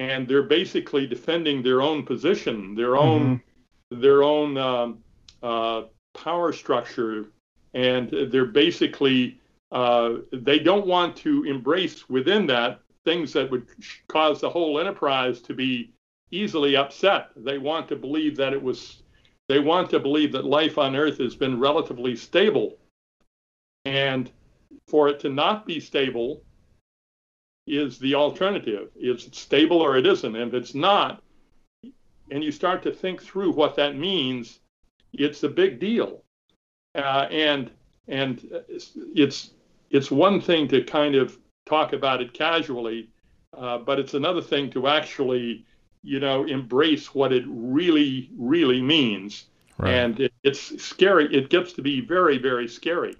and 0.00 0.26
they're 0.26 0.42
basically 0.42 1.06
defending 1.06 1.62
their 1.62 1.82
own 1.82 2.02
position, 2.04 2.74
their 2.74 2.96
own 2.96 3.42
mm-hmm. 3.92 4.00
their 4.00 4.22
own 4.22 4.56
um, 4.56 4.98
uh, 5.42 5.82
power 6.14 6.52
structure, 6.52 7.26
and 7.74 8.10
they're 8.32 8.46
basically 8.46 9.38
uh, 9.70 10.14
they 10.32 10.58
don't 10.58 10.86
want 10.86 11.14
to 11.16 11.44
embrace 11.44 12.08
within 12.08 12.46
that 12.46 12.80
things 13.04 13.32
that 13.34 13.50
would 13.50 13.66
cause 14.08 14.40
the 14.40 14.48
whole 14.48 14.80
enterprise 14.80 15.40
to 15.42 15.54
be 15.54 15.92
easily 16.30 16.76
upset. 16.76 17.28
They 17.36 17.58
want 17.58 17.86
to 17.88 17.96
believe 17.96 18.36
that 18.36 18.52
it 18.52 18.62
was, 18.62 19.02
they 19.48 19.58
want 19.58 19.90
to 19.90 20.00
believe 20.00 20.32
that 20.32 20.44
life 20.44 20.78
on 20.78 20.96
Earth 20.96 21.18
has 21.18 21.34
been 21.34 21.58
relatively 21.58 22.14
stable. 22.16 22.76
And 23.84 24.30
for 24.86 25.08
it 25.08 25.18
to 25.20 25.28
not 25.28 25.66
be 25.66 25.80
stable 25.80 26.42
is 27.70 27.98
the 27.98 28.14
alternative. 28.14 28.90
It's 28.96 29.38
stable 29.38 29.80
or 29.80 29.96
it 29.96 30.06
isn't. 30.06 30.36
And 30.36 30.48
if 30.48 30.54
it's 30.54 30.74
not, 30.74 31.22
and 32.30 32.44
you 32.44 32.52
start 32.52 32.82
to 32.84 32.92
think 32.92 33.22
through 33.22 33.52
what 33.52 33.76
that 33.76 33.96
means, 33.96 34.60
it's 35.12 35.42
a 35.42 35.48
big 35.48 35.80
deal. 35.80 36.22
Uh, 36.94 37.26
and 37.30 37.70
and 38.08 38.48
it's 38.74 39.50
it's 39.90 40.10
one 40.10 40.40
thing 40.40 40.68
to 40.68 40.82
kind 40.82 41.14
of 41.14 41.38
talk 41.66 41.92
about 41.92 42.20
it 42.20 42.32
casually, 42.32 43.08
uh, 43.56 43.78
but 43.78 43.98
it's 43.98 44.14
another 44.14 44.42
thing 44.42 44.70
to 44.70 44.88
actually, 44.88 45.64
you 46.02 46.20
know, 46.20 46.44
embrace 46.44 47.14
what 47.14 47.32
it 47.32 47.44
really, 47.46 48.30
really 48.36 48.80
means. 48.80 49.46
Right. 49.78 49.94
And 49.94 50.20
it, 50.20 50.32
it's 50.42 50.82
scary. 50.82 51.32
It 51.34 51.50
gets 51.50 51.72
to 51.74 51.82
be 51.82 52.00
very, 52.00 52.38
very 52.38 52.68
scary. 52.68 53.16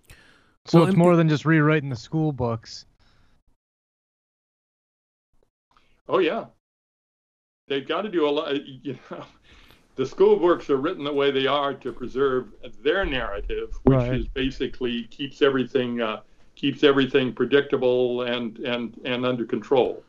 So 0.67 0.79
Well, 0.79 0.89
it's 0.89 0.95
and 0.95 0.99
more 0.99 1.17
than 1.17 1.29
just 1.29 1.45
rewriting 1.45 1.89
the 1.89 1.97
school 1.97 2.33
books. 2.33 2.87
Oh 6.11 6.19
yeah, 6.19 6.47
they've 7.69 7.87
got 7.87 8.03
to 8.03 8.09
do 8.09 8.29
a 8.29 8.31
lot. 8.31 8.55
You 8.67 8.99
know, 9.11 9.25
the 9.97 10.05
school 10.05 10.37
books 10.37 10.69
are 10.69 10.77
written 10.77 11.05
the 11.05 11.13
way 11.13 11.31
they 11.31 11.47
are 11.47 11.73
to 11.75 11.93
preserve 11.93 12.49
their 12.83 13.05
narrative, 13.07 13.79
which 13.85 13.97
Right. 13.97 14.15
is 14.15 14.27
basically 14.29 15.05
keeps 15.05 15.41
everything 15.41 16.01
uh, 16.01 16.21
keeps 16.57 16.83
everything 16.83 17.33
predictable 17.33 18.23
and 18.23 18.59
and 18.59 19.01
and 19.05 19.25
under 19.25 19.45
control. 19.45 20.03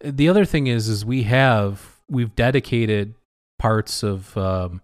the 0.00 0.28
other 0.28 0.44
thing 0.44 0.68
is 0.68 0.88
is 0.88 1.04
we 1.04 1.24
have 1.24 2.00
we've 2.08 2.34
dedicated 2.36 3.14
parts 3.58 4.02
of 4.04 4.36
um, 4.36 4.80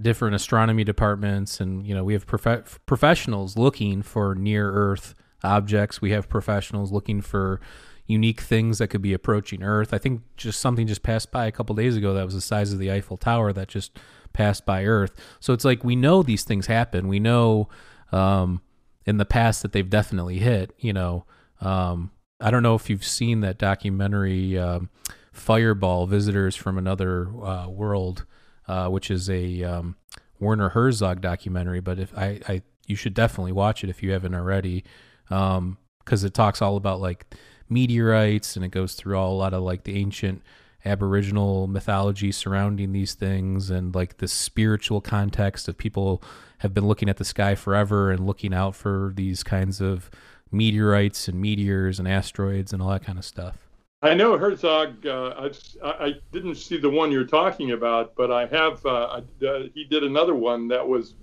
different 0.00 0.34
astronomy 0.36 0.84
departments 0.84 1.60
and 1.60 1.86
you 1.86 1.94
know 1.94 2.04
we 2.04 2.12
have 2.12 2.26
prof- 2.26 2.78
professionals 2.86 3.56
looking 3.56 4.00
for 4.02 4.34
near 4.34 4.70
earth 4.72 5.14
objects 5.44 6.00
we 6.00 6.10
have 6.12 6.28
professionals 6.28 6.90
looking 6.92 7.20
for 7.20 7.60
unique 8.06 8.40
things 8.40 8.78
that 8.78 8.88
could 8.88 9.02
be 9.02 9.12
approaching 9.12 9.62
earth 9.62 9.94
i 9.94 9.98
think 9.98 10.22
just 10.36 10.60
something 10.60 10.86
just 10.86 11.02
passed 11.02 11.30
by 11.30 11.46
a 11.46 11.52
couple 11.52 11.74
days 11.74 11.96
ago 11.96 12.14
that 12.14 12.24
was 12.24 12.34
the 12.34 12.40
size 12.40 12.72
of 12.72 12.78
the 12.78 12.90
eiffel 12.90 13.16
tower 13.16 13.52
that 13.52 13.68
just 13.68 13.98
passed 14.32 14.66
by 14.66 14.84
earth 14.84 15.12
so 15.40 15.52
it's 15.52 15.64
like 15.64 15.84
we 15.84 15.94
know 15.94 16.22
these 16.22 16.44
things 16.44 16.66
happen 16.66 17.06
we 17.08 17.20
know 17.20 17.68
um, 18.12 18.60
in 19.06 19.16
the 19.16 19.24
past 19.24 19.62
that 19.62 19.72
they've 19.72 19.90
definitely 19.90 20.38
hit 20.38 20.74
you 20.78 20.92
know 20.92 21.24
um, 21.62 22.10
I 22.42 22.50
don't 22.50 22.62
know 22.62 22.74
if 22.74 22.90
you've 22.90 23.04
seen 23.04 23.40
that 23.40 23.56
documentary, 23.56 24.58
um, 24.58 24.90
Fireball: 25.32 26.06
Visitors 26.06 26.56
from 26.56 26.76
Another 26.76 27.28
uh, 27.42 27.68
World, 27.68 28.26
uh, 28.66 28.88
which 28.88 29.10
is 29.10 29.30
a 29.30 29.62
um, 29.62 29.96
Werner 30.40 30.70
Herzog 30.70 31.20
documentary. 31.20 31.80
But 31.80 31.98
if 32.00 32.16
I, 32.18 32.40
I, 32.48 32.62
you 32.86 32.96
should 32.96 33.14
definitely 33.14 33.52
watch 33.52 33.84
it 33.84 33.90
if 33.90 34.02
you 34.02 34.10
haven't 34.10 34.34
already, 34.34 34.84
because 35.28 36.24
it 36.24 36.34
talks 36.34 36.60
all 36.60 36.76
about 36.76 37.00
like 37.00 37.32
meteorites 37.72 38.56
and 38.56 38.64
it 38.64 38.70
goes 38.70 38.94
through 38.94 39.16
all 39.16 39.32
a 39.32 39.34
lot 39.34 39.54
of 39.54 39.62
like 39.62 39.84
the 39.84 39.96
ancient 39.96 40.42
Aboriginal 40.84 41.68
mythology 41.68 42.32
surrounding 42.32 42.92
these 42.92 43.14
things 43.14 43.70
and 43.70 43.94
like 43.94 44.18
the 44.18 44.26
spiritual 44.26 45.00
context 45.00 45.68
of 45.68 45.78
people 45.78 46.22
have 46.58 46.74
been 46.74 46.86
looking 46.86 47.08
at 47.08 47.16
the 47.16 47.24
sky 47.24 47.54
forever 47.54 48.10
and 48.10 48.26
looking 48.26 48.52
out 48.52 48.74
for 48.74 49.12
these 49.14 49.42
kinds 49.42 49.80
of 49.80 50.10
meteorites 50.50 51.28
and 51.28 51.40
meteors 51.40 51.98
and 51.98 52.08
asteroids 52.08 52.72
and 52.72 52.82
all 52.82 52.90
that 52.90 53.04
kind 53.04 53.18
of 53.18 53.24
stuff. 53.24 53.56
I 54.02 54.14
know 54.14 54.36
Herzog. 54.36 55.06
Uh, 55.06 55.48
I, 55.82 55.88
I 55.88 56.14
didn't 56.32 56.56
see 56.56 56.76
the 56.76 56.90
one 56.90 57.12
you're 57.12 57.24
talking 57.24 57.70
about, 57.70 58.16
but 58.16 58.32
I 58.32 58.46
have. 58.46 58.84
Uh, 58.84 59.20
uh, 59.46 59.62
he 59.74 59.84
did 59.84 60.02
another 60.02 60.34
one 60.34 60.66
that 60.68 60.86
was 60.86 61.14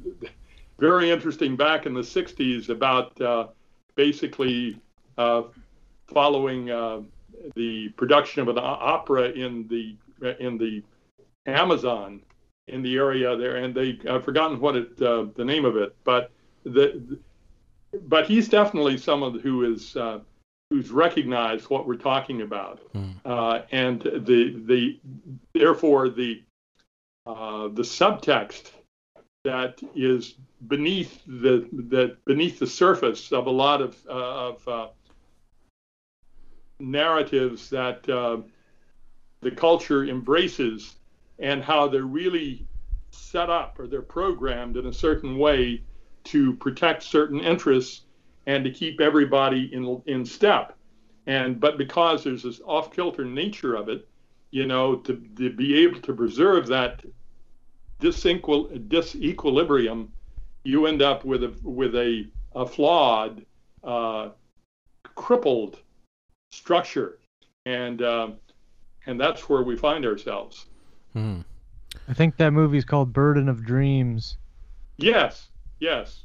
very 0.80 1.12
interesting 1.12 1.58
back 1.58 1.86
in 1.86 1.94
the 1.94 2.02
'60s 2.02 2.70
about 2.70 3.20
uh, 3.20 3.48
basically 3.96 4.80
uh, 5.18 5.44
following 6.10 6.70
uh, 6.70 7.02
the 7.56 7.90
production 7.90 8.42
of 8.42 8.48
an 8.50 8.58
opera 8.60 9.30
in 9.30 9.68
the 9.68 9.96
in 10.40 10.58
the 10.58 10.84
Amazon 11.46 12.22
in 12.68 12.82
the 12.82 12.96
area 12.98 13.36
there, 13.36 13.58
and 13.58 13.74
they 13.74 14.00
I've 14.10 14.24
forgotten 14.24 14.60
what 14.60 14.76
it 14.76 15.02
uh, 15.02 15.26
the 15.36 15.46
name 15.46 15.66
of 15.66 15.76
it, 15.78 15.96
but 16.04 16.32
the 16.64 17.18
but 18.08 18.28
he's 18.28 18.48
definitely 18.48 18.98
someone 18.98 19.40
who 19.40 19.74
is 19.74 19.96
uh, 19.96 20.20
who's 20.70 20.92
recognized 20.92 21.70
what 21.70 21.88
we're 21.88 21.96
talking 21.96 22.42
about, 22.42 22.80
Hmm. 22.94 23.12
uh, 23.26 23.62
and 23.72 24.02
the 24.02 24.62
the 24.66 25.00
therefore 25.54 26.10
the 26.10 26.44
uh, 27.26 27.70
the 27.70 27.84
subtext 27.84 28.72
that 29.46 29.80
is 29.96 30.36
beneath 30.68 31.22
the 31.26 31.68
the 31.72 32.18
beneath 32.26 32.60
the 32.60 32.68
surface 32.68 33.32
of 33.32 33.48
a 33.48 33.52
lot 33.52 33.82
of 33.82 33.98
uh, 34.08 34.50
of 34.50 34.68
uh, 34.68 34.88
narratives 36.80 37.70
that 37.70 38.08
uh, 38.10 38.38
the 39.42 39.52
culture 39.52 40.06
embraces 40.06 40.96
and 41.40 41.64
how 41.64 41.88
they're 41.88 42.04
really 42.04 42.66
set 43.12 43.50
up 43.50 43.80
or 43.80 43.88
they're 43.88 44.02
programmed 44.02 44.78
in 44.78 44.88
a 44.88 44.94
certain 44.94 45.38
way 45.38 45.82
to 46.26 46.54
protect 46.56 47.04
certain 47.04 47.40
interests 47.40 48.02
and 48.46 48.64
to 48.64 48.72
keep 48.72 49.00
everybody 49.00 49.74
in 49.74 50.02
in 50.06 50.26
step. 50.26 50.76
And 51.28 51.60
but 51.60 51.78
because 51.78 52.24
there's 52.24 52.44
this 52.44 52.62
off 52.66 52.92
kilter 52.92 53.26
nature 53.26 53.76
of 53.76 53.90
it, 53.90 54.08
you 54.52 54.66
know, 54.66 54.96
to, 54.96 55.16
to 55.38 55.52
be 55.52 55.84
able 55.84 56.02
to 56.02 56.14
preserve 56.14 56.68
that 56.68 57.04
disequil- 58.02 58.88
disequilibrium, 58.88 60.08
you 60.64 60.88
end 60.88 61.02
up 61.02 61.26
with 61.26 61.44
a 61.44 61.54
with 61.64 61.96
a, 61.96 62.28
a 62.56 62.66
flawed, 62.66 63.46
uh, 63.84 64.30
crippled 65.16 65.80
structure, 66.52 67.20
and 67.66 68.02
uh, 68.02 68.30
and 69.06 69.20
that's 69.20 69.50
where 69.50 69.64
we 69.64 69.76
find 69.76 70.06
ourselves. 70.06 70.66
Hmm. 71.14 71.42
I 72.08 72.14
think 72.14 72.38
that 72.38 72.52
movie's 72.52 72.86
called 72.86 73.14
Burden 73.14 73.50
of 73.50 73.64
Dreams. 73.64 74.38
Yes, 74.98 75.50
yes. 75.80 76.24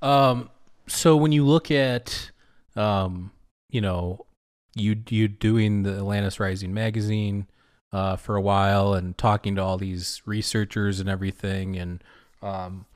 Um, 0.00 0.50
so 0.86 1.16
when 1.16 1.32
you 1.32 1.44
look 1.44 1.70
at, 1.70 2.30
um, 2.76 3.30
you 3.70 3.80
know, 3.80 4.26
you 4.74 5.02
you 5.08 5.28
doing 5.28 5.82
the 5.82 5.96
Atlantis 5.96 6.40
Rising 6.40 6.74
magazine 6.74 7.46
uh, 7.92 8.16
for 8.16 8.36
a 8.36 8.40
while 8.40 8.94
and 8.94 9.16
talking 9.16 9.56
to 9.56 9.62
all 9.62 9.78
these 9.78 10.22
researchers 10.26 11.00
and 11.00 11.08
everything, 11.08 11.76
and 11.76 12.02
um, 12.42 12.86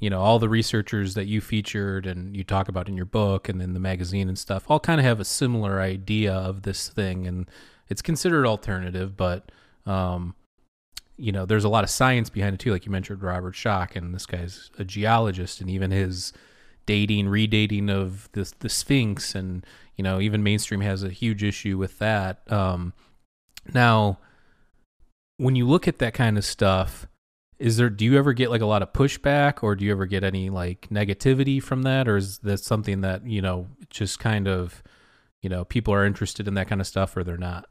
you 0.00 0.10
know, 0.10 0.20
all 0.20 0.38
the 0.38 0.48
researchers 0.48 1.14
that 1.14 1.26
you 1.26 1.40
featured 1.40 2.06
and 2.06 2.36
you 2.36 2.44
talk 2.44 2.68
about 2.68 2.88
in 2.88 2.96
your 2.96 3.06
book 3.06 3.48
and 3.48 3.60
in 3.60 3.74
the 3.74 3.80
magazine 3.80 4.28
and 4.28 4.38
stuff, 4.38 4.64
all 4.68 4.78
kind 4.78 5.00
of 5.00 5.04
have 5.04 5.20
a 5.20 5.24
similar 5.24 5.80
idea 5.80 6.32
of 6.32 6.62
this 6.62 6.88
thing, 6.88 7.26
and 7.26 7.50
it's 7.88 8.02
considered 8.02 8.46
alternative, 8.46 9.16
but 9.16 9.50
um, 9.86 10.34
you 11.16 11.32
know, 11.32 11.44
there's 11.44 11.64
a 11.64 11.68
lot 11.68 11.84
of 11.84 11.90
science 11.90 12.30
behind 12.30 12.54
it 12.54 12.60
too. 12.60 12.70
Like 12.70 12.86
you 12.86 12.92
mentioned, 12.92 13.22
Robert 13.22 13.54
Schoch, 13.54 13.96
and 13.96 14.14
this 14.14 14.26
guy's 14.26 14.70
a 14.78 14.84
geologist, 14.84 15.60
and 15.60 15.68
even 15.68 15.90
his 15.90 16.32
dating, 16.86 17.26
redating 17.26 17.90
of 17.90 18.30
the 18.32 18.50
the 18.60 18.68
Sphinx, 18.68 19.34
and 19.34 19.66
you 19.96 20.04
know, 20.04 20.20
even 20.20 20.42
mainstream 20.44 20.80
has 20.80 21.02
a 21.02 21.10
huge 21.10 21.42
issue 21.42 21.76
with 21.76 21.98
that. 21.98 22.50
Um, 22.52 22.92
now, 23.74 24.18
when 25.38 25.56
you 25.56 25.66
look 25.66 25.88
at 25.88 25.98
that 25.98 26.14
kind 26.14 26.38
of 26.38 26.44
stuff, 26.44 27.08
is 27.58 27.76
there 27.76 27.90
do 27.90 28.04
you 28.04 28.16
ever 28.16 28.32
get 28.32 28.50
like 28.50 28.60
a 28.60 28.66
lot 28.66 28.82
of 28.82 28.92
pushback, 28.92 29.62
or 29.62 29.74
do 29.74 29.84
you 29.84 29.90
ever 29.90 30.06
get 30.06 30.24
any 30.24 30.50
like 30.50 30.88
negativity 30.90 31.62
from 31.62 31.82
that, 31.82 32.08
or 32.08 32.16
is 32.16 32.38
that 32.38 32.58
something 32.58 33.00
that 33.00 33.26
you 33.26 33.42
know 33.42 33.66
just 33.90 34.18
kind 34.18 34.46
of 34.46 34.82
you 35.42 35.48
know 35.48 35.64
people 35.64 35.92
are 35.92 36.04
interested 36.04 36.46
in 36.46 36.54
that 36.54 36.68
kind 36.68 36.80
of 36.80 36.86
stuff, 36.86 37.16
or 37.16 37.24
they're 37.24 37.36
not? 37.36 37.66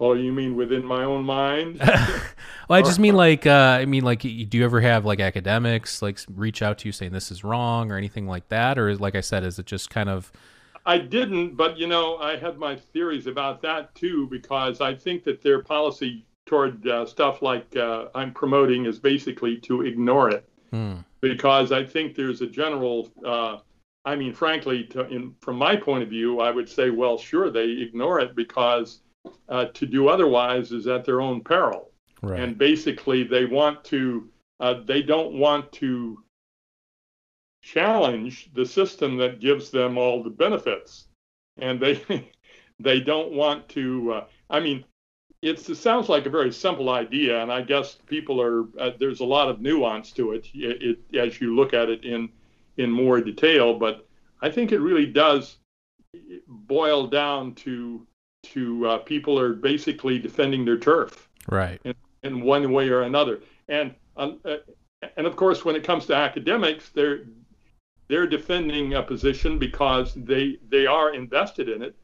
Well, 0.00 0.16
you 0.16 0.32
mean 0.32 0.54
within 0.54 0.84
my 0.84 1.02
own 1.02 1.24
mind? 1.24 1.78
well, 1.80 2.78
I 2.78 2.82
just 2.82 3.00
mean 3.00 3.14
like 3.16 3.46
uh, 3.46 3.78
I 3.80 3.84
mean 3.84 4.04
like 4.04 4.20
do 4.20 4.28
you 4.28 4.64
ever 4.64 4.80
have 4.80 5.04
like 5.04 5.20
academics 5.20 6.02
like 6.02 6.18
reach 6.28 6.62
out 6.62 6.78
to 6.78 6.88
you 6.88 6.92
saying 6.92 7.12
this 7.12 7.30
is 7.30 7.44
wrong 7.44 7.92
or 7.92 7.96
anything 7.96 8.26
like 8.26 8.48
that, 8.48 8.78
or 8.78 8.88
is 8.88 9.00
like 9.00 9.14
I 9.14 9.20
said, 9.20 9.44
is 9.44 9.58
it 9.58 9.66
just 9.66 9.90
kind 9.90 10.08
of 10.08 10.32
I 10.88 10.96
didn't, 10.96 11.54
but 11.54 11.76
you 11.76 11.86
know, 11.86 12.16
I 12.16 12.36
had 12.36 12.58
my 12.58 12.74
theories 12.74 13.26
about 13.26 13.60
that 13.62 13.94
too 13.94 14.26
because 14.28 14.80
I 14.80 14.94
think 14.94 15.22
that 15.24 15.42
their 15.42 15.62
policy 15.62 16.24
toward 16.48 16.86
uh, 16.88 17.06
stuff 17.06 17.42
like 17.42 17.76
uh, 17.76 18.06
I'm 18.14 18.32
promoting 18.32 18.86
is 18.86 18.98
basically 18.98 19.58
to 19.58 19.82
ignore 19.82 20.30
it 20.30 20.48
hmm, 20.70 20.94
because 21.20 21.70
I 21.70 21.84
think 21.84 22.16
there's 22.16 22.40
a 22.40 22.46
general. 22.46 23.10
Uh, 23.24 23.58
I 24.04 24.16
mean, 24.16 24.32
frankly, 24.32 24.84
to, 24.84 25.06
in, 25.08 25.34
from 25.40 25.56
my 25.56 25.76
point 25.76 26.02
of 26.02 26.08
view, 26.08 26.40
I 26.40 26.50
would 26.50 26.68
say, 26.68 26.88
well, 26.88 27.18
sure, 27.18 27.50
they 27.50 27.66
ignore 27.66 28.20
it 28.20 28.34
because 28.34 29.00
uh, 29.48 29.66
to 29.66 29.86
do 29.86 30.08
otherwise 30.08 30.72
is 30.72 30.86
at 30.86 31.04
their 31.04 31.20
own 31.20 31.42
peril. 31.42 31.90
right? 32.22 32.40
and 32.40 32.58
basically 32.58 33.22
they 33.22 33.44
want 33.44 33.84
to 33.84 34.28
uh, 34.60 34.80
they 34.86 35.02
don't 35.02 35.34
want 35.34 35.70
to 35.72 36.22
challenge 37.62 38.50
the 38.54 38.64
system 38.64 39.16
that 39.16 39.40
gives 39.40 39.70
them 39.70 39.98
all 39.98 40.22
the 40.22 40.30
benefits 40.30 41.08
and 41.58 41.78
they 41.80 42.02
they 42.80 43.00
don't 43.00 43.32
want 43.32 43.68
to 43.68 44.12
uh, 44.12 44.24
i 44.48 44.58
mean 44.60 44.84
it's, 45.40 45.68
it 45.68 45.76
sounds 45.76 46.08
like 46.08 46.26
a 46.26 46.30
very 46.30 46.52
simple 46.52 46.90
idea 46.90 47.40
and 47.42 47.52
i 47.52 47.62
guess 47.62 47.96
people 48.06 48.40
are 48.40 48.64
uh, 48.80 48.90
there's 48.98 49.20
a 49.20 49.24
lot 49.24 49.48
of 49.48 49.60
nuance 49.60 50.10
to 50.12 50.32
it, 50.32 50.46
it, 50.54 50.98
it 51.12 51.18
as 51.18 51.40
you 51.40 51.54
look 51.54 51.72
at 51.74 51.88
it 51.88 52.04
in 52.04 52.28
in 52.76 52.90
more 52.90 53.20
detail 53.20 53.78
but 53.78 54.06
i 54.42 54.50
think 54.50 54.72
it 54.72 54.80
really 54.80 55.06
does 55.06 55.58
boil 56.46 57.06
down 57.06 57.54
to 57.54 58.06
to 58.42 58.86
uh, 58.86 58.98
people 58.98 59.38
are 59.38 59.52
basically 59.52 60.18
defending 60.18 60.64
their 60.64 60.78
turf 60.78 61.28
right. 61.48 61.80
in 62.22 62.40
one 62.40 62.70
way 62.72 62.88
or 62.88 63.02
another. 63.02 63.40
And 63.68 63.94
um, 64.16 64.38
uh, 64.44 64.56
and 65.16 65.26
of 65.26 65.36
course, 65.36 65.64
when 65.64 65.76
it 65.76 65.84
comes 65.84 66.06
to 66.06 66.14
academics, 66.14 66.88
they're 66.90 67.24
they're 68.08 68.26
defending 68.26 68.94
a 68.94 69.02
position 69.02 69.58
because 69.58 70.14
they 70.14 70.58
they 70.68 70.86
are 70.86 71.14
invested 71.14 71.68
in 71.68 71.82
it 71.82 71.94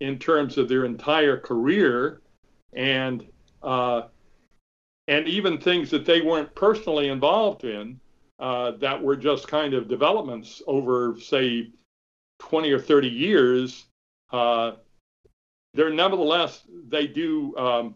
in 0.00 0.18
terms 0.18 0.58
of 0.58 0.68
their 0.68 0.84
entire 0.84 1.36
career 1.36 2.20
and 2.72 3.26
uh, 3.62 4.02
and 5.08 5.28
even 5.28 5.58
things 5.58 5.90
that 5.90 6.04
they 6.04 6.20
weren't 6.20 6.54
personally 6.54 7.08
involved 7.08 7.64
in. 7.64 8.00
uh, 8.42 8.72
that 8.72 9.00
were 9.00 9.14
just 9.14 9.46
kind 9.46 9.72
of 9.72 9.86
developments 9.88 10.62
over, 10.66 11.16
say, 11.20 11.70
20 12.40 12.72
or 12.72 12.80
30 12.80 13.08
years, 13.08 13.86
uh, 14.32 14.72
they're 15.74 15.90
nevertheless, 15.90 16.64
they 16.88 17.06
do 17.06 17.56
um, 17.56 17.94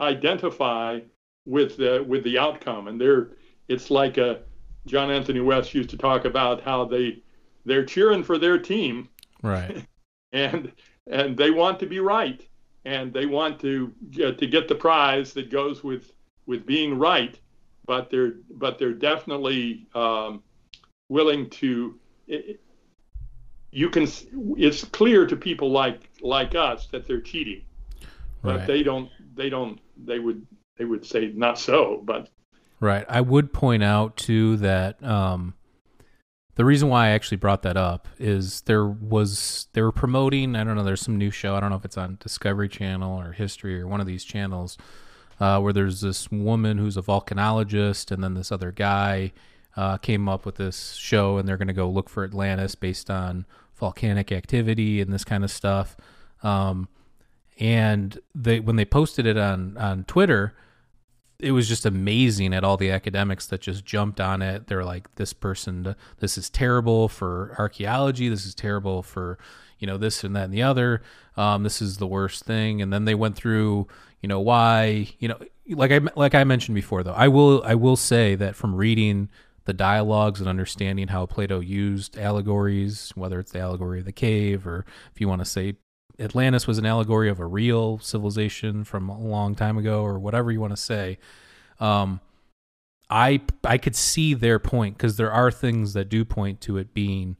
identify 0.00 0.98
with 1.46 1.76
the, 1.76 2.04
with 2.08 2.24
the 2.24 2.38
outcome. 2.38 2.88
And 2.88 3.00
they're, 3.00 3.28
it's 3.68 3.88
like 3.88 4.18
a, 4.18 4.40
John 4.84 5.12
Anthony 5.12 5.40
West 5.40 5.72
used 5.72 5.90
to 5.90 5.96
talk 5.96 6.24
about 6.24 6.60
how 6.60 6.84
they, 6.84 7.22
they're 7.64 7.84
cheering 7.84 8.24
for 8.24 8.36
their 8.36 8.58
team. 8.58 9.08
Right. 9.44 9.86
and, 10.32 10.72
and 11.06 11.36
they 11.36 11.52
want 11.52 11.78
to 11.80 11.86
be 11.86 12.00
right. 12.00 12.44
And 12.90 13.12
they 13.12 13.26
want 13.26 13.60
to 13.60 13.92
get, 14.10 14.38
to 14.38 14.46
get 14.46 14.68
the 14.68 14.74
prize 14.74 15.32
that 15.34 15.50
goes 15.50 15.84
with, 15.84 16.12
with 16.46 16.66
being 16.66 16.98
right 16.98 17.38
but 17.90 18.08
they're 18.08 18.34
but 18.52 18.78
they're 18.78 18.92
definitely 18.92 19.88
um, 19.96 20.44
willing 21.08 21.50
to. 21.50 21.98
It, 22.28 22.60
you 23.72 23.90
can. 23.90 24.06
It's 24.56 24.84
clear 24.84 25.26
to 25.26 25.34
people 25.34 25.72
like 25.72 26.08
like 26.20 26.54
us 26.54 26.86
that 26.92 27.08
they're 27.08 27.20
cheating, 27.20 27.62
but 28.42 28.58
Right. 28.58 28.66
they 28.68 28.82
don't. 28.84 29.10
They 29.34 29.50
don't. 29.50 29.80
They 29.96 30.20
would. 30.20 30.46
They 30.76 30.84
would 30.84 31.04
say 31.04 31.32
not 31.34 31.58
so. 31.58 32.00
But 32.04 32.28
Right. 32.78 33.04
I 33.08 33.22
would 33.22 33.52
point 33.52 33.82
out 33.82 34.16
too 34.16 34.56
that 34.58 35.02
um, 35.02 35.54
the 36.60 36.64
reason 36.66 36.90
why 36.90 37.06
I 37.06 37.10
actually 37.12 37.38
brought 37.38 37.62
that 37.62 37.78
up 37.78 38.06
is 38.18 38.60
there 38.66 38.84
was 38.84 39.68
they 39.72 39.80
were 39.80 39.92
promoting. 39.92 40.54
I 40.54 40.62
don't 40.62 40.76
know. 40.76 40.84
There's 40.84 41.00
some 41.00 41.16
new 41.16 41.30
show. 41.30 41.54
I 41.54 41.60
don't 41.60 41.70
know 41.70 41.76
if 41.76 41.86
it's 41.86 41.96
on 41.96 42.18
Discovery 42.20 42.68
Channel 42.68 43.18
or 43.18 43.32
History 43.32 43.80
or 43.80 43.88
one 43.88 43.98
of 43.98 44.06
these 44.06 44.24
channels 44.24 44.76
uh, 45.40 45.58
where 45.58 45.72
there's 45.72 46.02
this 46.02 46.30
woman 46.30 46.76
who's 46.76 46.98
a 46.98 47.02
volcanologist, 47.02 48.10
and 48.10 48.22
then 48.22 48.34
this 48.34 48.52
other 48.52 48.72
guy 48.72 49.32
uh, 49.74 49.96
came 49.96 50.28
up 50.28 50.44
with 50.44 50.56
this 50.56 50.92
show, 50.96 51.38
and 51.38 51.48
they're 51.48 51.56
going 51.56 51.68
to 51.68 51.72
go 51.72 51.88
look 51.88 52.10
for 52.10 52.24
Atlantis 52.24 52.74
based 52.74 53.08
on 53.08 53.46
volcanic 53.74 54.30
activity 54.30 55.00
and 55.00 55.10
this 55.10 55.24
kind 55.24 55.44
of 55.44 55.50
stuff. 55.50 55.96
Um, 56.42 56.88
and 57.58 58.20
they 58.34 58.60
when 58.60 58.76
they 58.76 58.84
posted 58.84 59.24
it 59.24 59.38
on 59.38 59.78
on 59.78 60.04
Twitter, 60.04 60.54
it 61.42 61.52
was 61.52 61.68
just 61.68 61.86
amazing 61.86 62.54
at 62.54 62.64
all 62.64 62.76
the 62.76 62.90
academics 62.90 63.46
that 63.46 63.60
just 63.60 63.84
jumped 63.84 64.20
on 64.20 64.42
it. 64.42 64.66
They're 64.66 64.84
like, 64.84 65.14
this 65.16 65.32
person, 65.32 65.94
this 66.18 66.38
is 66.38 66.50
terrible 66.50 67.08
for 67.08 67.54
archaeology. 67.58 68.28
This 68.28 68.46
is 68.46 68.54
terrible 68.54 69.02
for, 69.02 69.38
you 69.78 69.86
know, 69.86 69.96
this 69.96 70.24
and 70.24 70.36
that 70.36 70.44
and 70.44 70.54
the 70.54 70.62
other. 70.62 71.02
Um, 71.36 71.62
this 71.62 71.80
is 71.80 71.96
the 71.96 72.06
worst 72.06 72.44
thing. 72.44 72.82
And 72.82 72.92
then 72.92 73.04
they 73.04 73.14
went 73.14 73.36
through, 73.36 73.88
you 74.20 74.28
know, 74.28 74.40
why, 74.40 75.08
you 75.18 75.28
know, 75.28 75.38
like 75.70 75.92
I 75.92 76.00
like 76.16 76.34
I 76.34 76.44
mentioned 76.44 76.74
before, 76.74 77.02
though, 77.02 77.12
I 77.12 77.28
will 77.28 77.62
I 77.64 77.74
will 77.74 77.96
say 77.96 78.34
that 78.34 78.56
from 78.56 78.74
reading 78.74 79.28
the 79.64 79.72
dialogues 79.72 80.40
and 80.40 80.48
understanding 80.48 81.08
how 81.08 81.26
Plato 81.26 81.60
used 81.60 82.18
allegories, 82.18 83.12
whether 83.14 83.38
it's 83.38 83.52
the 83.52 83.60
allegory 83.60 84.00
of 84.00 84.04
the 84.04 84.12
cave 84.12 84.66
or 84.66 84.84
if 85.14 85.20
you 85.20 85.28
want 85.28 85.40
to 85.40 85.44
say 85.44 85.76
Atlantis 86.20 86.66
was 86.66 86.78
an 86.78 86.86
allegory 86.86 87.28
of 87.30 87.40
a 87.40 87.46
real 87.46 87.98
civilization 87.98 88.84
from 88.84 89.08
a 89.08 89.18
long 89.18 89.54
time 89.54 89.78
ago, 89.78 90.02
or 90.02 90.18
whatever 90.18 90.52
you 90.52 90.60
want 90.60 90.72
to 90.72 90.76
say. 90.76 91.18
Um, 91.78 92.20
I 93.08 93.40
I 93.64 93.78
could 93.78 93.96
see 93.96 94.34
their 94.34 94.58
point 94.58 94.96
because 94.96 95.16
there 95.16 95.32
are 95.32 95.50
things 95.50 95.94
that 95.94 96.08
do 96.08 96.24
point 96.24 96.60
to 96.62 96.78
it 96.78 96.94
being 96.94 97.36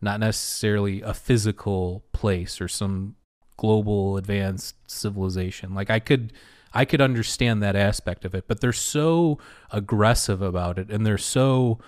not 0.00 0.20
necessarily 0.20 1.02
a 1.02 1.12
physical 1.12 2.04
place 2.12 2.60
or 2.60 2.68
some 2.68 3.16
global 3.56 4.16
advanced 4.16 4.76
civilization. 4.86 5.74
Like 5.74 5.90
I 5.90 5.98
could 5.98 6.32
I 6.72 6.84
could 6.84 7.00
understand 7.00 7.62
that 7.62 7.74
aspect 7.74 8.24
of 8.24 8.34
it, 8.34 8.46
but 8.46 8.60
they're 8.60 8.72
so 8.72 9.38
aggressive 9.72 10.40
about 10.40 10.78
it 10.78 10.90
and 10.90 11.04
they're 11.04 11.18
so 11.18 11.78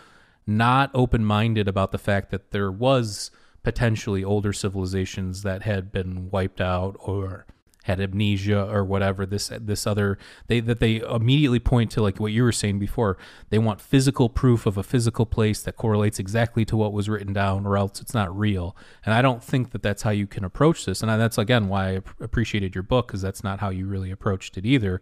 not 0.47 0.91
open-minded 0.95 1.69
about 1.69 1.93
the 1.93 1.99
fact 1.99 2.31
that 2.31 2.51
there 2.51 2.73
was 2.73 3.31
potentially 3.63 4.25
older 4.25 4.53
civilizations 4.53 5.43
that 5.43 5.63
had 5.63 5.93
been 5.93 6.31
wiped 6.31 6.61
out 6.61 6.97
or 7.01 7.47
had 7.85 8.01
amnesia 8.01 8.69
or 8.71 8.85
whatever 8.85 9.25
this 9.25 9.51
this 9.61 9.87
other 9.87 10.19
they 10.49 10.61
that 10.61 10.81
they 10.81 10.97
immediately 10.97 11.59
point 11.59 11.91
to 11.91 12.03
like 12.03 12.21
what 12.21 12.33
you 12.33 12.43
were 12.43 12.53
saying 12.53 12.79
before. 12.79 13.17
They 13.49 13.59
want 13.59 13.81
physical 13.81 14.29
proof 14.29 14.67
of 14.67 14.77
a 14.77 14.83
physical 14.83 15.25
place 15.27 15.63
that 15.63 15.77
correlates 15.77 16.19
exactly 16.19 16.65
to 16.67 16.77
what 16.77 16.93
was 16.93 17.09
written 17.09 17.33
down 17.33 17.67
or 17.67 17.77
else 17.77 18.01
it's 18.01 18.15
not 18.15 18.37
real. 18.37 18.77
And 19.05 19.15
i 19.15 19.23
don't 19.23 19.43
think 19.43 19.71
that 19.71 19.83
that's 19.83 20.03
how 20.03 20.11
you 20.11 20.27
can 20.27 20.45
approach 20.45 20.85
this. 20.85 21.03
And 21.03 21.11
that's 21.21 21.39
again 21.39 21.69
why 21.69 21.97
i 21.97 22.01
appreciated 22.21 22.75
your 22.75 22.83
book 22.83 23.09
because 23.09 23.23
that's 23.23 23.43
not 23.43 23.61
how 23.61 23.71
you 23.71 23.87
really 23.87 24.11
approached 24.11 24.57
it 24.59 24.67
either. 24.67 25.01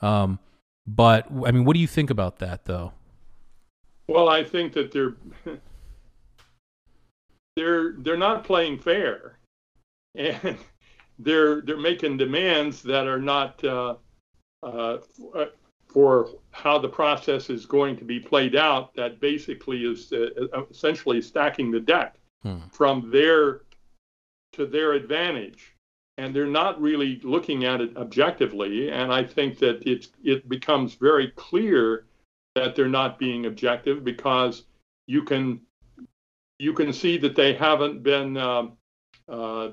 Um, 0.00 0.38
but 0.86 1.26
i 1.46 1.50
mean 1.50 1.64
what 1.64 1.74
do 1.74 1.80
you 1.80 1.88
think 1.88 2.10
about 2.10 2.38
that 2.40 2.64
though? 2.64 2.92
Well, 4.08 4.28
I 4.28 4.44
think 4.44 4.72
that 4.74 4.92
they're 4.92 5.14
they're 7.56 7.92
they're 7.98 8.16
not 8.16 8.44
playing 8.44 8.78
fair, 8.78 9.38
and 10.14 10.58
they're 11.18 11.62
they're 11.62 11.76
making 11.76 12.16
demands 12.16 12.82
that 12.82 13.06
are 13.06 13.20
not 13.20 13.62
uh, 13.64 13.96
uh, 14.62 14.98
for 15.88 16.28
how 16.50 16.78
the 16.78 16.88
process 16.88 17.50
is 17.50 17.66
going 17.66 17.96
to 17.96 18.04
be 18.04 18.20
played 18.20 18.54
out. 18.54 18.94
That 18.94 19.20
basically 19.20 19.84
is 19.84 20.12
uh, 20.12 20.64
essentially 20.70 21.20
stacking 21.20 21.70
the 21.70 21.80
deck 21.80 22.16
Hmm. 22.46 22.58
from 22.70 23.10
their 23.10 23.62
to 24.52 24.66
their 24.66 24.92
advantage, 24.92 25.74
and 26.16 26.34
they're 26.34 26.46
not 26.46 26.80
really 26.80 27.18
looking 27.24 27.64
at 27.64 27.80
it 27.80 27.96
objectively. 27.96 28.90
And 28.90 29.12
I 29.12 29.24
think 29.24 29.58
that 29.58 29.82
it 29.84 30.08
it 30.22 30.48
becomes 30.48 30.94
very 30.94 31.32
clear 31.32 32.06
that 32.54 32.76
they're 32.76 32.88
not 32.88 33.18
being 33.18 33.46
objective 33.46 34.04
because 34.04 34.64
you 35.08 35.24
can 35.24 35.60
you 36.58 36.72
can 36.72 36.92
see 36.92 37.18
that 37.18 37.36
they 37.36 37.54
haven't 37.54 38.02
been 38.02 38.36
um, 38.36 38.76
uh, 39.28 39.70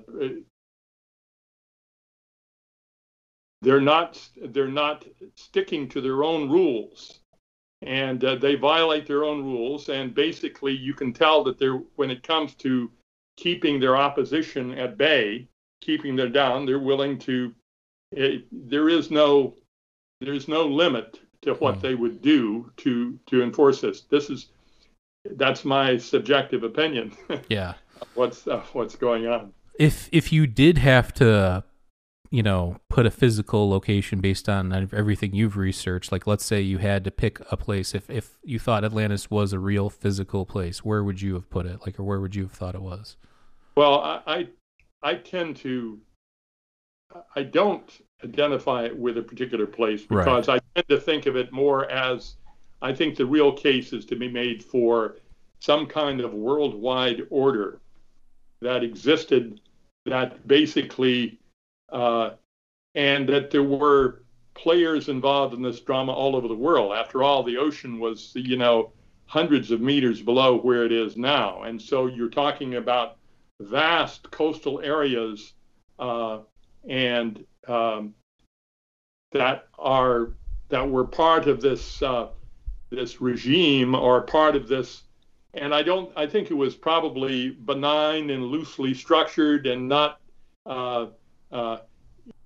they're 3.62 3.82
not 3.82 4.22
they're 4.50 4.68
not 4.68 5.06
sticking 5.36 5.88
to 5.90 6.02
their 6.02 6.24
own 6.24 6.50
rules. 6.50 7.20
And 7.82 8.24
uh, 8.24 8.36
they 8.36 8.56
violate 8.56 9.06
their 9.06 9.26
own 9.26 9.44
rules. 9.44 9.90
And 9.90 10.16
basically 10.16 10.74
you 10.74 10.94
can 10.94 11.12
tell 11.12 11.44
that 11.44 11.60
they're 11.60 11.82
when 11.96 12.12
it 12.12 12.24
comes 12.24 12.54
to 12.56 12.90
keeping 13.38 13.80
their 13.80 13.98
opposition 13.98 14.78
at 14.78 14.98
bay 14.98 15.48
keeping 15.82 16.16
them 16.16 16.32
down 16.32 16.66
they're 16.66 16.80
willing 16.80 17.18
to 17.18 17.54
it, 18.12 18.46
there 18.52 18.90
is 18.90 19.12
no 19.12 19.56
there's 20.22 20.48
no 20.48 20.66
limit 20.66 21.20
to 21.42 21.54
what 21.56 21.76
Hmm. 21.76 21.82
they 21.82 21.96
would 21.96 22.22
do 22.22 22.72
to 22.78 23.20
to 23.28 23.44
enforce 23.44 23.82
this. 23.82 24.02
This 24.02 24.30
is 24.30 24.50
that's 25.32 25.64
my 25.66 25.98
subjective 25.98 26.64
opinion. 26.64 27.14
Yeah. 27.50 27.74
What's 28.16 28.48
uh, 28.48 28.62
what's 28.74 28.96
going 28.96 29.28
on? 29.28 29.54
If 29.80 30.10
if 30.12 30.32
you 30.34 30.46
did 30.46 30.78
have 30.78 31.14
to 31.16 31.64
you 32.32 32.44
know 32.44 32.78
put 32.90 33.06
a 33.06 33.12
physical 33.12 33.70
location 33.70 34.20
based 34.20 34.50
on 34.50 34.74
everything 34.92 35.34
you've 35.34 35.56
researched 35.56 36.12
like 36.12 36.26
let's 36.28 36.44
say 36.44 36.60
you 36.60 36.80
had 36.80 37.04
to 37.04 37.12
pick 37.12 37.40
a 37.52 37.56
place 37.56 37.94
if 37.94 38.10
if 38.10 38.38
you 38.44 38.58
thought 38.60 38.84
atlantis 38.84 39.30
was 39.30 39.54
a 39.54 39.60
real 39.60 39.90
physical 39.90 40.46
place 40.46 40.84
where 40.84 41.04
would 41.04 41.22
you 41.22 41.36
have 41.36 41.50
put 41.50 41.66
it? 41.66 41.80
Like 41.86 42.00
or 42.00 42.04
where 42.04 42.20
would 42.20 42.36
you 42.36 42.44
have 42.44 42.52
thought 42.52 42.76
it 42.76 42.82
was? 42.82 43.16
Well 43.78 44.00
i 44.02 44.22
i, 44.28 44.48
I 45.04 45.16
tend 45.16 45.56
to 45.58 46.00
i 47.36 47.44
don't 47.44 47.90
identify 48.24 48.84
it 48.86 48.98
with 48.98 49.18
a 49.18 49.22
particular 49.22 49.68
place 49.68 50.04
Right. 50.10 50.26
because 50.26 50.50
i 50.50 50.60
tend 50.76 50.88
to 50.90 51.00
think 51.00 51.26
of 51.28 51.36
it 51.36 51.52
more 51.54 51.90
as 51.90 52.36
i 52.84 52.94
think 52.94 53.16
the 53.16 53.26
real 53.26 53.52
case 53.52 53.94
is 53.94 54.06
to 54.06 54.16
be 54.16 54.28
made 54.28 54.64
for 54.64 55.18
some 55.60 55.88
kind 55.88 56.22
of 56.22 56.34
worldwide 56.34 57.22
order 57.30 57.80
that 58.62 58.84
existed 58.84 59.60
that 60.06 60.48
basically 60.48 61.40
uh, 61.92 62.32
and 62.96 63.28
that 63.28 63.50
there 63.52 63.64
were 63.64 64.24
players 64.54 65.10
involved 65.10 65.54
in 65.54 65.62
this 65.62 65.80
drama 65.80 66.12
all 66.12 66.36
over 66.36 66.48
the 66.48 66.56
world. 66.56 66.94
After 66.94 67.24
all, 67.24 67.44
the 67.44 67.58
ocean 67.58 68.00
was, 68.00 68.32
you 68.36 68.58
know, 68.58 68.92
hundreds 69.26 69.72
of 69.72 69.82
meters 69.82 70.22
below 70.22 70.60
where 70.60 70.86
it 70.86 70.92
is 70.92 71.18
now. 71.18 71.64
And 71.64 71.82
so 71.82 72.08
you're 72.08 72.30
talking 72.30 72.76
about 72.76 73.18
vast 73.62 74.30
coastal 74.32 74.82
areas 74.82 75.54
uh, 76.00 76.40
and 76.88 77.44
um, 77.68 78.14
that 79.32 79.68
are 79.80 80.34
that 80.70 80.90
were 80.90 81.06
part 81.06 81.48
of 81.48 81.62
this 81.62 82.02
uh, 82.02 82.28
this 82.96 83.22
regime 83.22 83.96
or 83.96 84.22
part 84.22 84.56
of 84.56 84.68
this 84.68 85.04
and 85.54 85.74
I 85.74 85.84
don't. 85.84 86.12
I 86.16 86.26
think 86.26 86.50
it 86.50 86.56
was 86.56 86.76
probably 86.76 87.52
benign 87.52 88.30
and 88.32 88.46
loosely 88.46 88.94
structured, 88.94 89.68
and 89.68 89.88
not. 89.88 90.20
Uh, 90.66 91.08
uh, 91.52 91.78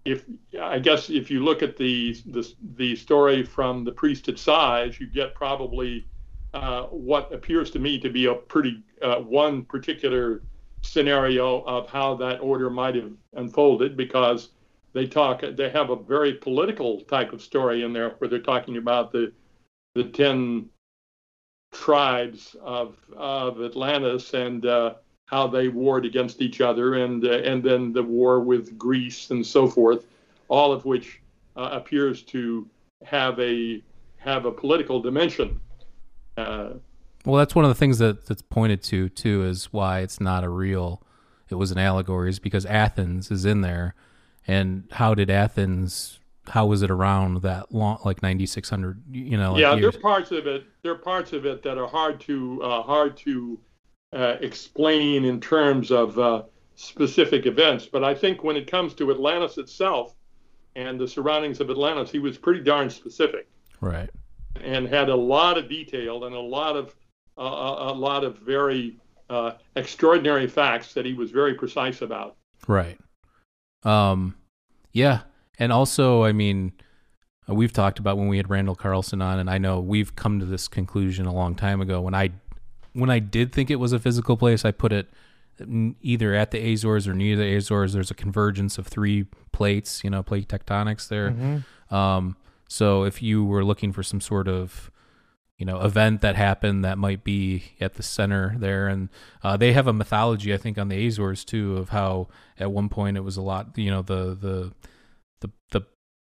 if 0.04 0.26
I 0.60 0.80
guess 0.80 1.10
if 1.10 1.32
you 1.32 1.44
look 1.44 1.62
at 1.62 1.78
the 1.78 2.14
the, 2.26 2.54
the 2.76 2.96
story 2.96 3.44
from 3.44 3.84
the 3.84 3.92
priest 3.92 4.28
at 4.28 4.38
Sais, 4.38 5.00
you 5.00 5.08
get 5.08 5.34
probably 5.36 6.06
uh, 6.54 6.84
what 6.84 7.34
appears 7.34 7.72
to 7.72 7.80
me 7.80 8.00
to 8.00 8.10
be 8.10 8.26
a 8.26 8.34
pretty 8.34 8.84
uh, 9.02 9.18
one 9.18 9.64
particular 9.64 10.42
scenario 10.82 11.62
of 11.62 11.90
how 11.90 12.14
that 12.16 12.40
order 12.40 12.70
might 12.70 12.96
have 12.96 13.12
unfolded, 13.34 13.96
because 13.96 14.50
they 14.92 15.08
talk. 15.08 15.44
They 15.56 15.70
have 15.70 15.92
a 15.92 15.96
very 15.96 16.34
political 16.34 17.02
type 17.02 17.32
of 17.32 17.42
story 17.42 17.84
in 17.84 17.94
there 17.94 18.10
where 18.18 18.30
they're 18.30 18.40
talking 18.40 18.78
about 18.78 19.14
the 19.14 19.32
the 19.98 20.06
ten 20.06 20.70
tribes 21.74 22.56
of 22.62 22.96
of 23.16 23.62
Atlantis 23.62 24.34
and 24.34 24.66
uh, 24.66 24.94
how 25.26 25.48
they 25.48 25.68
warred 25.68 26.06
against 26.06 26.42
each 26.42 26.62
other, 26.62 26.96
and 26.96 27.26
uh, 27.26 27.40
and 27.40 27.62
then 27.64 27.92
the 27.92 28.04
war 28.04 28.40
with 28.40 28.78
Greece 28.78 29.32
and 29.32 29.46
so 29.46 29.68
forth, 29.68 30.06
all 30.48 30.72
of 30.72 30.86
which 30.86 31.22
uh, 31.56 31.70
appears 31.72 32.24
to 32.24 32.68
have 33.04 33.40
a 33.40 33.84
have 34.18 34.46
a 34.46 34.52
political 34.52 35.02
dimension. 35.02 35.60
Uh, 36.38 36.74
well, 37.26 37.38
that's 37.38 37.56
one 37.56 37.66
of 37.66 37.70
the 37.70 37.76
things 37.76 37.98
that 37.98 38.28
that's 38.28 38.44
pointed 38.44 38.82
to 38.84 39.10
too 39.10 39.44
is 39.44 39.66
why 39.74 40.00
it's 40.00 40.22
not 40.22 40.44
a 40.44 40.50
real. 40.50 41.02
It 41.50 41.56
was 41.56 41.72
an 41.72 41.78
allegory, 41.78 42.30
is 42.30 42.40
because 42.40 42.66
Athens 42.66 43.32
is 43.32 43.46
in 43.46 43.62
there, 43.62 43.96
and 44.46 44.84
how 44.92 45.14
did 45.16 45.30
Athens? 45.30 46.20
How 46.50 46.66
was 46.66 46.82
it 46.82 46.90
around 46.90 47.42
that 47.42 47.74
long, 47.74 48.00
like 48.06 48.22
ninety 48.22 48.46
six 48.46 48.70
hundred? 48.70 49.02
You 49.12 49.38
know, 49.38 49.54
like 49.54 49.62
yeah, 49.62 49.76
years? 49.76 49.82
there 49.94 50.00
are 50.00 50.02
parts 50.02 50.32
of 50.32 50.48
it. 50.48 50.66
There 50.84 50.92
are 50.92 50.98
parts 50.98 51.34
of 51.34 51.46
it 51.46 51.62
that 51.64 51.78
are 51.78 51.88
hard 51.88 52.20
to 52.22 52.62
uh, 52.64 52.82
hard 52.84 53.18
to 53.18 53.60
uh, 54.14 54.36
explain 54.42 55.26
in 55.26 55.42
terms 55.42 55.92
of 55.92 56.18
uh, 56.18 56.44
specific 56.76 57.46
events. 57.46 57.86
But 57.86 58.04
I 58.04 58.16
think 58.16 58.44
when 58.44 58.56
it 58.56 58.70
comes 58.70 58.94
to 58.96 59.12
Atlantis 59.12 59.58
itself 59.58 60.16
and 60.76 61.00
the 61.00 61.08
surroundings 61.08 61.60
of 61.60 61.70
Atlantis, 61.70 62.12
he 62.12 62.20
was 62.20 62.38
pretty 62.38 62.62
darn 62.62 62.90
specific. 62.90 63.50
Right. 63.82 64.10
And 64.62 64.88
had 64.88 65.10
a 65.10 65.16
lot 65.16 65.58
of 65.58 65.68
detail 65.70 66.26
and 66.26 66.36
a 66.36 66.40
lot 66.40 66.76
of 66.76 66.96
uh, 67.38 67.92
a 67.92 67.94
lot 67.94 68.24
of 68.24 68.38
very 68.40 68.98
uh, 69.30 69.52
extraordinary 69.76 70.48
facts 70.48 70.94
that 70.94 71.06
he 71.06 71.14
was 71.14 71.32
very 71.32 71.54
precise 71.54 72.02
about. 72.02 72.38
Right. 72.68 72.98
Um. 73.84 74.36
Yeah, 74.94 75.22
and 75.60 75.72
also, 75.72 76.24
I 76.24 76.32
mean, 76.32 76.74
uh, 77.50 77.54
we've 77.54 77.74
talked 77.74 78.00
about 78.00 78.18
when 78.18 78.28
we 78.28 78.38
had 78.38 78.50
Randall 78.50 78.76
Carlson 78.76 79.22
on, 79.22 79.40
and 79.40 79.50
I 79.50 79.58
know 79.58 79.80
we've 79.80 80.16
come 80.16 80.40
to 80.40 80.46
this 80.46 80.68
conclusion 80.68 81.26
a 81.26 81.34
long 81.34 81.56
time 81.56 81.82
ago. 81.82 82.02
When 82.02 82.14
I 82.14 82.32
when 82.94 83.10
I 83.10 83.20
did 83.20 83.52
think 83.52 83.70
it 83.70 83.76
was 83.76 83.94
a 83.94 84.00
physical 84.00 84.38
place, 84.38 84.66
I 84.66 84.72
put 84.72 84.92
it 84.92 85.08
either 86.02 86.34
at 86.34 86.52
the 86.52 86.74
Azores 86.74 87.08
or 87.08 87.14
near 87.14 87.36
the 87.36 87.56
Azores. 87.56 87.94
There's 87.94 88.12
a 88.12 88.16
convergence 88.16 88.78
of 88.78 88.88
three 88.88 89.26
plates, 89.52 90.04
you 90.04 90.10
know, 90.10 90.24
plate 90.24 90.48
tectonics 90.48 91.08
there. 91.08 91.32
Mhm. 91.32 91.64
Um, 91.92 92.36
so 92.68 93.04
if 93.04 93.22
you 93.24 93.46
were 93.46 93.64
looking 93.64 93.92
for 93.94 94.04
some 94.04 94.22
sort 94.22 94.48
of 94.48 94.92
you 95.58 95.66
know 95.66 95.82
event 95.82 96.22
that 96.22 96.36
happened 96.36 96.86
that 96.86 96.98
might 97.00 97.24
be 97.24 97.64
at 97.82 97.96
the 97.96 98.04
center 98.04 98.56
there 98.60 98.88
and 98.88 99.10
uh, 99.44 99.58
they 99.58 99.74
have 99.74 99.88
a 99.88 99.94
mythology 99.94 100.54
i 100.54 100.58
think 100.58 100.78
on 100.78 100.88
the 100.88 101.08
azores 101.08 101.44
too 101.44 101.78
of 101.78 101.90
how 101.90 102.28
at 102.60 102.72
one 102.72 102.90
point 102.90 103.18
it 103.18 103.22
was 103.22 103.38
a 103.38 103.42
lot 103.42 103.76
you 103.76 103.90
know 103.90 104.04
the, 104.04 104.38
the 104.40 104.72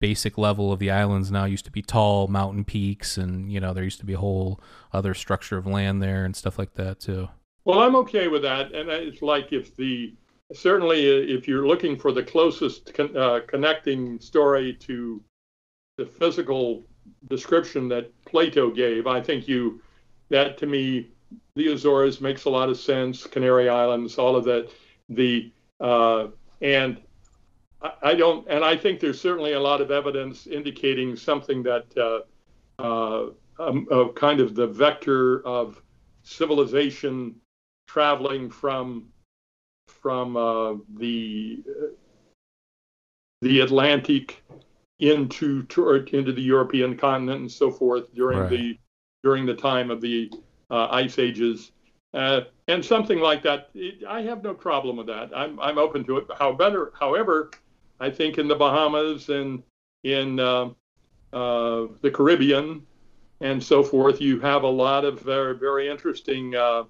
basic 0.00 0.36
level 0.36 0.72
of 0.72 0.78
the 0.78 0.90
islands 0.90 1.30
now 1.30 1.44
used 1.44 1.64
to 1.64 1.70
be 1.70 1.82
tall 1.82 2.28
mountain 2.28 2.64
peaks 2.64 3.16
and 3.16 3.50
you 3.50 3.58
know 3.58 3.72
there 3.72 3.84
used 3.84 3.98
to 3.98 4.04
be 4.04 4.12
a 4.12 4.18
whole 4.18 4.60
other 4.92 5.14
structure 5.14 5.56
of 5.56 5.66
land 5.66 6.02
there 6.02 6.24
and 6.24 6.36
stuff 6.36 6.58
like 6.58 6.74
that 6.74 7.00
too 7.00 7.28
Well, 7.66 7.80
I'm 7.80 7.96
okay 7.96 8.28
with 8.28 8.42
that, 8.42 8.72
and 8.72 8.88
it's 8.88 9.22
like 9.22 9.52
if 9.52 9.74
the 9.74 10.14
certainly 10.54 11.06
if 11.06 11.48
you're 11.48 11.66
looking 11.66 11.96
for 11.96 12.12
the 12.12 12.22
closest 12.22 12.94
con- 12.94 13.16
uh, 13.16 13.40
connecting 13.48 14.20
story 14.20 14.72
to 14.74 15.20
the 15.98 16.06
physical 16.06 16.84
description 17.28 17.88
that 17.88 18.12
Plato 18.24 18.70
gave, 18.70 19.08
I 19.08 19.20
think 19.20 19.48
you 19.48 19.82
that 20.28 20.58
to 20.58 20.66
me 20.66 21.10
the 21.56 21.72
Azores 21.72 22.20
makes 22.20 22.44
a 22.44 22.50
lot 22.50 22.68
of 22.68 22.78
sense. 22.78 23.26
Canary 23.26 23.68
Islands, 23.68 24.16
all 24.16 24.36
of 24.36 24.44
that, 24.44 24.70
the 25.08 25.50
uh, 25.80 26.28
and 26.62 26.98
I, 27.82 27.92
I 28.02 28.14
don't, 28.14 28.46
and 28.48 28.64
I 28.64 28.76
think 28.76 29.00
there's 29.00 29.20
certainly 29.20 29.52
a 29.52 29.60
lot 29.60 29.80
of 29.80 29.90
evidence 29.90 30.46
indicating 30.46 31.16
something 31.16 31.62
that 31.64 31.86
uh, 31.96 32.20
uh, 32.82 33.30
um, 33.58 33.86
of 33.90 34.14
kind 34.14 34.40
of 34.40 34.54
the 34.54 34.66
vector 34.66 35.46
of 35.46 35.82
civilization 36.22 37.34
traveling 37.88 38.50
from 38.50 39.08
from 39.88 40.36
uh, 40.36 40.74
the 40.96 41.62
the 43.42 43.60
Atlantic 43.60 44.42
into 44.98 45.62
toward, 45.64 46.08
into 46.10 46.32
the 46.32 46.42
European 46.42 46.96
continent 46.96 47.40
and 47.40 47.52
so 47.52 47.70
forth 47.70 48.12
during 48.14 48.40
Right. 48.40 48.50
the 48.50 48.78
during 49.22 49.46
the 49.46 49.54
time 49.54 49.90
of 49.90 50.00
the 50.00 50.30
uh, 50.70 50.88
ice 50.90 51.18
ages. 51.18 51.72
Uh, 52.14 52.42
and 52.68 52.84
something 52.84 53.18
like 53.18 53.42
that, 53.42 53.70
it, 53.74 54.04
I 54.08 54.22
have 54.22 54.42
no 54.42 54.54
problem 54.54 54.96
with 54.96 55.06
that. 55.08 55.30
I'm 55.36 55.60
I'm 55.60 55.78
open 55.78 56.04
to 56.04 56.18
it. 56.18 56.26
How 56.38 56.52
better, 56.52 56.92
however, 56.98 57.50
I 58.00 58.10
think 58.10 58.38
in 58.38 58.48
the 58.48 58.54
Bahamas 58.54 59.28
and 59.28 59.62
in 60.04 60.38
uh, 60.38 60.70
uh, 61.32 61.86
the 62.02 62.10
Caribbean 62.12 62.86
and 63.40 63.62
so 63.62 63.82
forth, 63.82 64.20
you 64.20 64.40
have 64.40 64.62
a 64.62 64.68
lot 64.68 65.04
of 65.04 65.20
very 65.20 65.56
very 65.56 65.88
interesting 65.88 66.54
uh, 66.54 66.84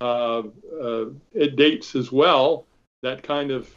uh, 0.00 0.42
uh, 0.80 1.04
dates 1.54 1.94
as 1.94 2.10
well 2.10 2.66
that 3.02 3.22
kind 3.22 3.50
of 3.50 3.68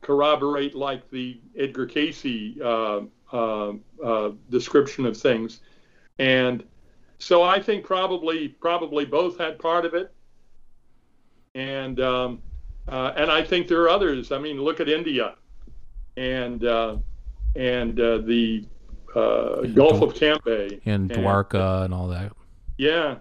corroborate 0.00 0.74
like 0.74 1.10
the 1.10 1.40
Edgar 1.58 1.86
Cayce 1.86 2.22
description 4.50 5.06
of 5.06 5.16
things, 5.16 5.60
and 6.18 6.64
so 7.18 7.42
I 7.42 7.60
think 7.60 7.84
probably 7.84 8.48
probably 8.48 9.04
both 9.04 9.38
had 9.38 9.58
part 9.58 9.84
of 9.84 9.94
it, 9.94 10.12
and 11.54 12.00
um, 12.00 12.42
uh, 12.88 13.12
and 13.16 13.30
I 13.30 13.42
think 13.42 13.68
there 13.68 13.82
are 13.82 13.88
others. 13.88 14.32
I 14.32 14.38
mean, 14.38 14.60
look 14.60 14.80
at 14.80 14.88
India, 14.88 15.34
and 16.16 16.64
uh, 16.64 16.96
and 17.56 17.98
uh, 18.00 18.18
the 18.18 18.64
uh, 19.14 19.62
Gulf 19.62 20.02
of 20.02 20.14
Cambay, 20.14 20.80
and 20.84 21.10
dwarka 21.10 21.84
and 21.84 21.94
all 21.94 22.08
that 22.08 22.32
yeah, 22.76 23.16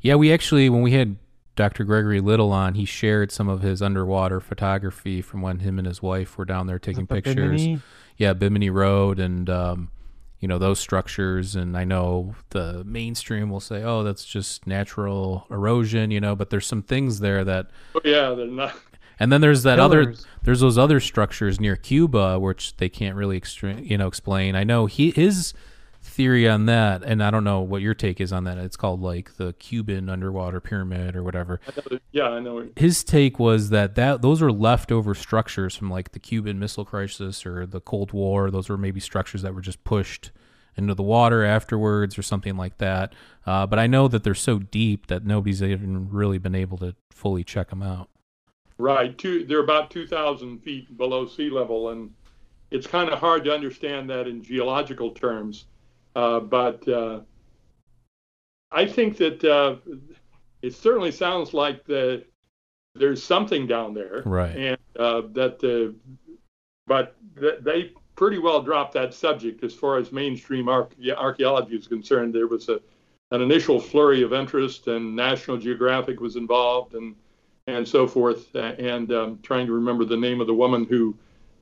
Yeah, 0.00 0.16
we 0.16 0.32
actually 0.32 0.68
when 0.68 0.82
we 0.82 0.92
had 0.92 1.16
Dr. 1.54 1.84
Gregory 1.84 2.20
Little 2.20 2.52
on, 2.52 2.74
he 2.74 2.84
shared 2.84 3.30
some 3.30 3.48
of 3.48 3.62
his 3.62 3.82
underwater 3.82 4.40
photography 4.40 5.20
from 5.20 5.42
when 5.42 5.60
him 5.60 5.78
and 5.78 5.86
his 5.86 6.02
wife 6.02 6.38
were 6.38 6.44
down 6.44 6.66
there 6.66 6.78
taking 6.78 7.04
Up 7.04 7.10
pictures. 7.10 7.36
Bimini? 7.36 7.80
Yeah, 8.16 8.32
Bimini 8.32 8.70
Road 8.70 9.18
and 9.18 9.48
um, 9.48 9.90
you 10.40 10.48
know 10.48 10.58
those 10.58 10.78
structures. 10.78 11.54
And 11.54 11.76
I 11.76 11.84
know 11.84 12.34
the 12.50 12.84
mainstream 12.84 13.50
will 13.50 13.60
say, 13.60 13.82
"Oh, 13.82 14.02
that's 14.02 14.24
just 14.24 14.66
natural 14.66 15.46
erosion," 15.50 16.10
you 16.10 16.20
know, 16.20 16.36
but 16.36 16.50
there's 16.50 16.66
some 16.66 16.82
things 16.82 17.20
there 17.20 17.44
that. 17.44 17.70
oh, 17.94 18.00
yeah, 18.04 18.30
they're 18.30 18.46
not. 18.46 18.74
And 19.22 19.30
then 19.30 19.40
there's 19.40 19.62
that 19.62 19.78
other 19.78 20.16
there's 20.42 20.58
those 20.58 20.76
other 20.76 20.98
structures 20.98 21.60
near 21.60 21.76
Cuba 21.76 22.40
which 22.40 22.76
they 22.78 22.88
can't 22.88 23.14
really 23.14 23.36
extra, 23.36 23.74
you 23.74 23.96
know 23.96 24.08
explain. 24.08 24.56
I 24.56 24.64
know 24.64 24.86
he 24.86 25.12
his 25.12 25.54
theory 26.02 26.48
on 26.48 26.66
that, 26.66 27.04
and 27.04 27.22
I 27.22 27.30
don't 27.30 27.44
know 27.44 27.60
what 27.60 27.82
your 27.82 27.94
take 27.94 28.20
is 28.20 28.32
on 28.32 28.42
that. 28.44 28.58
It's 28.58 28.76
called 28.76 29.00
like 29.00 29.36
the 29.36 29.52
Cuban 29.52 30.08
underwater 30.08 30.58
pyramid 30.58 31.14
or 31.14 31.22
whatever. 31.22 31.60
I 31.68 31.98
yeah, 32.10 32.30
I 32.30 32.40
know. 32.40 32.68
His 32.74 33.04
take 33.04 33.38
was 33.38 33.70
that 33.70 33.94
that 33.94 34.22
those 34.22 34.42
are 34.42 34.50
leftover 34.50 35.14
structures 35.14 35.76
from 35.76 35.88
like 35.88 36.10
the 36.10 36.18
Cuban 36.18 36.58
Missile 36.58 36.84
Crisis 36.84 37.46
or 37.46 37.64
the 37.64 37.80
Cold 37.80 38.12
War. 38.12 38.50
Those 38.50 38.68
were 38.68 38.76
maybe 38.76 38.98
structures 38.98 39.42
that 39.42 39.54
were 39.54 39.60
just 39.60 39.84
pushed 39.84 40.32
into 40.76 40.96
the 40.96 41.02
water 41.04 41.44
afterwards 41.44 42.18
or 42.18 42.22
something 42.22 42.56
like 42.56 42.78
that. 42.78 43.14
Uh, 43.46 43.68
but 43.68 43.78
I 43.78 43.86
know 43.86 44.08
that 44.08 44.24
they're 44.24 44.34
so 44.34 44.58
deep 44.58 45.06
that 45.06 45.24
nobody's 45.24 45.62
even 45.62 46.10
really 46.10 46.38
been 46.38 46.56
able 46.56 46.78
to 46.78 46.96
fully 47.10 47.44
check 47.44 47.70
them 47.70 47.84
out. 47.84 48.08
Right. 48.82 49.16
Two, 49.16 49.44
they're 49.44 49.60
about 49.60 49.92
2,000 49.92 50.58
feet 50.58 50.96
below 50.98 51.26
sea 51.26 51.48
level, 51.50 51.90
and 51.90 52.10
it's 52.72 52.86
kind 52.86 53.08
of 53.10 53.18
hard 53.20 53.44
to 53.44 53.54
understand 53.54 54.10
that 54.10 54.26
in 54.26 54.42
geological 54.42 55.12
terms. 55.12 55.66
Uh, 56.16 56.40
but 56.40 56.86
uh, 56.88 57.20
I 58.72 58.86
think 58.86 59.18
that 59.18 59.44
uh, 59.44 59.76
it 60.62 60.74
certainly 60.74 61.12
sounds 61.12 61.54
like 61.54 61.84
the, 61.84 62.24
there's 62.96 63.22
something 63.22 63.68
down 63.68 63.94
there, 63.94 64.22
Right. 64.26 64.56
and 64.56 64.78
uh, 64.98 65.22
that 65.32 65.62
uh, 65.62 65.96
but 66.88 67.14
th- 67.40 67.60
they 67.60 67.92
pretty 68.16 68.38
well 68.38 68.60
dropped 68.62 68.94
that 68.94 69.14
subject 69.14 69.62
as 69.62 69.72
far 69.72 69.96
as 69.96 70.10
mainstream 70.10 70.68
arch- 70.68 70.92
archaeology 71.16 71.76
is 71.76 71.86
concerned. 71.86 72.34
There 72.34 72.48
was 72.48 72.68
a 72.68 72.80
an 73.30 73.40
initial 73.40 73.80
flurry 73.80 74.22
of 74.22 74.32
interest, 74.34 74.88
and 74.88 75.16
National 75.16 75.56
Geographic 75.56 76.20
was 76.20 76.36
involved, 76.36 76.94
and 76.94 77.14
and 77.66 77.86
so 77.86 78.06
forth. 78.06 78.54
And 78.54 79.12
um, 79.12 79.38
trying 79.42 79.66
to 79.66 79.72
remember 79.72 80.04
the 80.04 80.16
name 80.16 80.40
of 80.40 80.46
the 80.46 80.54
woman 80.54 80.84
who 80.84 81.16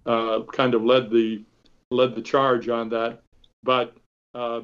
uh, 0.07 0.43
kind 0.53 0.75
of 0.75 0.85
led 0.85 1.11
the 1.11 1.43
led 1.91 2.15
the 2.15 2.23
charge 2.23 2.69
on 2.69 2.89
that. 2.91 3.23
But 3.63 3.97
uh, 4.35 4.63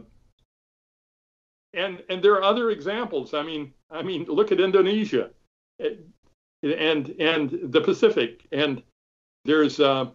and 1.75 2.03
and 2.09 2.23
there 2.23 2.35
are 2.35 2.43
other 2.43 2.71
examples. 2.71 3.35
I 3.35 3.43
mean, 3.43 3.73
I 3.91 4.03
mean, 4.03 4.25
look 4.25 4.53
at 4.53 4.61
Indonesia, 4.61 5.31
and 5.79 7.11
and 7.21 7.59
the 7.63 7.81
Pacific, 7.81 8.47
and 8.53 8.83
there's 9.45 9.79
uh, 9.81 10.07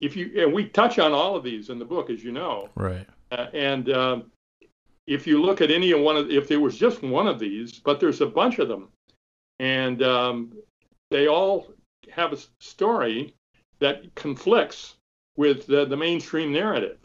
if 0.00 0.16
you 0.16 0.30
and 0.40 0.52
we 0.52 0.66
touch 0.66 0.98
on 0.98 1.12
all 1.12 1.36
of 1.36 1.42
these 1.42 1.70
in 1.70 1.78
the 1.78 1.84
book, 1.84 2.10
as 2.10 2.22
you 2.22 2.32
know. 2.32 2.68
Right. 2.76 3.06
Uh, 3.30 3.46
and 3.52 3.90
um, 3.90 4.30
if 5.06 5.26
you 5.26 5.42
look 5.42 5.60
at 5.60 5.70
any 5.70 5.92
one 5.94 6.16
of, 6.16 6.30
if 6.30 6.48
there 6.48 6.60
was 6.60 6.78
just 6.78 7.02
one 7.02 7.26
of 7.26 7.38
these, 7.38 7.78
but 7.78 8.00
there's 8.00 8.20
a 8.20 8.26
bunch 8.26 8.58
of 8.58 8.68
them, 8.68 8.88
and 9.58 10.02
um, 10.02 10.52
they 11.10 11.26
all 11.26 11.68
have 12.10 12.32
a 12.32 12.38
story 12.60 13.34
that 13.80 14.14
conflicts 14.14 14.96
with 15.36 15.66
the, 15.66 15.84
the 15.84 15.96
mainstream 15.96 16.52
narrative. 16.52 16.98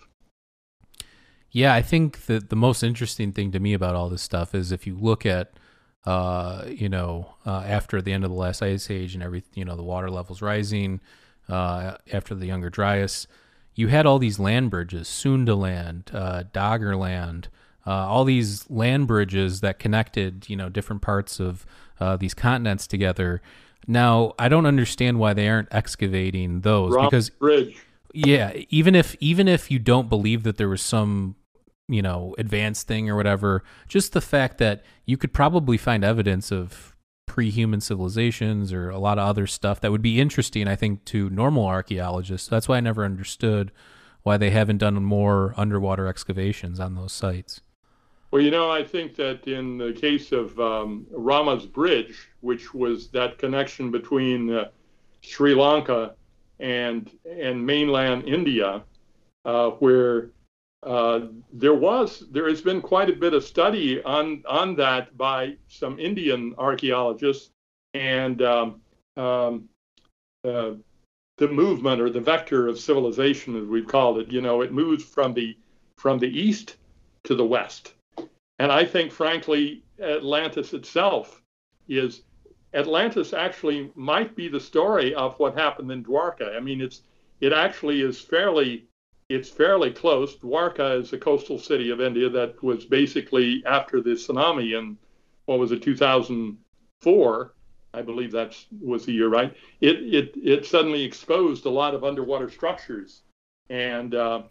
Yeah, 1.52 1.74
I 1.76 1.84
think 1.84 2.26
that 2.26 2.50
the 2.50 2.56
most 2.56 2.82
interesting 2.82 3.32
thing 3.32 3.52
to 3.52 3.60
me 3.60 3.74
about 3.74 3.94
all 3.94 4.10
this 4.10 4.24
stuff 4.24 4.56
is 4.56 4.72
if 4.72 4.88
you 4.88 4.98
look 4.98 5.24
at, 5.24 5.54
uh, 6.06 6.66
you 6.68 6.90
know, 6.90 7.36
uh, 7.46 7.64
after 7.68 8.02
the 8.02 8.12
end 8.12 8.24
of 8.24 8.32
the 8.32 8.36
last 8.36 8.64
ice 8.64 8.90
age 8.90 9.14
and 9.14 9.22
every, 9.22 9.44
you 9.54 9.64
know, 9.64 9.76
the 9.76 9.84
water 9.84 10.10
levels 10.10 10.42
rising, 10.42 11.00
uh, 11.48 11.96
after 12.12 12.34
the 12.34 12.48
Younger 12.48 12.72
Dryas, 12.72 13.28
you 13.76 13.88
had 13.88 14.08
all 14.08 14.18
these 14.18 14.40
land 14.40 14.72
bridges, 14.72 15.08
Sundaland, 15.08 16.14
uh, 16.14 16.44
Doggerland, 16.52 17.46
uh, 17.86 17.92
all 17.92 18.24
these 18.24 18.70
land 18.70 19.08
bridges 19.08 19.62
that 19.62 19.80
connected, 19.80 20.50
you 20.50 20.56
know, 20.56 20.70
different 20.70 21.02
parts 21.02 21.40
of 21.40 21.66
uh, 22.00 22.18
these 22.18 22.34
continents 22.34 22.88
together. 22.88 23.42
Now, 23.88 24.34
I 24.40 24.50
don't 24.50 24.66
understand 24.66 25.20
why 25.20 25.34
they 25.34 25.50
aren't 25.50 25.74
excavating 25.74 26.62
those 26.62 26.94
Rock 26.94 27.12
because 27.12 27.30
Bridge. 27.30 27.78
yeah, 28.14 28.54
even 28.70 28.96
if 28.96 29.16
even 29.20 29.48
if 29.48 29.70
you 29.70 29.80
don't 29.80 30.10
believe 30.10 30.44
that 30.44 30.58
there 30.58 30.70
was 30.70 30.82
some 30.82 31.36
you 31.90 32.02
know 32.02 32.34
advanced 32.38 32.88
thing 32.88 33.10
or 33.10 33.16
whatever, 33.16 33.64
just 33.88 34.14
the 34.14 34.22
fact 34.22 34.58
that 34.60 34.84
you 35.06 35.18
could 35.18 35.34
probably 35.34 35.78
find 35.78 36.04
evidence 36.04 36.52
of 36.52 36.96
pre-human 37.26 37.82
civilizations 37.82 38.72
or 38.72 38.90
a 38.90 39.00
lot 39.00 39.18
of 39.18 39.28
other 39.28 39.48
stuff 39.48 39.82
that 39.82 39.92
would 39.92 40.02
be 40.02 40.22
interesting, 40.22 40.68
I 40.68 40.76
think, 40.76 41.04
to 41.06 41.30
normal 41.30 41.66
archaeologists. 41.66 42.48
That's 42.48 42.68
why 42.68 42.78
I 42.78 42.80
never 42.80 43.04
understood 43.04 43.72
why 44.24 44.38
they 44.38 44.52
haven't 44.52 44.78
done 44.78 44.96
more 45.04 45.54
underwater 45.58 46.08
excavations 46.08 46.80
on 46.80 46.96
those 46.96 47.12
sites. 47.12 47.62
Well, 48.34 48.42
you 48.42 48.50
know, 48.50 48.72
I 48.72 48.84
think 48.84 49.16
that 49.18 49.48
in 49.48 49.78
the 49.78 49.94
case 49.94 50.32
of 50.32 50.60
um, 50.60 51.06
Rama's 51.12 51.68
Bridge, 51.68 52.30
which 52.42 52.74
was 52.74 53.10
that 53.10 53.38
connection 53.38 53.92
between 53.92 54.52
uh, 54.52 54.70
Sri 55.22 55.54
Lanka 55.54 56.16
and 56.60 57.12
and 57.30 57.64
mainland 57.64 58.28
India, 58.28 58.82
uh, 59.46 59.70
where 59.78 60.32
uh, 60.82 61.28
there 61.54 61.76
was 61.76 62.24
there 62.32 62.50
has 62.50 62.60
been 62.60 62.82
quite 62.82 63.08
a 63.08 63.14
bit 63.14 63.36
of 63.36 63.44
study 63.44 64.02
on 64.02 64.42
on 64.50 64.76
that 64.78 65.16
by 65.16 65.56
some 65.68 66.00
Indian 66.00 66.56
archaeologists 66.58 67.52
and 67.94 68.42
um, 68.42 68.82
um, 69.16 69.70
uh, 70.44 70.72
the 71.38 71.48
movement 71.50 72.02
or 72.02 72.10
the 72.10 72.20
vector 72.20 72.68
of 72.68 72.80
civilization, 72.80 73.56
as 73.56 73.68
we've 73.68 73.86
called 73.86 74.18
it. 74.18 74.32
You 74.32 74.42
know, 74.42 74.62
it 74.62 74.74
moves 74.74 75.04
from 75.04 75.36
the 75.36 75.56
from 75.98 76.18
the 76.18 76.36
east 76.36 76.78
to 77.26 77.36
the 77.36 77.46
west, 77.46 77.94
and 78.60 78.72
I 78.72 78.86
think, 78.86 79.12
frankly, 79.12 79.84
Atlantis 80.00 80.74
itself 80.74 81.42
is 81.88 82.22
Atlantis 82.74 83.34
actually 83.34 83.92
might 83.96 84.36
be 84.36 84.48
the 84.48 84.60
story 84.60 85.14
of 85.14 85.38
what 85.40 85.58
happened 85.58 85.92
in 85.92 86.04
Dwarka. 86.04 86.56
I 86.56 86.60
mean, 86.60 86.82
it's 86.82 87.02
it 87.42 87.54
actually 87.54 88.02
is 88.02 88.20
fairly 88.20 88.86
it's 89.30 89.50
fairly 89.50 89.92
close. 89.92 90.36
Dwarka 90.38 91.00
is 91.00 91.14
a 91.14 91.18
coastal 91.18 91.58
city 91.58 91.90
of 91.90 92.02
India 92.02 92.30
that 92.30 92.62
was 92.64 92.86
basically 92.86 93.64
after 93.66 94.02
the 94.02 94.12
tsunami 94.12 94.78
in 94.78 94.98
what 95.46 95.60
was 95.60 95.72
it 95.72 95.82
2004, 95.82 97.54
I 97.94 98.02
believe 98.02 98.32
that 98.32 98.56
was 98.82 99.06
the 99.06 99.14
year, 99.14 99.30
right? 99.30 99.56
It 99.82 99.98
it 100.14 100.34
it 100.44 100.66
suddenly 100.66 101.04
exposed 101.04 101.66
a 101.66 101.70
lot 101.70 101.94
of 101.94 102.04
underwater 102.04 102.50
structures, 102.50 103.22
and 103.70 104.16
uh, 104.16 104.44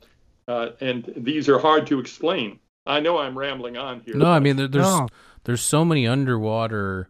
uh, 0.48 0.70
and 0.80 1.12
these 1.16 1.48
are 1.48 1.58
hard 1.58 1.86
to 1.88 1.98
explain. 1.98 2.58
I 2.86 3.00
know 3.00 3.18
I'm 3.18 3.38
rambling 3.38 3.76
on 3.76 4.00
here. 4.00 4.16
No, 4.16 4.26
I 4.30 4.38
mean 4.40 4.56
there, 4.56 4.68
there's 4.68 4.84
No. 4.84 5.08
there's 5.44 5.60
so 5.62 5.84
many 5.84 6.06
underwater 6.06 7.08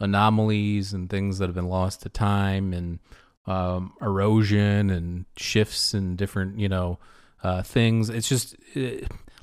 anomalies 0.00 0.92
and 0.92 1.08
things 1.08 1.38
that 1.38 1.46
have 1.46 1.54
been 1.54 1.68
lost 1.68 2.02
to 2.02 2.08
time 2.08 2.72
and 2.72 2.98
um, 3.46 3.92
erosion 4.00 4.90
and 4.90 5.24
shifts 5.36 5.94
and 5.94 6.16
different 6.16 6.58
you 6.58 6.68
know 6.68 6.98
uh, 7.42 7.62
things. 7.62 8.08
It's 8.08 8.28
just 8.28 8.56
eh, 8.74 9.00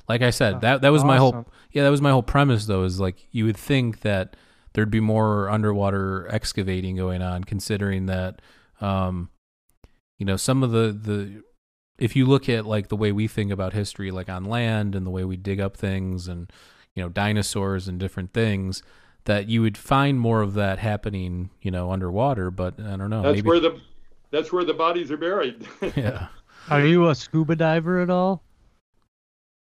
like 0.08 0.22
I 0.22 0.30
said 0.30 0.60
that 0.62 0.82
that 0.82 0.90
was 0.90 1.04
my 1.04 1.16
whole 1.18 1.46
yeah 1.72 1.84
that 1.84 1.90
was 1.90 2.02
my 2.02 2.10
whole 2.10 2.22
premise 2.22 2.66
though 2.66 2.84
is 2.84 2.98
like 3.00 3.26
you 3.30 3.44
would 3.44 3.56
think 3.56 4.00
that 4.00 4.36
there'd 4.72 4.90
be 4.90 5.00
more 5.00 5.48
underwater 5.48 6.26
excavating 6.30 6.96
going 6.96 7.22
on 7.22 7.44
considering 7.44 8.06
that 8.06 8.40
um, 8.80 9.28
you 10.18 10.26
know 10.26 10.36
some 10.36 10.62
of 10.62 10.70
the 10.72 10.92
the 10.92 11.42
if 12.00 12.16
you 12.16 12.26
look 12.26 12.48
at 12.48 12.66
like 12.66 12.88
the 12.88 12.96
way 12.96 13.12
we 13.12 13.28
think 13.28 13.52
about 13.52 13.72
history 13.72 14.10
like 14.10 14.28
on 14.28 14.44
land 14.44 14.94
and 14.94 15.06
the 15.06 15.10
way 15.10 15.24
we 15.24 15.36
dig 15.36 15.60
up 15.60 15.76
things 15.76 16.26
and 16.26 16.52
you 16.94 17.02
know 17.02 17.08
dinosaurs 17.08 17.86
and 17.86 18.00
different 18.00 18.32
things 18.32 18.82
that 19.24 19.48
you 19.48 19.62
would 19.62 19.76
find 19.76 20.18
more 20.18 20.40
of 20.42 20.54
that 20.54 20.78
happening 20.78 21.50
you 21.62 21.70
know 21.70 21.92
underwater 21.92 22.50
but 22.50 22.74
i 22.80 22.96
don't 22.96 23.10
know 23.10 23.22
that's 23.22 23.36
maybe 23.36 23.48
where 23.48 23.60
the 23.60 23.80
that's 24.30 24.52
where 24.52 24.64
the 24.64 24.74
bodies 24.74 25.10
are 25.10 25.16
buried. 25.16 25.66
yeah 25.96 26.28
Are 26.70 26.84
you 26.84 27.08
a 27.08 27.14
scuba 27.14 27.56
diver 27.56 28.00
at 28.00 28.10
all? 28.10 28.42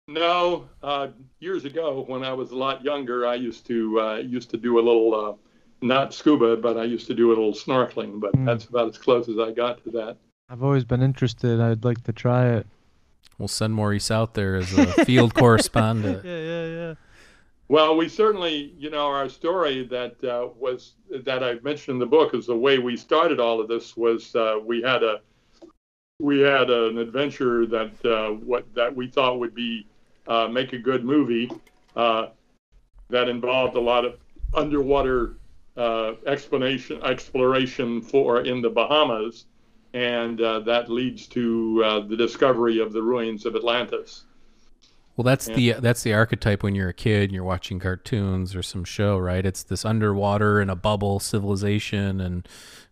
No, 0.07 0.69
uh, 0.83 1.07
years 1.39 1.65
ago 1.65 2.05
when 2.07 2.23
I 2.23 2.31
was 2.31 2.51
a 2.51 2.55
lot 2.55 2.83
younger, 2.85 3.25
I 3.25 3.35
used 3.35 3.65
to 3.67 3.99
uh, 3.99 4.15
used 4.17 4.49
to 4.51 4.57
do 4.57 4.77
a 4.77 4.81
little 4.81 5.13
uh, 5.15 5.33
not 5.81 6.13
scuba, 6.13 6.55
but 6.57 6.77
I 6.77 6.83
used 6.83 7.07
to 7.07 7.15
do 7.15 7.29
a 7.29 7.31
little 7.33 7.53
snorkeling. 7.53 8.19
But 8.19 8.35
Hmm. 8.35 8.45
that's 8.45 8.65
about 8.65 8.87
as 8.87 8.97
close 8.97 9.27
as 9.27 9.39
I 9.39 9.51
got 9.51 9.83
to 9.83 9.91
that. 9.91 10.17
I've 10.49 10.63
always 10.63 10.83
been 10.83 11.01
interested. 11.01 11.59
I'd 11.59 11.83
like 11.83 12.03
to 12.03 12.13
try 12.13 12.49
it. 12.49 12.67
we'll 13.39 13.47
send 13.47 13.73
maurice 13.73 14.11
out 14.11 14.35
there 14.35 14.55
as 14.55 14.77
a 14.77 15.05
field 15.05 15.33
correspondent 15.33 16.23
Yeah, 16.23 16.37
yeah, 16.37 16.65
yeah. 16.65 16.93
Well, 17.67 17.97
we 17.97 18.07
certainly, 18.07 18.75
you 18.77 18.91
know, 18.91 19.07
our 19.07 19.27
story 19.27 19.87
that 19.87 20.23
uh, 20.23 20.49
was 20.55 20.93
that 21.23 21.43
I 21.43 21.55
mentioned 21.63 21.95
in 21.95 21.99
the 21.99 22.05
book 22.05 22.35
is 22.35 22.45
the 22.45 22.55
way 22.55 22.77
we 22.77 22.95
started 22.95 23.39
all 23.39 23.59
of 23.59 23.67
this 23.67 23.97
was 23.97 24.35
uh, 24.35 24.59
we 24.63 24.83
had 24.83 25.01
a 25.01 25.21
we 26.19 26.41
had 26.41 26.69
an 26.69 26.99
adventure 26.99 27.65
that 27.65 28.05
uh, 28.05 28.33
what 28.33 28.71
that 28.75 28.95
we 28.95 29.07
thought 29.07 29.39
would 29.39 29.55
be 29.55 29.87
uh, 30.27 30.47
make 30.47 30.73
a 30.73 30.77
good 30.77 31.03
movie 31.03 31.49
uh, 31.95 32.27
that 33.09 33.27
involved 33.29 33.75
a 33.75 33.81
lot 33.81 34.05
of 34.05 34.19
underwater 34.53 35.37
uh, 35.75 36.13
explanation 36.27 37.01
exploration 37.03 37.99
for 37.99 38.41
in 38.41 38.61
the 38.61 38.69
Bahamas, 38.69 39.45
and 39.95 40.41
uh, 40.41 40.59
that 40.59 40.89
leads 40.91 41.25
to 41.27 41.81
uh, 41.85 41.99
the 42.01 42.17
discovery 42.17 42.79
of 42.79 42.91
the 42.91 43.01
ruins 43.01 43.45
of 43.45 43.55
Atlantis. 43.55 44.25
Well, 45.15 45.23
that's 45.23 45.47
Yeah. 45.47 45.55
the 45.55 45.71
that's 45.79 46.03
the 46.03 46.13
archetype 46.13 46.61
when 46.61 46.75
you're 46.75 46.89
a 46.89 46.93
kid 46.93 47.23
and 47.23 47.31
you're 47.31 47.45
watching 47.45 47.79
cartoons 47.79 48.53
or 48.53 48.61
some 48.61 48.83
show, 48.83 49.17
right? 49.17 49.45
It's 49.45 49.63
this 49.63 49.85
underwater 49.85 50.59
in 50.59 50.69
a 50.69 50.75
bubble 50.75 51.21
civilization, 51.21 52.19
and 52.19 52.47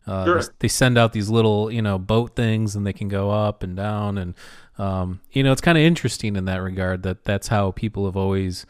uh, 0.08 0.26
Sure. 0.26 0.42
they, 0.42 0.48
they 0.60 0.68
send 0.70 0.98
out 0.98 1.12
these 1.12 1.30
little 1.30 1.70
you 1.70 1.82
know 1.82 2.00
boat 2.00 2.38
things, 2.38 2.76
and 2.76 2.88
they 2.88 2.94
can 2.94 3.10
go 3.10 3.32
up 3.32 3.62
and 3.64 3.76
down, 3.76 4.18
and 4.18 4.36
um, 4.78 5.20
you 5.34 5.44
know 5.44 5.52
it's 5.52 5.60
kind 5.62 5.78
of 5.78 5.84
interesting 5.84 6.38
in 6.38 6.46
that 6.46 6.62
regard 6.62 7.04
that 7.04 7.26
that's 7.26 7.50
how 7.50 7.72
people 7.72 8.06
have 8.06 8.16
always 8.16 8.66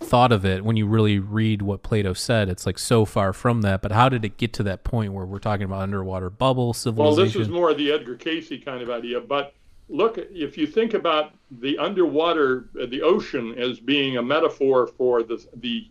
thought 0.00 0.32
of 0.32 0.44
it. 0.44 0.64
When 0.64 0.76
you 0.76 0.86
really 0.86 1.18
read 1.18 1.62
what 1.62 1.82
Plato 1.82 2.12
said, 2.12 2.48
it's 2.48 2.66
like 2.66 2.78
so 2.78 3.04
far 3.04 3.32
from 3.32 3.62
that. 3.62 3.82
But 3.82 3.92
how 3.92 4.08
did 4.08 4.24
it 4.24 4.36
get 4.36 4.52
to 4.54 4.62
that 4.64 4.84
point 4.84 5.12
where 5.12 5.24
we're 5.26 5.38
talking 5.38 5.64
about 5.64 5.80
underwater 5.82 6.30
bubble 6.30 6.72
civilization? 6.72 7.16
Well, 7.16 7.26
this 7.26 7.36
is 7.36 7.48
more 7.48 7.74
the 7.74 7.92
Edgar 7.92 8.16
Cayce 8.16 8.52
kind 8.64 8.82
of 8.82 8.90
idea. 8.90 9.20
But 9.20 9.54
look, 9.88 10.18
if 10.18 10.58
you 10.58 10.66
think 10.66 10.94
about 10.94 11.32
the 11.50 11.78
underwater, 11.78 12.68
uh, 12.80 12.86
the 12.86 13.02
ocean 13.02 13.54
as 13.58 13.80
being 13.80 14.16
a 14.16 14.22
metaphor 14.22 14.86
for 14.86 15.22
the 15.22 15.44
the 15.56 15.88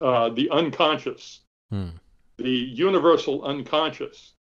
uh, 0.00 0.28
the 0.30 0.50
unconscious, 0.50 1.40
Hmm. 1.70 1.88
the 2.36 2.50
universal 2.50 3.42
unconscious, 3.44 4.34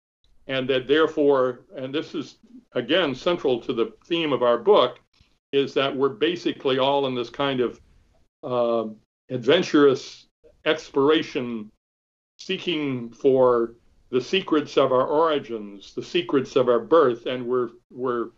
and 0.46 0.68
that 0.68 0.86
therefore, 0.88 1.60
and 1.76 1.94
this 1.94 2.14
is 2.14 2.36
again 2.72 3.14
central 3.14 3.60
to 3.60 3.72
the 3.72 3.92
theme 4.04 4.32
of 4.32 4.42
our 4.42 4.58
book, 4.58 5.00
is 5.52 5.74
that 5.74 5.94
we're 5.94 6.08
basically 6.08 6.78
all 6.78 7.06
in 7.06 7.14
this 7.14 7.30
kind 7.30 7.60
of 7.60 7.80
uh, 8.42 8.86
adventurous 9.28 10.26
exploration, 10.64 11.70
seeking 12.38 13.10
for 13.10 13.74
the 14.10 14.20
secrets 14.20 14.76
of 14.76 14.92
our 14.92 15.06
origins, 15.06 15.94
the 15.94 16.02
secrets 16.02 16.56
of 16.56 16.68
our 16.68 16.80
birth, 16.80 17.26
and 17.26 17.46
we're 17.46 17.70
we're 17.90 18.30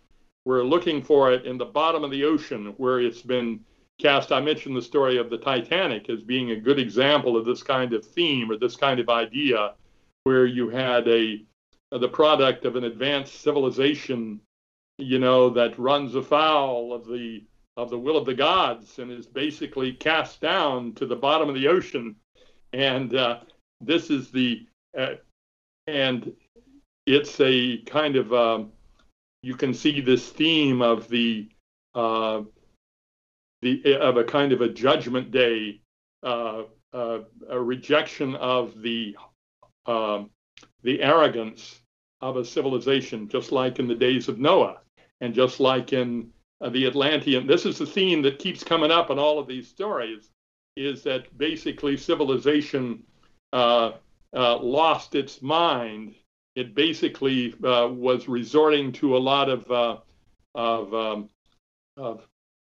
we're 0.45 0.63
looking 0.63 1.03
for 1.03 1.33
it 1.33 1.47
in 1.47 1.57
the 1.57 1.65
bottom 1.65 2.05
of 2.05 2.11
the 2.11 2.25
ocean 2.25 2.75
where 2.77 3.01
it's 3.01 3.23
been 3.23 3.61
cast. 4.01 4.33
I 4.33 4.41
mentioned 4.41 4.77
the 4.77 4.83
story 4.83 5.19
of 5.19 5.31
the 5.31 5.39
Titanic 5.39 6.11
as 6.11 6.23
being 6.23 6.51
a 6.51 6.61
good 6.61 6.79
example 6.79 7.37
of 7.37 7.45
this 7.45 7.63
kind 7.63 7.93
of 7.93 8.05
theme 8.05 8.51
or 8.51 8.57
this 8.57 8.77
kind 8.77 9.01
of 9.01 9.09
idea, 9.09 9.75
where 10.25 10.47
you 10.47 10.69
had 10.69 11.09
a 11.09 11.45
the 11.91 12.09
product 12.09 12.65
of 12.65 12.77
an 12.77 12.85
advanced 12.85 13.43
civilization, 13.43 14.41
you 14.99 15.19
know, 15.19 15.51
that 15.51 15.79
runs 15.79 16.15
afoul 16.15 16.93
of 16.93 17.07
the 17.07 17.45
of 17.77 17.91
the 17.91 17.99
will 17.99 18.17
of 18.17 18.27
the 18.27 18.35
gods 18.35 18.99
and 18.99 19.11
is 19.11 19.27
basically 19.27 19.93
cast 19.93 20.41
down 20.41 20.93
to 20.95 21.07
the 21.07 21.17
bottom 21.17 21.49
of 21.49 21.55
the 21.55 21.69
ocean, 21.69 22.17
and 22.73 23.15
uh, 23.15 23.41
this 23.81 24.11
is 24.11 24.31
the 24.31 24.67
uh, 24.97 25.15
and 25.87 26.33
it's 27.07 27.41
a 27.41 27.79
kind 27.79 28.17
of 28.17 28.33
um, 28.33 28.73
you 29.43 29.55
can 29.55 29.75
see 29.75 30.01
this 30.01 30.29
theme 30.29 30.83
of 30.83 31.09
the 31.09 31.49
uh, 31.95 32.43
the 33.63 33.97
of 33.97 34.17
a 34.17 34.25
kind 34.25 34.53
of 34.53 34.61
a 34.61 34.69
judgment 34.69 35.31
day, 35.31 35.81
uh, 36.23 36.63
uh, 36.93 37.21
a 37.49 37.61
rejection 37.61 38.35
of 38.37 38.81
the 38.83 39.17
um, 39.87 40.31
the 40.83 41.03
arrogance 41.03 41.81
of 42.21 42.37
a 42.37 42.45
civilization, 42.45 43.29
just 43.29 43.51
like 43.51 43.79
in 43.79 43.89
the 43.89 43.95
days 43.95 44.29
of 44.29 44.39
Noah, 44.39 44.81
and 45.21 45.35
just 45.35 45.59
like 45.59 45.93
in 45.93 46.31
uh, 46.63 46.71
the 46.71 46.87
Atlantean. 46.87 47.47
This 47.47 47.67
is 47.67 47.79
the 47.79 47.87
theme 47.87 48.23
that 48.23 48.39
keeps 48.39 48.65
coming 48.65 48.91
up 48.91 49.11
in 49.11 49.19
all 49.19 49.39
of 49.39 49.47
these 49.47 49.69
stories: 49.69 50.31
is 50.77 51.03
that 51.03 51.37
basically 51.37 51.97
civilization 51.97 53.03
uh, 53.53 53.93
uh, 54.35 54.59
lost 54.59 55.15
its 55.15 55.43
mind. 55.43 56.15
It 56.55 56.75
basically 56.75 57.55
uh, 57.65 57.89
was 57.89 58.29
resorting 58.29 58.93
to 58.93 59.17
a 59.17 59.19
lot 59.19 59.49
of 59.49 59.71
uh, 59.71 59.97
of, 60.55 60.95
um, 60.95 61.29
of 61.97 62.27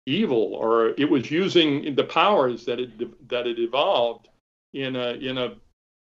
evil, 0.07 0.55
or 0.55 0.89
it 0.99 1.09
was 1.09 1.31
using 1.31 1.95
the 1.95 2.05
powers 2.05 2.65
that 2.65 2.81
it 2.81 3.29
that 3.29 3.47
it 3.47 3.59
evolved 3.59 4.29
in 4.73 4.97
a 4.97 5.13
in 5.13 5.39
a 5.39 5.55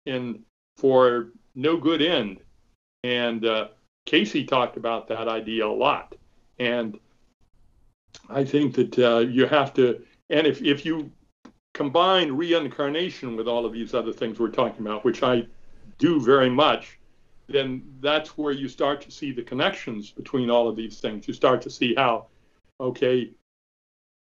in 0.05 0.43
for 0.77 1.29
no 1.55 1.77
good 1.77 2.01
end. 2.01 2.39
And 3.03 3.45
uh, 3.45 3.67
Cayce 4.05 4.45
talked 4.47 4.77
about 4.77 5.07
that 5.09 5.27
idea 5.27 5.65
a 5.65 5.67
lot. 5.67 6.15
And 6.59 6.99
I 8.29 8.43
think 8.43 8.75
that 8.75 8.99
uh, 8.99 9.19
you 9.19 9.45
have 9.45 9.73
to, 9.75 10.01
and 10.29 10.47
if, 10.47 10.61
if 10.61 10.85
you 10.85 11.11
combine 11.73 12.31
reincarnation 12.31 13.35
with 13.35 13.47
all 13.47 13.65
of 13.65 13.73
these 13.73 13.93
other 13.93 14.13
things 14.13 14.39
we're 14.39 14.49
talking 14.49 14.85
about, 14.85 15.03
which 15.03 15.23
I 15.23 15.47
do 15.97 16.21
very 16.21 16.49
much, 16.49 16.99
then 17.47 17.83
that's 17.99 18.37
where 18.37 18.53
you 18.53 18.67
start 18.67 19.01
to 19.01 19.11
see 19.11 19.31
the 19.31 19.43
connections 19.43 20.11
between 20.11 20.49
all 20.49 20.67
of 20.67 20.75
these 20.75 20.99
things. 20.99 21.27
You 21.27 21.33
start 21.33 21.61
to 21.63 21.69
see 21.69 21.93
how, 21.95 22.27
okay, 22.79 23.31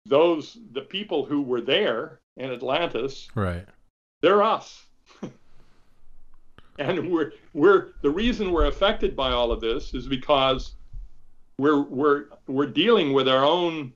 those 0.06 0.58
the 0.72 0.82
people 0.82 1.24
who 1.24 1.42
were 1.42 1.60
there 1.60 2.20
in 2.36 2.50
Atlantis, 2.50 3.28
right? 3.34 3.66
They're 4.22 4.42
us, 4.42 4.86
and 6.78 7.10
we're 7.10 7.32
we're 7.52 7.88
the 8.02 8.10
reason 8.10 8.52
we're 8.52 8.66
affected 8.66 9.16
by 9.16 9.32
all 9.32 9.52
of 9.52 9.60
this 9.60 9.94
is 9.94 10.06
because 10.06 10.74
we're 11.58 11.82
we're 11.82 12.26
we're 12.46 12.66
dealing 12.66 13.12
with 13.12 13.28
our 13.28 13.44
own 13.44 13.92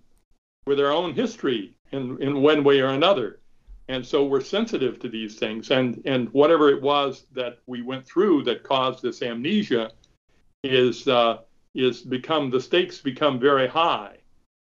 with 0.67 0.81
our 0.81 0.93
own 0.93 1.15
history 1.15 1.77
in 1.93 2.21
in 2.21 2.43
one 2.43 2.65
way 2.65 2.81
or 2.81 2.89
another. 2.89 3.39
And 3.89 4.07
so 4.07 4.25
we're 4.25 4.41
sensitive 4.41 4.99
to 5.01 5.09
these 5.09 5.39
things. 5.39 5.71
And 5.71 6.03
and 6.05 6.29
whatever 6.31 6.71
it 6.71 6.81
was 6.81 7.27
that 7.33 7.59
we 7.67 7.83
went 7.83 8.07
through 8.07 8.45
that 8.45 8.63
caused 8.63 9.03
this 9.03 9.23
amnesia 9.23 9.91
is 10.63 11.09
uh, 11.09 11.39
is 11.75 12.03
become 12.03 12.51
the 12.51 12.61
stakes 12.61 13.01
become 13.01 13.39
very 13.39 13.69
high 13.69 14.17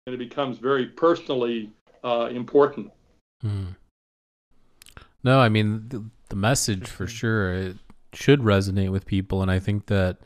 and 0.06 0.16
it 0.16 0.18
becomes 0.18 0.58
very 0.58 0.88
personally 0.88 1.72
uh, 2.04 2.30
important. 2.32 2.92
Hmm. 3.42 3.70
no 5.24 5.40
i 5.40 5.50
mean 5.50 5.88
the, 5.88 6.06
the 6.30 6.36
message 6.36 6.88
for 6.88 7.08
sure 7.08 7.54
it 7.54 7.78
should 8.14 8.42
resonate 8.42 8.92
with 8.92 9.08
people. 9.08 9.42
And 9.42 9.50
i 9.50 9.58
think 9.58 9.88
that 9.88 10.18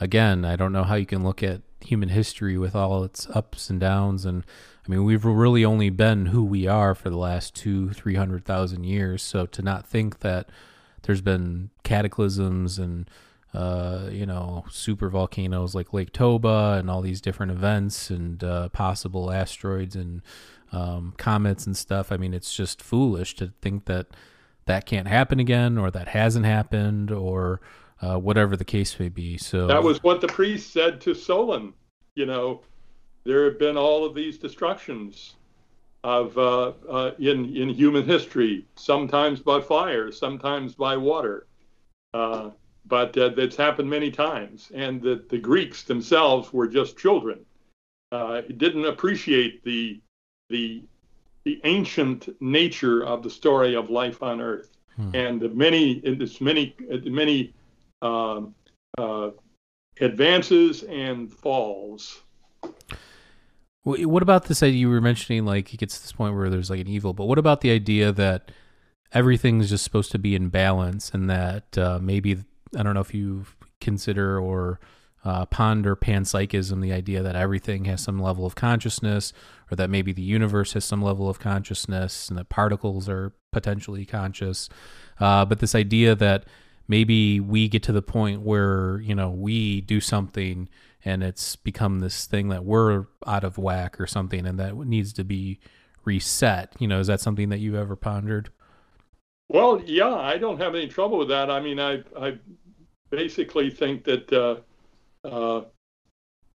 again 0.00 0.46
i 0.46 0.56
don't 0.56 0.72
know 0.72 0.84
how 0.84 0.94
you 0.94 1.04
can 1.04 1.22
look 1.22 1.42
at 1.42 1.60
human 1.84 2.10
history 2.10 2.56
with 2.58 2.74
all 2.74 3.04
its 3.04 3.28
ups 3.30 3.70
and 3.70 3.80
downs 3.80 4.24
and 4.24 4.44
I 4.86 4.90
mean, 4.90 5.04
we've 5.04 5.24
really 5.24 5.64
only 5.64 5.90
been 5.90 6.26
who 6.26 6.42
we 6.42 6.66
are 6.66 6.94
for 6.94 7.08
the 7.08 7.16
last 7.16 7.54
two, 7.54 7.90
three 7.90 8.16
hundred 8.16 8.44
thousand 8.44 8.84
years. 8.84 9.22
So 9.22 9.46
to 9.46 9.62
not 9.62 9.86
think 9.86 10.20
that 10.20 10.48
there's 11.02 11.20
been 11.20 11.70
cataclysms 11.84 12.78
and 12.78 13.08
uh, 13.54 14.08
you 14.10 14.26
know 14.26 14.64
super 14.70 15.08
volcanoes 15.08 15.74
like 15.74 15.92
Lake 15.92 16.12
Toba 16.12 16.76
and 16.78 16.90
all 16.90 17.00
these 17.00 17.20
different 17.20 17.52
events 17.52 18.10
and 18.10 18.42
uh, 18.42 18.70
possible 18.70 19.30
asteroids 19.30 19.94
and 19.94 20.22
um, 20.72 21.14
comets 21.16 21.64
and 21.64 21.76
stuff. 21.76 22.10
I 22.10 22.16
mean, 22.16 22.34
it's 22.34 22.52
just 22.52 22.82
foolish 22.82 23.36
to 23.36 23.52
think 23.60 23.84
that 23.84 24.08
that 24.64 24.86
can't 24.86 25.08
happen 25.08 25.38
again 25.38 25.78
or 25.78 25.90
that 25.92 26.08
hasn't 26.08 26.46
happened 26.46 27.12
or 27.12 27.60
uh, 28.02 28.18
whatever 28.18 28.56
the 28.56 28.64
case 28.64 28.98
may 28.98 29.08
be. 29.08 29.38
So 29.38 29.66
that 29.66 29.82
was 29.82 30.02
what 30.02 30.20
the 30.20 30.28
priest 30.28 30.72
said 30.72 31.00
to 31.02 31.14
Solon. 31.14 31.72
You 32.14 32.26
know, 32.26 32.60
there 33.24 33.44
have 33.44 33.58
been 33.58 33.76
all 33.76 34.04
of 34.04 34.14
these 34.14 34.38
destructions 34.38 35.34
of 36.04 36.36
uh, 36.36 36.72
uh, 36.88 37.12
in 37.18 37.56
in 37.56 37.68
human 37.68 38.04
history, 38.04 38.66
sometimes 38.74 39.40
by 39.40 39.60
fire, 39.60 40.10
sometimes 40.10 40.74
by 40.74 40.96
water, 40.96 41.46
uh, 42.12 42.50
but 42.86 43.16
uh, 43.16 43.28
that's 43.30 43.56
happened 43.56 43.88
many 43.88 44.10
times. 44.10 44.70
And 44.74 45.00
that 45.02 45.28
the 45.28 45.38
Greeks 45.38 45.84
themselves 45.84 46.52
were 46.52 46.66
just 46.66 46.98
children, 46.98 47.44
uh, 48.10 48.40
didn't 48.56 48.86
appreciate 48.86 49.62
the 49.62 50.00
the 50.50 50.82
the 51.44 51.60
ancient 51.64 52.28
nature 52.40 53.04
of 53.04 53.22
the 53.22 53.30
story 53.30 53.74
of 53.76 53.90
life 53.90 54.22
on 54.22 54.40
Earth, 54.40 54.76
hmm. 54.96 55.14
and 55.14 55.40
the 55.40 55.50
many 55.50 56.00
this 56.00 56.40
many 56.40 56.74
many 57.04 57.54
um, 58.02 58.54
uh, 58.98 59.30
advances 60.00 60.82
and 60.82 61.32
falls 61.32 62.22
what 63.84 64.22
about 64.22 64.44
this 64.44 64.62
idea 64.62 64.78
you 64.78 64.88
were 64.88 65.00
mentioning? 65.00 65.44
Like, 65.44 65.74
it 65.74 65.78
gets 65.78 65.96
to 65.96 66.02
this 66.02 66.12
point 66.12 66.36
where 66.36 66.48
there's 66.48 66.70
like 66.70 66.80
an 66.80 66.88
evil, 66.88 67.12
but 67.12 67.26
what 67.26 67.38
about 67.38 67.62
the 67.62 67.70
idea 67.70 68.12
that 68.12 68.52
everything's 69.12 69.70
just 69.70 69.84
supposed 69.84 70.12
to 70.12 70.18
be 70.18 70.34
in 70.34 70.48
balance 70.48 71.10
and 71.10 71.28
that 71.28 71.76
uh, 71.76 71.98
maybe, 72.00 72.38
I 72.76 72.82
don't 72.82 72.94
know 72.94 73.00
if 73.00 73.12
you 73.12 73.44
consider 73.80 74.38
or 74.38 74.78
uh, 75.24 75.46
ponder 75.46 75.96
panpsychism, 75.96 76.80
the 76.80 76.92
idea 76.92 77.22
that 77.22 77.34
everything 77.36 77.84
has 77.86 78.00
some 78.00 78.20
level 78.20 78.46
of 78.46 78.54
consciousness, 78.54 79.32
or 79.70 79.76
that 79.76 79.90
maybe 79.90 80.12
the 80.12 80.22
universe 80.22 80.74
has 80.74 80.84
some 80.84 81.02
level 81.02 81.28
of 81.28 81.40
consciousness 81.40 82.28
and 82.28 82.38
that 82.38 82.48
particles 82.48 83.08
are 83.08 83.32
potentially 83.52 84.04
conscious. 84.04 84.68
Uh, 85.18 85.44
but 85.44 85.58
this 85.58 85.74
idea 85.74 86.14
that 86.14 86.44
maybe 86.88 87.40
we 87.40 87.68
get 87.68 87.82
to 87.84 87.92
the 87.92 88.02
point 88.02 88.42
where, 88.42 89.00
you 89.00 89.14
know, 89.14 89.30
we 89.30 89.80
do 89.80 90.00
something 90.00 90.68
and 91.04 91.22
it's 91.22 91.56
become 91.56 92.00
this 92.00 92.26
thing 92.26 92.48
that 92.48 92.64
we're 92.64 93.06
out 93.26 93.44
of 93.44 93.58
whack 93.58 94.00
or 94.00 94.06
something 94.06 94.46
and 94.46 94.58
that 94.58 94.76
needs 94.76 95.12
to 95.14 95.24
be 95.24 95.58
reset. 96.04 96.74
You 96.78 96.88
know 96.88 97.00
is 97.00 97.06
that 97.06 97.20
something 97.20 97.48
that 97.50 97.58
you've 97.58 97.74
ever 97.74 97.96
pondered? 97.96 98.50
Well 99.48 99.82
yeah 99.84 100.14
i 100.14 100.38
don't 100.38 100.60
have 100.60 100.74
any 100.74 100.88
trouble 100.88 101.18
with 101.18 101.28
that. 101.28 101.50
I 101.50 101.60
mean 101.60 101.80
i 101.80 102.02
i 102.18 102.38
basically 103.10 103.70
think 103.70 104.04
that 104.04 104.32
uh, 104.32 104.56
uh, 105.26 105.64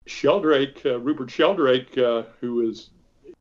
sheldrake 0.06 0.82
uh, 0.84 0.98
rupert 1.00 1.30
sheldrake 1.30 1.96
uh, 1.96 2.24
who 2.40 2.68
is 2.68 2.90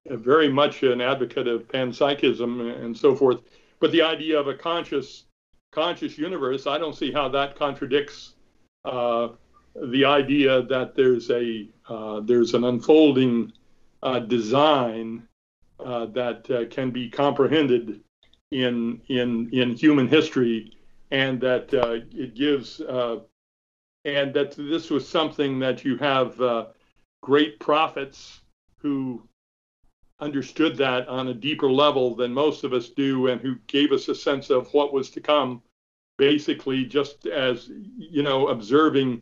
very 0.08 0.50
much 0.50 0.84
an 0.84 1.02
advocate 1.02 1.48
of 1.48 1.68
panpsychism 1.68 2.84
and 2.84 2.98
so 2.98 3.16
forth 3.16 3.42
but 3.80 3.92
the 3.92 4.02
idea 4.02 4.40
of 4.40 4.48
a 4.48 4.54
conscious 4.54 5.26
conscious 5.72 6.18
universe 6.18 6.68
i 6.68 6.78
don't 6.78 6.96
see 6.96 7.12
how 7.12 7.28
that 7.30 7.56
contradicts 7.56 8.34
uh, 8.86 9.30
the 9.76 10.04
idea 10.06 10.64
that 10.64 10.96
there's 10.96 11.30
a 11.30 11.68
uh, 11.88 12.20
there's 12.22 12.54
an 12.54 12.64
unfolding 12.66 13.52
uh, 14.04 14.20
design 14.20 15.28
uh, 15.80 16.06
that 16.08 16.50
uh, 16.52 16.66
can 16.66 16.92
be 16.92 17.10
comprehended 17.10 18.02
in 18.52 19.02
in 19.08 19.50
in 19.52 19.76
human 19.76 20.08
history, 20.08 20.78
and 21.12 21.40
that 21.40 21.74
uh, 21.74 22.00
it 22.12 22.36
gives 22.36 22.82
and 24.04 24.34
that 24.34 24.56
this 24.58 24.90
was 24.90 25.08
something 25.08 25.60
that 25.60 25.86
you 25.86 25.96
have 25.98 26.68
great 27.22 27.60
prophets 27.60 28.42
who 28.78 29.22
understood 30.22 30.78
that 30.78 31.08
on 31.08 31.28
a 31.28 31.34
deeper 31.34 31.70
level 31.70 32.16
than 32.16 32.34
most 32.34 32.64
of 32.64 32.74
us 32.74 32.90
do, 32.90 33.28
and 33.28 33.42
who 33.42 33.56
gave 33.68 33.92
us 33.92 34.08
a 34.08 34.16
sense 34.16 34.50
of 34.50 34.72
what 34.74 34.94
was 34.94 35.10
to 35.12 35.22
come. 35.22 35.62
Basically, 36.18 36.86
just 36.86 37.26
as 37.26 37.70
you 37.98 38.22
know, 38.22 38.50
observing 38.50 39.22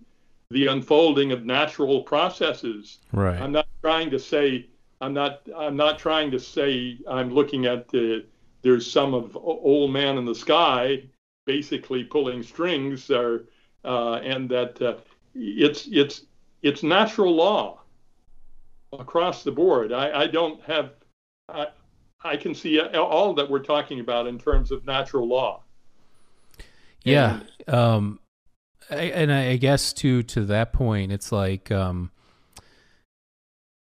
the 0.51 0.67
unfolding 0.67 1.31
of 1.31 1.45
natural 1.45 2.03
processes. 2.03 2.99
Right. 3.13 3.39
I'm 3.39 3.51
not 3.51 3.67
trying 3.81 4.09
to 4.09 4.19
say 4.19 4.67
I'm 5.01 5.13
not 5.13 5.41
I'm 5.55 5.75
not 5.75 5.99
trying 5.99 6.31
to 6.31 6.39
say 6.39 6.97
I'm 7.07 7.29
looking 7.29 7.65
at 7.65 7.87
the 7.87 8.25
there's 8.61 8.89
some 8.89 9.13
of 9.13 9.37
old 9.37 9.91
man 9.91 10.17
in 10.17 10.25
the 10.25 10.35
sky 10.35 11.03
basically 11.45 12.03
pulling 12.03 12.43
strings 12.43 13.09
or 13.09 13.45
uh, 13.85 14.15
and 14.15 14.49
that 14.49 14.81
uh, 14.81 14.95
it's 15.35 15.87
it's 15.91 16.25
it's 16.61 16.83
natural 16.83 17.33
law 17.33 17.79
across 18.91 19.43
the 19.43 19.51
board. 19.51 19.91
I, 19.91 20.21
I 20.21 20.27
don't 20.27 20.61
have 20.63 20.91
I, 21.47 21.67
I 22.23 22.37
can 22.37 22.53
see 22.53 22.79
all 22.79 23.33
that 23.35 23.49
we're 23.49 23.59
talking 23.59 23.99
about 23.99 24.27
in 24.27 24.37
terms 24.37 24.71
of 24.71 24.85
natural 24.85 25.27
law. 25.27 25.63
Yeah. 27.03 27.39
And, 27.67 27.75
um, 27.75 28.19
and 28.89 29.31
I 29.31 29.57
guess 29.57 29.93
to 29.93 30.23
to 30.23 30.45
that 30.45 30.73
point, 30.73 31.11
it's 31.11 31.31
like, 31.31 31.71
um, 31.71 32.11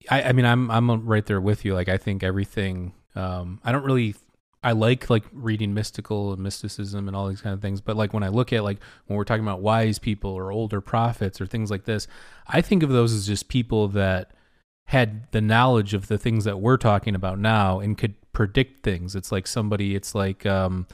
I, 0.09 0.23
I 0.23 0.31
mean, 0.31 0.45
I'm 0.45 0.71
I'm 0.71 1.05
right 1.05 1.25
there 1.25 1.41
with 1.41 1.65
you. 1.65 1.73
Like, 1.73 1.89
I 1.89 1.97
think 1.97 2.23
everything. 2.23 2.93
Um, 3.15 3.59
I 3.63 3.71
don't 3.71 3.83
really. 3.83 4.15
I 4.63 4.71
like 4.71 5.11
like 5.11 5.25
reading 5.31 5.75
mystical 5.75 6.33
and 6.33 6.41
mysticism 6.41 7.07
and 7.07 7.15
all 7.15 7.27
these 7.27 7.41
kind 7.41 7.53
of 7.53 7.61
things, 7.61 7.81
but 7.81 7.95
like 7.95 8.13
when 8.13 8.23
I 8.23 8.29
look 8.29 8.51
at 8.51 8.63
like 8.63 8.79
when 9.05 9.15
we're 9.15 9.23
talking 9.23 9.43
about 9.43 9.61
wise 9.61 9.99
people 9.99 10.31
or 10.31 10.51
older 10.51 10.81
prophets 10.81 11.39
or 11.39 11.45
things 11.45 11.69
like 11.69 11.85
this, 11.85 12.07
I 12.47 12.61
think 12.61 12.81
of 12.81 12.89
those 12.89 13.13
as 13.13 13.27
just 13.27 13.47
people 13.47 13.89
that 13.89 14.31
had 14.85 15.31
the 15.31 15.41
knowledge 15.41 15.93
of 15.93 16.07
the 16.07 16.17
things 16.17 16.43
that 16.43 16.59
we're 16.59 16.77
talking 16.77 17.15
about 17.15 17.39
now 17.39 17.79
and 17.79 17.97
could 17.97 18.15
predict 18.33 18.83
things. 18.83 19.15
It's 19.15 19.31
like 19.31 19.47
somebody. 19.47 19.95
It's 19.95 20.13
like 20.13 20.45
um, 20.45 20.87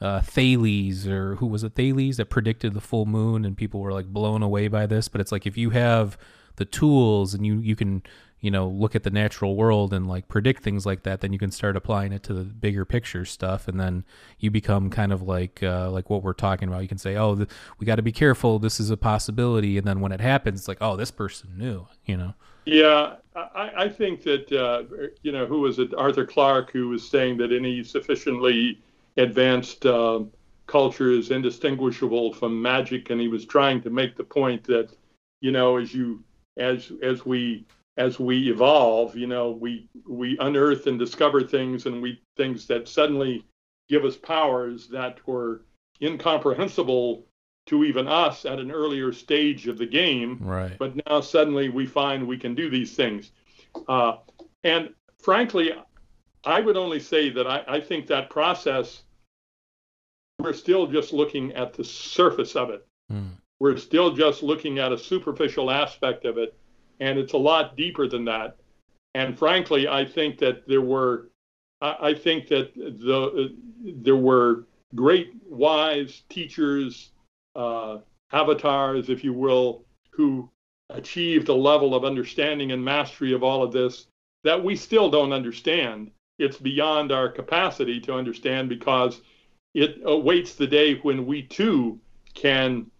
uh, 0.00 0.20
Thales 0.20 1.06
or 1.06 1.36
who 1.36 1.46
was 1.46 1.64
it 1.64 1.74
Thales 1.74 2.18
that 2.18 2.26
predicted 2.26 2.74
the 2.74 2.80
full 2.80 3.06
moon 3.06 3.44
and 3.44 3.56
people 3.56 3.80
were 3.80 3.92
like 3.92 4.06
blown 4.06 4.42
away 4.42 4.68
by 4.68 4.86
this. 4.86 5.08
But 5.08 5.20
it's 5.20 5.32
like 5.32 5.46
if 5.46 5.56
you 5.56 5.70
have 5.70 6.18
the 6.56 6.64
tools 6.66 7.32
and 7.32 7.46
you 7.46 7.58
you 7.60 7.74
can 7.74 8.02
you 8.40 8.50
know 8.50 8.68
look 8.68 8.94
at 8.94 9.02
the 9.02 9.10
natural 9.10 9.56
world 9.56 9.94
and 9.94 10.06
like 10.06 10.28
predict 10.28 10.62
things 10.62 10.84
like 10.84 11.04
that 11.04 11.20
then 11.20 11.32
you 11.32 11.38
can 11.38 11.50
start 11.50 11.76
applying 11.76 12.12
it 12.12 12.22
to 12.22 12.34
the 12.34 12.42
bigger 12.42 12.84
picture 12.84 13.24
stuff 13.24 13.68
and 13.68 13.80
then 13.80 14.04
you 14.38 14.50
become 14.50 14.90
kind 14.90 15.12
of 15.12 15.22
like 15.22 15.62
uh, 15.62 15.90
like 15.90 16.10
what 16.10 16.22
we're 16.22 16.32
talking 16.32 16.68
about 16.68 16.82
you 16.82 16.88
can 16.88 16.98
say 16.98 17.16
oh 17.16 17.34
th- 17.34 17.48
we 17.78 17.86
got 17.86 17.96
to 17.96 18.02
be 18.02 18.12
careful 18.12 18.58
this 18.58 18.80
is 18.80 18.90
a 18.90 18.96
possibility 18.96 19.78
and 19.78 19.86
then 19.86 20.00
when 20.00 20.12
it 20.12 20.20
happens 20.20 20.60
it's 20.60 20.68
like 20.68 20.78
oh 20.80 20.96
this 20.96 21.10
person 21.10 21.50
knew 21.56 21.86
you 22.04 22.16
know 22.16 22.34
Yeah, 22.70 23.16
I, 23.34 23.72
I 23.76 23.88
think 23.88 24.22
that 24.22 24.52
uh, 24.52 24.84
you 25.22 25.32
know 25.32 25.44
who 25.44 25.62
was 25.62 25.80
it? 25.80 25.92
Arthur 25.94 26.24
Clarke, 26.24 26.70
who 26.70 26.88
was 26.90 27.08
saying 27.08 27.36
that 27.38 27.50
any 27.52 27.82
sufficiently 27.82 28.78
advanced 29.16 29.84
uh, 29.86 30.20
culture 30.68 31.10
is 31.10 31.32
indistinguishable 31.32 32.32
from 32.32 32.62
magic, 32.62 33.10
and 33.10 33.20
he 33.20 33.26
was 33.26 33.44
trying 33.44 33.80
to 33.82 33.90
make 33.90 34.16
the 34.16 34.22
point 34.22 34.62
that 34.64 34.90
you 35.40 35.50
know 35.50 35.78
as 35.78 35.92
you 35.92 36.22
as 36.58 36.92
as 37.02 37.26
we 37.26 37.66
as 37.96 38.20
we 38.20 38.48
evolve, 38.48 39.16
you 39.16 39.26
know, 39.26 39.50
we 39.50 39.88
we 40.08 40.38
unearth 40.38 40.86
and 40.86 40.96
discover 40.96 41.42
things, 41.42 41.86
and 41.86 42.00
we 42.00 42.20
things 42.36 42.68
that 42.68 42.86
suddenly 42.86 43.44
give 43.88 44.04
us 44.04 44.16
powers 44.16 44.86
that 44.86 45.26
were 45.26 45.62
incomprehensible 46.00 47.26
to 47.66 47.84
even 47.84 48.08
us 48.08 48.44
at 48.44 48.58
an 48.58 48.70
earlier 48.70 49.12
stage 49.12 49.68
of 49.68 49.78
the 49.78 49.86
game 49.86 50.38
right 50.40 50.78
but 50.78 50.94
now 51.06 51.20
suddenly 51.20 51.68
we 51.68 51.86
find 51.86 52.26
we 52.26 52.38
can 52.38 52.54
do 52.54 52.68
these 52.70 52.94
things. 52.96 53.30
Uh, 53.88 54.16
and 54.64 54.90
frankly, 55.22 55.72
I 56.44 56.60
would 56.60 56.76
only 56.76 57.00
say 57.00 57.30
that 57.30 57.46
I, 57.46 57.62
I 57.68 57.80
think 57.80 58.06
that 58.06 58.30
process, 58.30 59.02
we're 60.38 60.52
still 60.52 60.86
just 60.86 61.12
looking 61.12 61.52
at 61.52 61.74
the 61.74 61.84
surface 61.84 62.56
of 62.56 62.70
it. 62.70 62.86
Mm. 63.12 63.30
We're 63.58 63.76
still 63.76 64.14
just 64.14 64.42
looking 64.42 64.78
at 64.78 64.92
a 64.92 64.98
superficial 64.98 65.70
aspect 65.70 66.24
of 66.24 66.38
it, 66.38 66.56
and 67.00 67.18
it's 67.18 67.34
a 67.34 67.38
lot 67.38 67.76
deeper 67.76 68.08
than 68.08 68.24
that. 68.24 68.56
And 69.14 69.38
frankly, 69.38 69.86
I 69.86 70.04
think 70.04 70.38
that 70.38 70.66
there 70.66 70.80
were, 70.80 71.28
I, 71.82 71.96
I 72.00 72.14
think 72.14 72.48
that 72.48 72.74
the 72.74 73.54
there 73.84 74.16
were 74.16 74.64
great 74.94 75.32
wise 75.46 76.22
teachers, 76.30 77.10
uh, 77.54 77.98
avatars, 78.32 79.08
if 79.08 79.24
you 79.24 79.32
will, 79.32 79.84
who 80.10 80.48
achieved 80.90 81.48
a 81.48 81.54
level 81.54 81.94
of 81.94 82.04
understanding 82.04 82.72
and 82.72 82.84
mastery 82.84 83.32
of 83.32 83.42
all 83.42 83.62
of 83.62 83.72
this 83.72 84.06
that 84.42 84.62
we 84.62 84.74
still 84.74 85.10
don't 85.10 85.32
understand. 85.32 86.10
It's 86.38 86.56
beyond 86.56 87.12
our 87.12 87.28
capacity 87.28 88.00
to 88.00 88.14
understand 88.14 88.68
because 88.68 89.20
it 89.74 90.00
awaits 90.04 90.54
the 90.54 90.66
day 90.66 90.94
when 91.02 91.26
we 91.26 91.42
too 91.42 92.00
can 92.34 92.90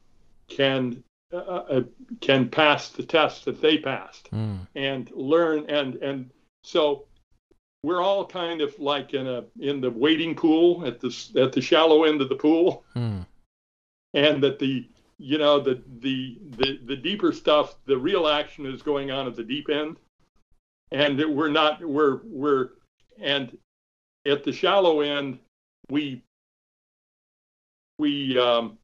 can 0.49 1.03
uh, 1.33 1.37
uh, 1.37 1.83
can 2.21 2.49
pass 2.49 2.91
the 2.91 3.03
test 3.03 3.45
that 3.45 3.61
they 3.61 3.79
passed 3.79 4.29
Mm. 4.33 4.67
and 4.75 5.11
learn 5.13 5.65
and 5.69 5.95
and 5.97 6.31
so 6.65 7.07
we're 7.83 8.03
all 8.03 8.27
kind 8.27 8.61
of 8.61 8.79
like 8.79 9.15
in 9.15 9.27
a 9.27 9.45
in 9.61 9.81
the 9.81 9.91
wading 9.91 10.35
pool 10.35 10.85
at 10.87 11.01
the 11.01 11.09
at 11.37 11.53
the 11.53 11.61
shallow 11.61 12.05
end 12.05 12.21
of 12.21 12.29
the 12.29 12.35
pool 12.35 12.85
Mm. 12.95 13.27
And 14.15 14.43
that 14.43 14.59
the 14.59 14.89
you 15.19 15.39
know 15.39 15.61
the 15.61 15.83
the 16.01 16.39
the, 16.59 16.81
the 16.87 16.97
deeper 16.97 17.33
stuff 17.33 17.77
the 17.87 17.97
real 17.97 18.27
action 18.27 18.67
is 18.67 18.83
going 18.83 19.11
on 19.11 19.27
at 19.27 19.37
the 19.37 19.43
deep 19.43 19.69
end 19.69 19.97
and 20.93 21.19
that 21.19 21.29
we're 21.29 21.51
not 21.51 21.83
we're 21.87 22.21
we're 22.25 22.71
and 23.21 23.57
at 24.27 24.45
the 24.45 24.53
shallow 24.53 25.01
end 25.01 25.39
we 25.91 26.23
we 27.99 28.39
um 28.39 28.79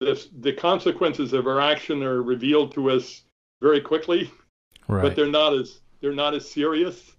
the, 0.00 0.26
the 0.40 0.52
consequences 0.52 1.32
of 1.32 1.46
our 1.46 1.60
action 1.60 2.02
are 2.02 2.22
revealed 2.22 2.72
to 2.72 2.90
us 2.90 3.22
very 3.60 3.80
quickly 3.80 4.30
right 4.86 5.02
but 5.02 5.16
they're 5.16 5.26
not 5.26 5.54
as 5.54 5.80
they're 6.00 6.14
not 6.14 6.34
as 6.34 6.48
serious. 6.48 7.12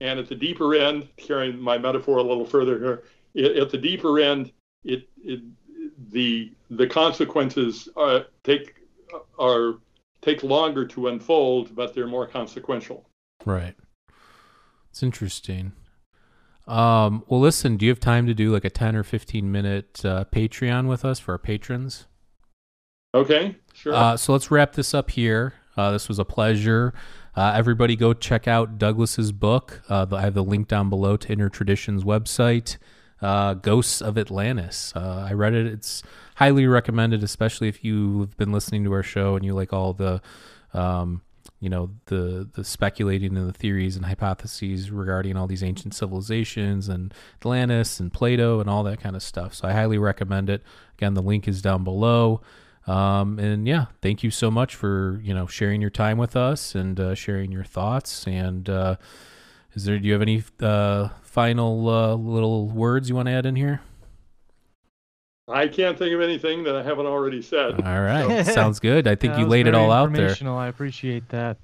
And 0.00 0.18
at 0.18 0.28
the 0.28 0.34
deeper 0.34 0.74
end, 0.74 1.08
carrying 1.16 1.58
my 1.58 1.78
metaphor 1.78 2.18
a 2.18 2.22
little 2.22 2.44
further 2.44 2.78
here, 2.78 3.02
at, 3.44 3.56
at 3.56 3.70
the 3.70 3.78
deeper 3.78 4.18
end, 4.18 4.52
it, 4.84 5.08
it 5.22 5.40
the 6.10 6.52
the 6.70 6.86
consequences 6.86 7.88
uh, 7.96 8.20
take 8.42 8.74
are 9.38 9.74
take 10.20 10.42
longer 10.42 10.86
to 10.86 11.08
unfold, 11.08 11.74
but 11.74 11.94
they're 11.94 12.06
more 12.06 12.26
consequential. 12.26 13.08
Right. 13.44 13.74
It's 14.90 15.02
interesting. 15.02 15.72
Um, 16.66 17.24
well, 17.28 17.40
listen, 17.40 17.76
do 17.76 17.84
you 17.84 17.90
have 17.90 18.00
time 18.00 18.26
to 18.26 18.34
do 18.34 18.52
like 18.52 18.64
a 18.64 18.70
10 18.70 18.96
or 18.96 19.02
15 19.02 19.50
minute 19.52 20.04
uh, 20.04 20.24
Patreon 20.32 20.88
with 20.88 21.04
us 21.04 21.18
for 21.18 21.32
our 21.32 21.38
patrons? 21.38 22.06
Okay, 23.14 23.56
sure. 23.74 23.94
Uh, 23.94 24.16
so 24.16 24.32
let's 24.32 24.50
wrap 24.50 24.72
this 24.72 24.94
up 24.94 25.10
here. 25.10 25.54
Uh, 25.76 25.90
this 25.92 26.08
was 26.08 26.18
a 26.18 26.24
pleasure. 26.24 26.94
Uh, 27.36 27.52
everybody 27.54 27.96
go 27.96 28.12
check 28.12 28.48
out 28.48 28.78
Douglas's 28.78 29.32
book. 29.32 29.82
Uh, 29.88 30.06
I 30.12 30.22
have 30.22 30.34
the 30.34 30.44
link 30.44 30.68
down 30.68 30.88
below 30.88 31.16
to 31.16 31.32
Inner 31.32 31.48
Traditions 31.48 32.04
website, 32.04 32.76
uh, 33.20 33.54
Ghosts 33.54 34.00
of 34.00 34.18
Atlantis. 34.18 34.92
Uh, 34.94 35.26
I 35.28 35.32
read 35.32 35.54
it. 35.54 35.66
It's 35.66 36.02
highly 36.36 36.66
recommended, 36.66 37.22
especially 37.22 37.68
if 37.68 37.84
you've 37.84 38.36
been 38.36 38.52
listening 38.52 38.84
to 38.84 38.92
our 38.92 39.02
show 39.02 39.36
and 39.36 39.44
you 39.44 39.54
like 39.54 39.72
all 39.72 39.92
the, 39.92 40.20
um, 40.72 41.22
you 41.60 41.68
know, 41.68 41.90
the 42.06 42.48
the 42.52 42.64
speculating 42.64 43.36
and 43.36 43.48
the 43.48 43.52
theories 43.52 43.96
and 43.96 44.04
hypotheses 44.04 44.90
regarding 44.90 45.36
all 45.36 45.46
these 45.46 45.62
ancient 45.62 45.94
civilizations 45.94 46.88
and 46.88 47.14
Atlantis 47.40 48.00
and 48.00 48.12
Plato 48.12 48.60
and 48.60 48.68
all 48.68 48.82
that 48.82 49.00
kind 49.00 49.16
of 49.16 49.22
stuff. 49.22 49.54
So 49.54 49.68
I 49.68 49.72
highly 49.72 49.98
recommend 49.98 50.50
it. 50.50 50.62
Again, 50.98 51.14
the 51.14 51.22
link 51.22 51.48
is 51.48 51.62
down 51.62 51.84
below. 51.84 52.40
Um, 52.86 53.38
and 53.38 53.66
yeah, 53.66 53.86
thank 54.02 54.22
you 54.22 54.30
so 54.30 54.50
much 54.50 54.74
for 54.74 55.20
you 55.22 55.32
know 55.32 55.46
sharing 55.46 55.80
your 55.80 55.90
time 55.90 56.18
with 56.18 56.36
us 56.36 56.74
and 56.74 57.00
uh, 57.00 57.14
sharing 57.14 57.50
your 57.52 57.64
thoughts. 57.64 58.26
And 58.26 58.68
uh, 58.68 58.96
is 59.74 59.84
there 59.84 59.98
do 59.98 60.06
you 60.06 60.12
have 60.12 60.22
any 60.22 60.42
uh, 60.60 61.08
final 61.22 61.88
uh, 61.88 62.14
little 62.14 62.68
words 62.68 63.08
you 63.08 63.14
want 63.14 63.26
to 63.26 63.32
add 63.32 63.46
in 63.46 63.56
here? 63.56 63.80
I 65.46 65.68
can't 65.68 65.98
think 65.98 66.14
of 66.14 66.20
anything 66.22 66.64
that 66.64 66.74
I 66.74 66.82
haven't 66.82 67.06
already 67.06 67.42
said. 67.42 67.80
All 67.82 68.00
right, 68.00 68.44
sounds 68.46 68.80
good. 68.80 69.06
I 69.06 69.14
think 69.14 69.36
you 69.36 69.44
laid 69.46 69.66
it 69.66 69.74
all 69.74 69.90
out 69.92 70.12
there. 70.12 70.22
informational. 70.22 70.56
I 70.56 70.68
appreciate 70.68 71.28
that. 71.28 71.58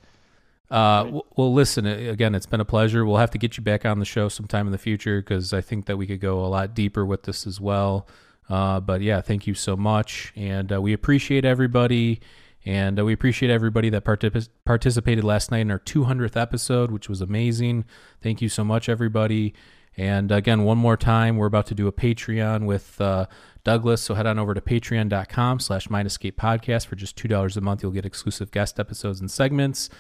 Uh, 0.71 1.05
w- 1.05 1.23
well, 1.37 1.53
listen. 1.53 1.87
uh, 1.87 1.91
Again, 2.11 2.35
it's 2.35 2.47
been 2.47 2.61
a 2.61 2.65
pleasure. 2.65 3.05
We'll 3.07 3.17
have 3.17 3.31
to 3.31 3.39
get 3.39 3.57
you 3.57 3.63
back 3.63 3.87
on 3.87 3.99
the 3.99 4.05
show 4.05 4.29
sometime 4.29 4.67
in 4.67 4.73
the 4.73 4.79
future 4.79 5.21
because 5.21 5.53
I 5.55 5.63
think 5.63 5.87
that 5.87 5.97
we 5.97 6.07
could 6.07 6.21
go 6.21 6.45
a 6.45 6.47
lot 6.49 6.75
deeper 6.75 7.07
with 7.07 7.23
this 7.23 7.47
as 7.47 7.59
well. 7.61 8.07
Uh, 8.51 8.81
but 8.81 9.01
yeah, 9.01 9.21
thank 9.23 9.47
you 9.47 9.55
so 9.55 9.77
much, 9.77 10.33
and 10.37 10.73
uh, 10.73 10.81
we 10.83 10.93
appreciate 10.93 11.45
everybody, 11.45 12.21
and 12.65 12.99
uh, 12.99 13.05
we 13.05 13.13
appreciate 13.13 13.51
everybody 13.51 13.89
that 13.91 14.05
particip- 14.05 14.49
participated 14.65 15.25
last 15.25 15.51
night 15.51 15.61
in 15.61 15.71
our 15.71 15.79
200th 15.79 16.37
episode, 16.37 16.91
which 16.91 17.09
was 17.09 17.21
amazing. 17.21 17.85
Thank 18.23 18.43
you 18.43 18.49
so 18.49 18.65
much, 18.65 18.89
everybody. 18.89 19.55
And 19.97 20.31
again, 20.31 20.65
one 20.65 20.79
more 20.79 20.97
time, 20.97 21.37
we're 21.37 21.47
about 21.47 21.67
to 21.67 21.75
do 21.75 21.87
a 21.87 21.93
Patreon 21.93 22.67
with 22.67 23.01
uh, 23.01 23.27
Douglas. 23.65 24.03
So 24.03 24.15
head 24.15 24.27
on 24.27 24.39
over 24.39 24.55
to 24.55 24.61
patreon.com 24.61 25.61
slash 25.61 25.89
Escape 25.91 26.39
podcast 26.39 26.87
for 26.87 26.97
just 26.97 27.17
$2 27.17 27.57
a 27.57 27.61
month. 27.61 27.83
You'll 27.83 27.93
get 27.93 28.07
exclusive 28.07 28.51
guest 28.51 28.79
episodes 28.79 29.21
and 29.21 29.31
segments. 29.31 29.91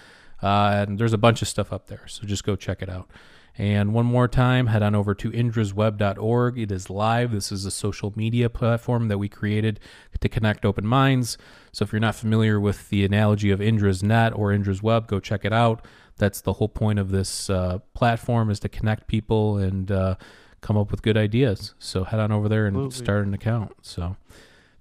Uh, 0.43 0.85
and 0.87 0.99
there's 0.99 1.13
a 1.13 1.19
bunch 1.19 1.43
of 1.43 1.49
stuff 1.49 1.73
up 1.73 1.87
there. 1.87 2.07
So 2.07 2.27
just 2.27 2.45
go 2.45 2.57
check 2.57 2.83
it 2.83 2.89
out. 2.89 3.11
And 3.59 3.93
one 3.93 4.07
more 4.07 4.29
time, 4.29 4.69
head 4.69 4.83
on 4.83 4.95
over 4.95 5.15
to 5.15 5.31
indrasweb.org. 5.31 6.59
It 6.59 6.73
is 6.73 6.89
live. 6.89 7.33
This 7.33 7.53
is 7.53 7.67
a 7.67 7.71
social 7.71 8.13
media 8.17 8.49
platform 8.49 9.09
that 9.09 9.19
we 9.19 9.29
created 9.29 9.81
to 10.21 10.29
connect 10.29 10.65
open 10.65 10.87
minds. 10.87 11.37
So 11.73 11.85
if 11.85 11.93
you're 11.93 12.01
not 12.01 12.15
familiar 12.15 12.59
with 12.59 12.89
the 12.89 13.05
analogy 13.05 13.51
of 13.51 13.61
Indra's 13.61 14.03
Net 14.03 14.33
or 14.35 14.53
Indra's 14.53 14.83
Web, 14.83 15.07
go 15.07 15.21
check 15.21 15.45
it 15.45 15.53
out. 15.53 15.85
That's 16.17 16.41
the 16.41 16.55
whole 16.55 16.69
point 16.69 16.99
of 16.99 17.11
this 17.11 17.49
uh, 17.49 17.79
platform 17.95 18.51
is 18.51 18.61
to 18.61 18.69
connect 18.69 19.07
people 19.07 19.57
and 19.57 19.91
uh, 19.91 20.17
come 20.61 20.77
up 20.77 20.91
with 20.91 21.03
good 21.03 21.17
ideas. 21.17 21.75
So 21.79 22.05
head 22.05 22.21
on 22.21 22.33
over 22.33 22.49
there 22.49 22.67
and 22.67 22.77
Absolutely. 22.77 23.05
start 23.05 23.27
an 23.27 23.35
account. 23.35 23.73
So 23.83 24.17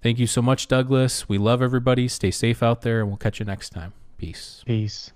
thank 0.02 0.18
you 0.18 0.26
so 0.26 0.42
much, 0.42 0.68
Douglas. 0.68 1.28
We 1.28 1.38
love 1.38 1.62
everybody. 1.62 2.08
Stay 2.08 2.30
safe 2.30 2.62
out 2.62 2.82
there, 2.82 3.00
and 3.00 3.08
we'll 3.08 3.16
catch 3.16 3.40
you 3.40 3.46
next 3.46 3.70
time. 3.70 3.92
Peace. 4.18 4.62
Peace. 4.66 5.12